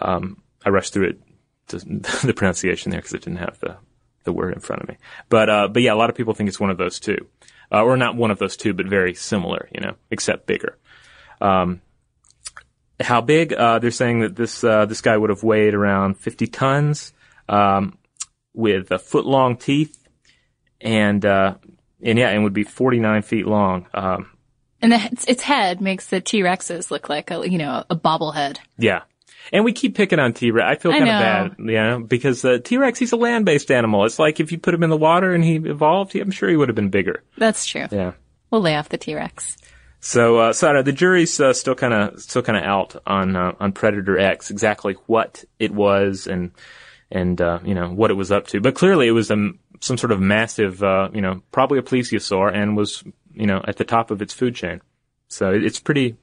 Um, 0.00 0.42
I 0.64 0.70
rushed 0.70 0.92
through 0.92 1.08
it, 1.08 1.20
to 1.68 1.78
the 2.26 2.34
pronunciation 2.34 2.90
there 2.90 3.00
because 3.00 3.14
it 3.14 3.22
didn't 3.22 3.38
have 3.38 3.58
the, 3.60 3.76
the 4.24 4.32
word 4.32 4.52
in 4.52 4.60
front 4.60 4.82
of 4.82 4.88
me. 4.88 4.98
But, 5.28 5.48
uh, 5.48 5.68
but 5.68 5.82
yeah, 5.82 5.94
a 5.94 5.96
lot 5.96 6.10
of 6.10 6.16
people 6.16 6.34
think 6.34 6.48
it's 6.48 6.60
one 6.60 6.70
of 6.70 6.78
those 6.78 7.00
two. 7.00 7.26
Uh, 7.72 7.84
or 7.84 7.96
not 7.96 8.16
one 8.16 8.32
of 8.32 8.38
those 8.38 8.56
two, 8.56 8.74
but 8.74 8.86
very 8.86 9.14
similar, 9.14 9.68
you 9.72 9.80
know, 9.80 9.94
except 10.10 10.46
bigger. 10.46 10.76
Um, 11.40 11.80
how 12.98 13.20
big? 13.20 13.52
Uh, 13.52 13.78
they're 13.78 13.92
saying 13.92 14.20
that 14.20 14.34
this, 14.34 14.64
uh, 14.64 14.86
this 14.86 15.00
guy 15.00 15.16
would 15.16 15.30
have 15.30 15.44
weighed 15.44 15.72
around 15.72 16.18
50 16.18 16.48
tons, 16.48 17.12
um, 17.48 17.96
with 18.52 18.90
a 18.90 18.98
foot 18.98 19.24
long 19.24 19.56
teeth 19.56 19.99
and, 20.80 21.24
uh, 21.24 21.54
and 22.02 22.18
yeah, 22.18 22.30
and 22.30 22.44
would 22.44 22.52
be 22.52 22.64
49 22.64 23.22
feet 23.22 23.46
long. 23.46 23.86
Um, 23.94 24.30
And 24.82 24.92
the, 24.92 25.04
its, 25.12 25.24
its 25.26 25.42
head 25.42 25.80
makes 25.80 26.06
the 26.06 26.20
T-Rexes 26.20 26.90
look 26.90 27.08
like 27.08 27.30
a, 27.30 27.48
you 27.48 27.58
know, 27.58 27.84
a 27.90 27.96
bobblehead. 27.96 28.58
Yeah. 28.78 29.02
And 29.52 29.64
we 29.64 29.72
keep 29.72 29.96
picking 29.96 30.18
on 30.18 30.32
T-Rex. 30.32 30.66
I 30.66 30.80
feel 30.80 30.92
kind 30.92 31.02
of 31.02 31.08
bad, 31.08 31.54
you 31.58 31.72
know, 31.72 32.00
because 32.00 32.44
uh, 32.44 32.58
T-Rex, 32.62 32.98
he's 32.98 33.12
a 33.12 33.16
land-based 33.16 33.70
animal. 33.70 34.04
It's 34.04 34.18
like 34.18 34.38
if 34.38 34.52
you 34.52 34.58
put 34.58 34.74
him 34.74 34.82
in 34.82 34.90
the 34.90 34.96
water 34.96 35.34
and 35.34 35.42
he 35.44 35.56
evolved, 35.56 36.14
I'm 36.14 36.30
sure 36.30 36.48
he 36.48 36.56
would 36.56 36.68
have 36.68 36.76
been 36.76 36.90
bigger. 36.90 37.22
That's 37.36 37.66
true. 37.66 37.86
Yeah. 37.90 38.12
We'll 38.50 38.60
lay 38.60 38.76
off 38.76 38.88
the 38.88 38.98
T-Rex. 38.98 39.56
So, 40.00 40.38
uh, 40.38 40.52
so 40.52 40.72
know, 40.72 40.82
the 40.82 40.92
jury's 40.92 41.38
uh, 41.40 41.52
still 41.52 41.74
kind 41.74 41.92
of 41.92 42.20
still 42.20 42.42
kind 42.42 42.56
of 42.56 42.64
out 42.64 42.96
on 43.06 43.36
uh, 43.36 43.52
on 43.60 43.72
Predator 43.72 44.18
X, 44.18 44.50
exactly 44.50 44.94
what 45.06 45.44
it 45.58 45.72
was 45.72 46.26
and 46.26 46.52
and 47.10 47.40
uh, 47.40 47.58
you 47.64 47.74
know 47.74 47.90
what 47.90 48.10
it 48.10 48.14
was 48.14 48.32
up 48.32 48.46
to. 48.48 48.60
But 48.60 48.74
clearly, 48.74 49.08
it 49.08 49.12
was 49.12 49.30
um, 49.30 49.58
some 49.80 49.96
sort 49.96 50.12
of 50.12 50.20
massive, 50.20 50.82
uh, 50.82 51.08
you 51.12 51.20
know, 51.20 51.42
probably 51.52 51.78
a 51.78 51.82
plesiosaur, 51.82 52.52
and 52.54 52.76
was 52.76 53.02
you 53.32 53.46
know 53.46 53.62
at 53.66 53.76
the 53.76 53.84
top 53.84 54.10
of 54.10 54.22
its 54.22 54.32
food 54.32 54.54
chain. 54.54 54.80
So 55.28 55.50
it's 55.52 55.80
pretty 55.80 56.16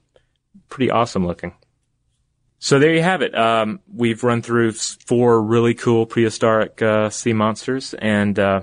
pretty 0.70 0.91
awesome 0.91 1.26
looking. 1.26 1.54
So 2.60 2.80
there 2.80 2.93
you 2.93 3.04
have 3.04 3.22
it. 3.22 3.38
Um, 3.38 3.82
we've 3.93 4.24
run 4.24 4.41
through 4.41 4.72
four 4.72 5.41
really 5.41 5.76
cool 5.76 6.06
prehistoric 6.06 6.82
uh, 6.82 7.10
sea 7.10 7.34
monsters, 7.34 7.93
and 7.93 8.38
uh, 8.39 8.62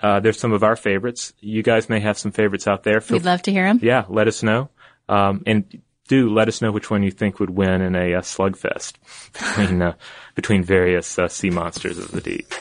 uh, 0.00 0.20
there's 0.20 0.38
some 0.38 0.52
of 0.52 0.64
our 0.64 0.74
favorites. 0.76 1.32
You 1.40 1.62
guys 1.62 1.88
may 1.88 2.00
have 2.00 2.18
some 2.18 2.32
favorites 2.32 2.66
out 2.66 2.82
there. 2.82 3.00
Feel 3.00 3.18
We'd 3.18 3.24
love 3.24 3.42
to 3.42 3.52
hear 3.52 3.66
them. 3.66 3.78
yeah, 3.82 4.04
let 4.08 4.26
us 4.26 4.42
know. 4.42 4.70
Um, 5.08 5.42
and 5.46 5.80
do 6.08 6.28
let 6.28 6.48
us 6.48 6.60
know 6.60 6.72
which 6.72 6.90
one 6.90 7.02
you 7.02 7.10
think 7.10 7.40
would 7.40 7.50
win 7.50 7.80
in 7.80 7.94
a, 7.94 8.14
uh 8.14 8.20
slugfest 8.20 8.94
between 9.32 9.80
uh, 9.82 9.94
between 10.34 10.62
various 10.64 11.18
uh, 11.18 11.28
sea 11.28 11.50
monsters 11.50 11.98
of 11.98 12.10
the 12.10 12.20
deep. 12.20 12.52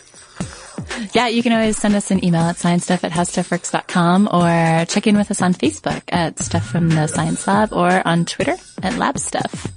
Yeah, 1.13 1.27
you 1.27 1.43
can 1.43 1.51
always 1.53 1.77
send 1.77 1.95
us 1.95 2.11
an 2.11 2.23
email 2.23 2.41
at 2.41 2.55
sciencestuff 2.57 3.03
at 3.03 3.11
howstuffworks.com 3.11 4.29
or 4.31 4.85
check 4.85 5.07
in 5.07 5.17
with 5.17 5.29
us 5.31 5.41
on 5.41 5.53
Facebook 5.53 6.01
at 6.09 6.39
Stuff 6.39 6.65
from 6.65 6.89
the 6.89 7.07
Science 7.07 7.45
Lab 7.47 7.71
or 7.73 8.05
on 8.07 8.25
Twitter 8.25 8.55
at 8.81 8.97
Lab 8.97 9.17
Stuff. 9.19 9.67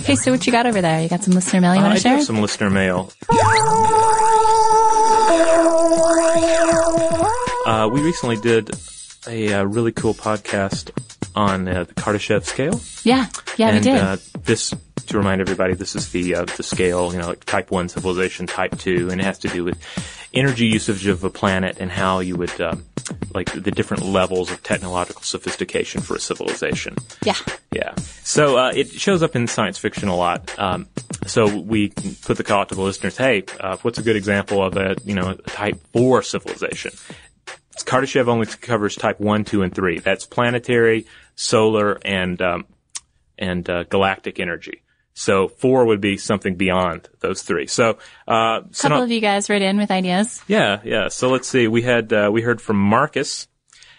Okay, 0.00 0.16
so 0.16 0.30
what 0.32 0.46
you 0.46 0.52
got 0.52 0.66
over 0.66 0.80
there? 0.80 1.02
You 1.02 1.08
got 1.08 1.22
some 1.22 1.34
listener 1.34 1.60
mail 1.60 1.74
you 1.74 1.80
Uh, 1.80 1.84
want 1.84 1.94
to 1.96 2.00
share? 2.02 2.20
some 2.22 2.40
listener 2.40 2.70
mail. 2.70 3.12
Uh, 7.66 7.88
we 7.92 8.00
recently 8.00 8.36
did 8.36 8.70
a 9.28 9.52
uh, 9.52 9.64
really 9.64 9.92
cool 9.92 10.14
podcast 10.14 10.90
on 11.36 11.68
uh, 11.68 11.84
the 11.84 11.94
Kardashev 11.94 12.44
scale. 12.44 12.80
Yeah, 13.04 13.26
yeah, 13.56 13.68
and 13.68 13.76
we 13.76 13.82
did. 13.92 13.96
Uh, 14.00 14.16
this, 14.44 14.74
to 15.06 15.16
remind 15.18 15.40
everybody, 15.40 15.74
this 15.74 15.94
is 15.94 16.10
the 16.10 16.34
uh, 16.34 16.44
the 16.46 16.62
scale, 16.62 17.12
you 17.12 17.18
know, 17.18 17.28
like 17.28 17.44
type 17.44 17.70
one 17.70 17.88
civilization, 17.88 18.46
type 18.46 18.76
two, 18.78 19.10
and 19.10 19.20
it 19.20 19.24
has 19.24 19.38
to 19.40 19.48
do 19.48 19.62
with 19.64 19.78
energy 20.32 20.66
usage 20.66 21.06
of 21.06 21.24
a 21.24 21.30
planet 21.30 21.78
and 21.80 21.90
how 21.90 22.20
you 22.20 22.36
would 22.36 22.60
um, 22.60 22.84
like 23.34 23.52
the 23.52 23.70
different 23.70 24.04
levels 24.04 24.50
of 24.50 24.62
technological 24.62 25.22
sophistication 25.22 26.00
for 26.00 26.16
a 26.16 26.20
civilization. 26.20 26.96
yeah. 27.24 27.34
Yeah. 27.72 27.94
So 28.24 28.58
uh, 28.58 28.72
it 28.74 28.90
shows 28.90 29.22
up 29.22 29.36
in 29.36 29.46
science 29.46 29.78
fiction 29.78 30.08
a 30.08 30.16
lot. 30.16 30.58
Um, 30.58 30.88
so 31.26 31.56
we 31.56 31.90
put 31.90 32.36
the 32.36 32.44
call 32.44 32.60
out 32.60 32.68
to 32.70 32.74
the 32.74 32.82
listeners: 32.82 33.16
Hey, 33.16 33.44
uh, 33.60 33.76
what's 33.82 33.98
a 33.98 34.02
good 34.02 34.16
example 34.16 34.62
of 34.62 34.76
a 34.76 34.96
you 35.04 35.14
know 35.14 35.30
a 35.30 35.36
type 35.36 35.80
four 35.92 36.22
civilization? 36.22 36.92
Kardashev 37.84 38.28
only 38.28 38.46
covers 38.46 38.94
type 38.96 39.20
one, 39.20 39.44
two, 39.44 39.62
and 39.62 39.74
three. 39.74 40.00
That's 40.00 40.26
planetary, 40.26 41.06
solar, 41.34 41.98
and 42.04 42.40
um, 42.42 42.66
and 43.38 43.68
uh, 43.68 43.84
galactic 43.84 44.40
energy. 44.40 44.82
So 45.14 45.48
four 45.48 45.84
would 45.86 46.00
be 46.00 46.16
something 46.16 46.54
beyond 46.56 47.08
those 47.20 47.42
three. 47.42 47.66
So, 47.66 47.98
uh, 48.28 48.32
A 48.32 48.64
so 48.70 48.82
couple 48.82 48.98
not- 48.98 49.04
of 49.04 49.10
you 49.10 49.20
guys 49.20 49.50
wrote 49.50 49.62
in 49.62 49.76
with 49.76 49.90
ideas. 49.90 50.42
yeah, 50.48 50.80
yeah. 50.84 51.08
So 51.08 51.28
let's 51.28 51.48
see. 51.48 51.66
We 51.68 51.82
had 51.82 52.12
uh, 52.12 52.30
we 52.32 52.42
heard 52.42 52.60
from 52.62 52.76
Marcus, 52.76 53.48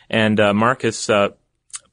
and 0.10 0.40
uh, 0.40 0.54
Marcus 0.54 1.10
uh, 1.10 1.30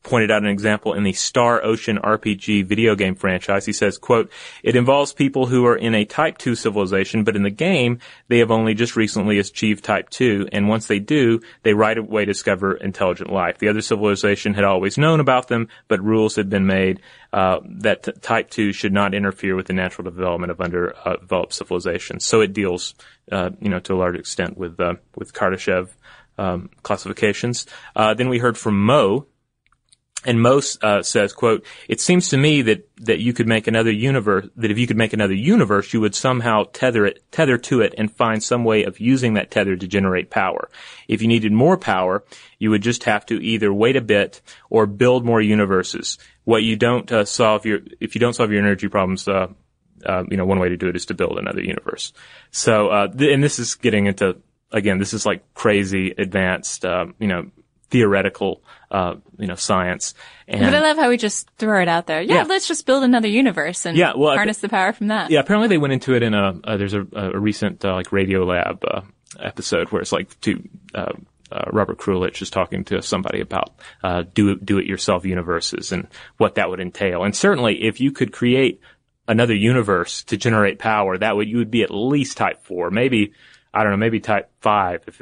pointed 0.09 0.31
out 0.31 0.43
an 0.43 0.49
example 0.49 0.95
in 0.95 1.03
the 1.03 1.13
Star 1.13 1.63
Ocean 1.63 1.99
RPG 1.99 2.65
video 2.65 2.95
game 2.95 3.15
franchise. 3.15 3.67
He 3.67 3.75
says, 3.75 3.99
"quote 3.99 4.31
It 4.63 4.75
involves 4.75 5.13
people 5.13 5.47
who 5.47 5.67
are 5.67 5.77
in 5.77 5.95
a 5.95 6.07
Type 6.07 6.39
Two 6.39 6.55
civilization, 6.55 7.25
but 7.25 7.37
in 7.37 7.43
the 7.43 7.51
game 7.51 7.99
they 8.29 8.39
have 8.39 8.51
only 8.51 8.73
just 8.73 8.97
recently 8.97 9.39
achieved 9.39 9.85
Type 9.85 10.09
Two, 10.09 10.49
and 10.51 10.67
once 10.67 10.87
they 10.87 10.99
do, 10.99 11.41
they 11.63 11.75
right 11.75 11.99
away 11.99 12.25
discover 12.25 12.75
intelligent 12.75 13.31
life. 13.31 13.59
The 13.59 13.69
other 13.69 13.83
civilization 13.83 14.55
had 14.55 14.65
always 14.65 14.97
known 14.97 15.21
about 15.21 15.49
them, 15.49 15.69
but 15.89 16.03
rules 16.03 16.37
had 16.37 16.49
been 16.49 16.67
made." 16.67 17.01
Uh, 17.31 17.61
that 17.65 18.05
t- 18.05 18.13
type 18.23 18.49
2 18.49 18.73
should 18.73 18.93
not 18.93 19.13
interfere 19.13 19.55
with 19.55 19.67
the 19.67 19.75
natural 19.75 20.03
development 20.03 20.51
of 20.51 20.63
underdeveloped 20.63 21.53
civilizations. 21.53 22.25
So 22.25 22.41
it 22.41 22.55
deals, 22.55 22.95
uh, 23.31 23.51
you 23.61 23.69
know, 23.69 23.81
to 23.81 23.93
a 23.93 23.97
large 23.99 24.17
extent 24.17 24.57
with, 24.57 24.81
uh, 24.81 24.95
with 25.15 25.35
Kardashev, 25.35 25.91
um, 26.39 26.71
classifications. 26.83 27.67
Uh, 27.95 28.15
then 28.15 28.31
we 28.31 28.39
heard 28.39 28.57
from 28.57 28.83
Mo, 28.83 29.27
and 30.25 30.43
Mo 30.43 30.61
uh, 30.83 31.03
says, 31.03 31.33
"quote 31.33 31.65
It 31.89 32.01
seems 32.01 32.31
to 32.31 32.37
me 32.37 32.63
that 32.63 32.89
that 33.03 33.21
you 33.21 33.33
could 33.33 33.47
make 33.47 33.67
another 33.67 33.93
universe. 33.93 34.49
That 34.57 34.71
if 34.71 34.79
you 34.79 34.87
could 34.87 34.97
make 34.97 35.13
another 35.13 35.35
universe, 35.35 35.93
you 35.93 36.01
would 36.01 36.15
somehow 36.15 36.65
tether 36.73 37.07
it, 37.07 37.23
tether 37.31 37.57
to 37.59 37.81
it, 37.83 37.95
and 37.97 38.11
find 38.11 38.43
some 38.43 38.65
way 38.65 38.85
of 38.85 38.99
using 38.99 39.35
that 39.35 39.51
tether 39.51 39.77
to 39.77 39.87
generate 39.87 40.31
power. 40.31 40.71
If 41.07 41.23
you 41.23 41.29
needed 41.29 41.53
more 41.53 41.77
power, 41.77 42.25
you 42.59 42.71
would 42.71 42.83
just 42.83 43.05
have 43.05 43.27
to 43.27 43.41
either 43.43 43.73
wait 43.73 43.97
a 43.97 44.01
bit 44.01 44.41
or 44.71 44.87
build 44.87 45.25
more 45.25 45.41
universes. 45.41 46.19
What 46.45 46.65
you 46.65 46.75
don't 46.75 47.11
uh, 47.13 47.25
solve 47.25 47.65
your 47.65 47.81
if 48.01 48.15
you 48.17 48.19
don't 48.21 48.35
solve 48.35 48.51
your 48.51 48.63
energy 48.63 48.89
problems." 48.89 49.29
Uh, 49.29 49.49
uh, 50.07 50.23
you 50.31 50.37
know, 50.37 50.47
one 50.47 50.61
way 50.61 50.69
to 50.69 50.77
do 50.77 50.87
it 50.87 50.95
is 50.95 51.07
to 51.07 51.15
build 51.15 51.39
another 51.39 51.61
universe. 51.61 52.13
So, 52.53 52.89
uh, 52.89 53.09
th- 53.09 53.35
and 53.35 53.43
this 53.43 53.59
is 53.59 53.75
getting 53.75 54.07
into 54.07 54.37
again, 54.71 54.99
this 54.99 55.15
is 55.15 55.27
like 55.27 55.55
crazy 55.55 56.15
advanced, 56.17 56.85
um, 56.85 57.15
you 57.19 57.27
know, 57.27 57.51
theoretical, 57.91 58.63
uh, 58.91 59.15
you 59.39 59.47
know, 59.47 59.55
science. 59.55 60.15
And 60.47 60.61
But 60.61 60.75
I 60.75 60.81
love 60.81 60.97
how 60.97 61.09
we 61.09 61.17
just 61.17 61.49
throw 61.59 61.81
it 61.83 61.89
out 61.89 62.07
there. 62.07 62.21
Yeah, 62.23 62.37
Yeah. 62.37 62.43
let's 62.45 62.69
just 62.69 62.87
build 62.87 63.03
another 63.05 63.29
universe 63.29 63.87
and 63.87 63.97
Yeah, 63.97 64.13
well, 64.17 64.35
harness 64.35 64.59
the 64.59 64.69
power 64.69 64.93
from 64.93 65.09
that. 65.09 65.31
yeah, 65.31 65.41
apparently 65.41 65.69
they 65.69 65.79
went 65.79 65.93
into 65.93 66.15
it 66.15 66.23
in 66.23 66.35
a 66.35 66.59
uh, 66.65 66.77
there's 66.77 66.95
a, 66.95 67.07
a 67.13 67.39
recent 67.39 67.85
uh, 67.85 67.95
like 67.95 68.13
Radio 68.13 68.45
Lab 68.45 68.85
uh, 68.85 69.01
episode 69.41 69.91
where 69.91 70.01
it's 70.03 70.13
like 70.13 70.39
to 70.43 70.63
uh, 70.95 71.13
uh, 71.51 71.65
Robert 71.73 71.99
Krulwich 71.99 72.43
is 72.43 72.51
talking 72.51 72.85
to 72.85 73.01
somebody 73.03 73.41
about 73.41 73.71
uh, 74.03 74.23
do 74.35 74.57
do 74.57 74.79
it 74.79 74.87
yourself 74.87 75.25
universes 75.25 75.93
and 75.93 76.07
what 76.37 76.57
that 76.57 76.69
would 76.69 76.81
entail. 76.81 77.25
And 77.25 77.35
certainly, 77.35 77.85
if 77.85 78.01
you 78.01 78.13
could 78.13 78.33
create 78.33 78.81
another 79.27 79.55
universe 79.55 80.23
to 80.25 80.37
generate 80.37 80.79
power, 80.79 81.17
that 81.19 81.37
would 81.37 81.49
you 81.49 81.59
would 81.59 81.71
be 81.71 81.83
at 81.83 81.91
least 81.91 82.37
type 82.37 82.63
four, 82.65 82.91
maybe 82.91 83.33
I 83.73 83.83
don't 83.83 83.93
know, 83.93 83.99
maybe 83.99 84.21
type 84.21 84.51
five 84.61 85.05
if 85.07 85.21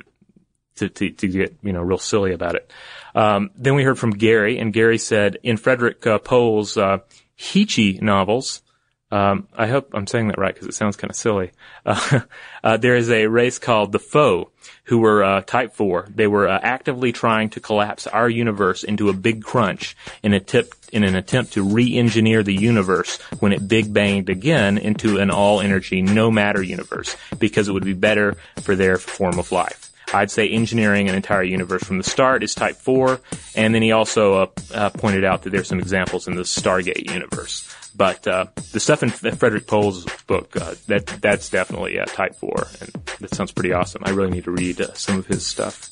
to, 0.76 0.88
to, 0.88 1.10
to 1.10 1.28
get 1.28 1.56
you 1.62 1.72
know 1.72 1.82
real 1.82 1.98
silly 1.98 2.32
about 2.32 2.54
it. 2.54 2.70
Um, 3.14 3.50
then 3.56 3.74
we 3.74 3.82
heard 3.82 3.98
from 3.98 4.10
Gary, 4.10 4.58
and 4.58 4.72
Gary 4.72 4.98
said 4.98 5.38
in 5.42 5.56
Frederick 5.56 6.06
uh, 6.06 6.18
Pohl's 6.18 6.76
uh, 6.76 6.98
Heechee 7.38 8.00
novels. 8.00 8.62
Um, 9.10 9.46
I 9.56 9.68
hope 9.68 9.90
I'm 9.94 10.08
saying 10.08 10.28
that 10.28 10.38
right 10.38 10.52
because 10.52 10.66
it 10.66 10.74
sounds 10.74 10.96
kind 10.96 11.10
of 11.10 11.16
silly. 11.16 11.52
Uh, 11.84 12.20
uh, 12.64 12.76
there 12.76 12.96
is 12.96 13.08
a 13.10 13.28
race 13.28 13.58
called 13.58 13.92
the 13.92 14.00
Foe, 14.00 14.50
who 14.84 14.98
were 14.98 15.22
uh, 15.22 15.40
Type 15.42 15.74
Four. 15.74 16.08
They 16.12 16.26
were 16.26 16.48
uh, 16.48 16.58
actively 16.60 17.12
trying 17.12 17.50
to 17.50 17.60
collapse 17.60 18.06
our 18.06 18.28
universe 18.28 18.82
into 18.82 19.08
a 19.08 19.12
big 19.12 19.44
crunch 19.44 19.96
in 20.22 20.34
a 20.34 20.40
tip 20.40 20.74
in 20.92 21.04
an 21.04 21.14
attempt 21.14 21.52
to 21.52 21.62
re-engineer 21.62 22.42
the 22.42 22.54
universe 22.54 23.20
when 23.40 23.52
it 23.52 23.66
big 23.66 23.92
banged 23.92 24.28
again 24.28 24.78
into 24.78 25.18
an 25.18 25.30
all-energy, 25.30 26.00
no 26.00 26.30
matter 26.30 26.62
universe 26.62 27.16
because 27.38 27.68
it 27.68 27.72
would 27.72 27.84
be 27.84 27.92
better 27.92 28.36
for 28.62 28.76
their 28.76 28.96
form 28.96 29.38
of 29.38 29.50
life. 29.52 29.90
I'd 30.14 30.30
say 30.30 30.48
engineering 30.48 31.08
an 31.08 31.14
entire 31.14 31.42
universe 31.42 31.84
from 31.84 31.98
the 31.98 32.04
start 32.04 32.42
is 32.42 32.54
type 32.54 32.76
4, 32.76 33.20
and 33.56 33.74
then 33.74 33.82
he 33.82 33.92
also 33.92 34.34
uh, 34.34 34.46
uh, 34.72 34.90
pointed 34.90 35.24
out 35.24 35.42
that 35.42 35.50
there's 35.50 35.68
some 35.68 35.80
examples 35.80 36.28
in 36.28 36.36
the 36.36 36.42
Stargate 36.42 37.12
universe. 37.12 37.68
But 37.94 38.26
uh, 38.26 38.46
the 38.72 38.80
stuff 38.80 39.02
in 39.02 39.10
Frederick 39.10 39.66
Pohl's 39.66 40.04
book, 40.26 40.56
uh, 40.56 40.74
that 40.86 41.06
that's 41.06 41.48
definitely 41.48 41.98
uh, 41.98 42.04
type 42.04 42.34
4, 42.36 42.66
and 42.80 42.90
that 43.20 43.34
sounds 43.34 43.52
pretty 43.52 43.72
awesome. 43.72 44.02
I 44.04 44.10
really 44.10 44.30
need 44.30 44.44
to 44.44 44.50
read 44.50 44.80
uh, 44.80 44.92
some 44.94 45.18
of 45.18 45.26
his 45.26 45.46
stuff. 45.46 45.90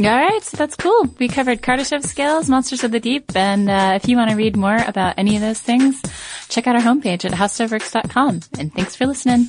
All 0.00 0.04
right, 0.04 0.42
so 0.44 0.56
that's 0.56 0.76
cool. 0.76 1.06
We 1.18 1.26
covered 1.26 1.60
Kardashev 1.60 2.04
scales, 2.04 2.48
Monsters 2.48 2.84
of 2.84 2.92
the 2.92 3.00
Deep, 3.00 3.34
and 3.34 3.68
if 3.96 4.08
you 4.08 4.16
want 4.16 4.30
to 4.30 4.36
read 4.36 4.56
more 4.56 4.78
about 4.86 5.14
any 5.18 5.34
of 5.34 5.42
those 5.42 5.60
things, 5.60 6.00
check 6.48 6.68
out 6.68 6.76
our 6.76 6.82
homepage 6.82 7.24
at 7.24 7.32
howstuffworks.com. 7.32 8.40
And 8.60 8.72
thanks 8.72 8.94
for 8.94 9.06
listening. 9.06 9.48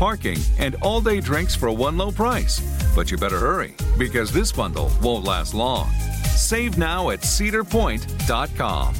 parking, 0.00 0.38
and 0.58 0.76
all 0.80 1.02
day 1.02 1.20
drinks 1.20 1.54
for 1.54 1.70
one 1.70 1.98
low 1.98 2.10
price. 2.10 2.58
But 2.96 3.10
you 3.10 3.18
better 3.18 3.38
hurry 3.38 3.74
because 3.98 4.32
this 4.32 4.50
bundle 4.50 4.90
won't 5.02 5.24
last 5.24 5.52
long. 5.52 5.90
Save 6.34 6.78
now 6.78 7.10
at 7.10 7.20
cedarpoint.com. 7.20 8.94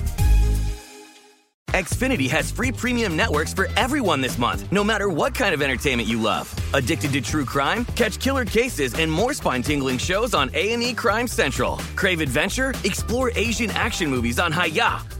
Xfinity 1.70 2.28
has 2.28 2.50
free 2.50 2.72
premium 2.72 3.16
networks 3.16 3.54
for 3.54 3.68
everyone 3.76 4.20
this 4.20 4.36
month, 4.38 4.70
no 4.72 4.82
matter 4.82 5.08
what 5.08 5.34
kind 5.34 5.54
of 5.54 5.62
entertainment 5.62 6.08
you 6.08 6.20
love. 6.20 6.52
Addicted 6.74 7.12
to 7.12 7.20
true 7.20 7.44
crime? 7.44 7.84
Catch 7.94 8.18
killer 8.18 8.44
cases 8.44 8.94
and 8.94 9.10
more 9.10 9.32
spine-tingling 9.32 9.98
shows 9.98 10.34
on 10.34 10.50
A&E 10.52 10.94
Crime 10.94 11.28
Central. 11.28 11.76
Crave 11.94 12.20
adventure? 12.20 12.74
Explore 12.82 13.30
Asian 13.36 13.70
action 13.70 14.10
movies 14.10 14.40
on 14.40 14.50
Hi-YAH. 14.50 15.19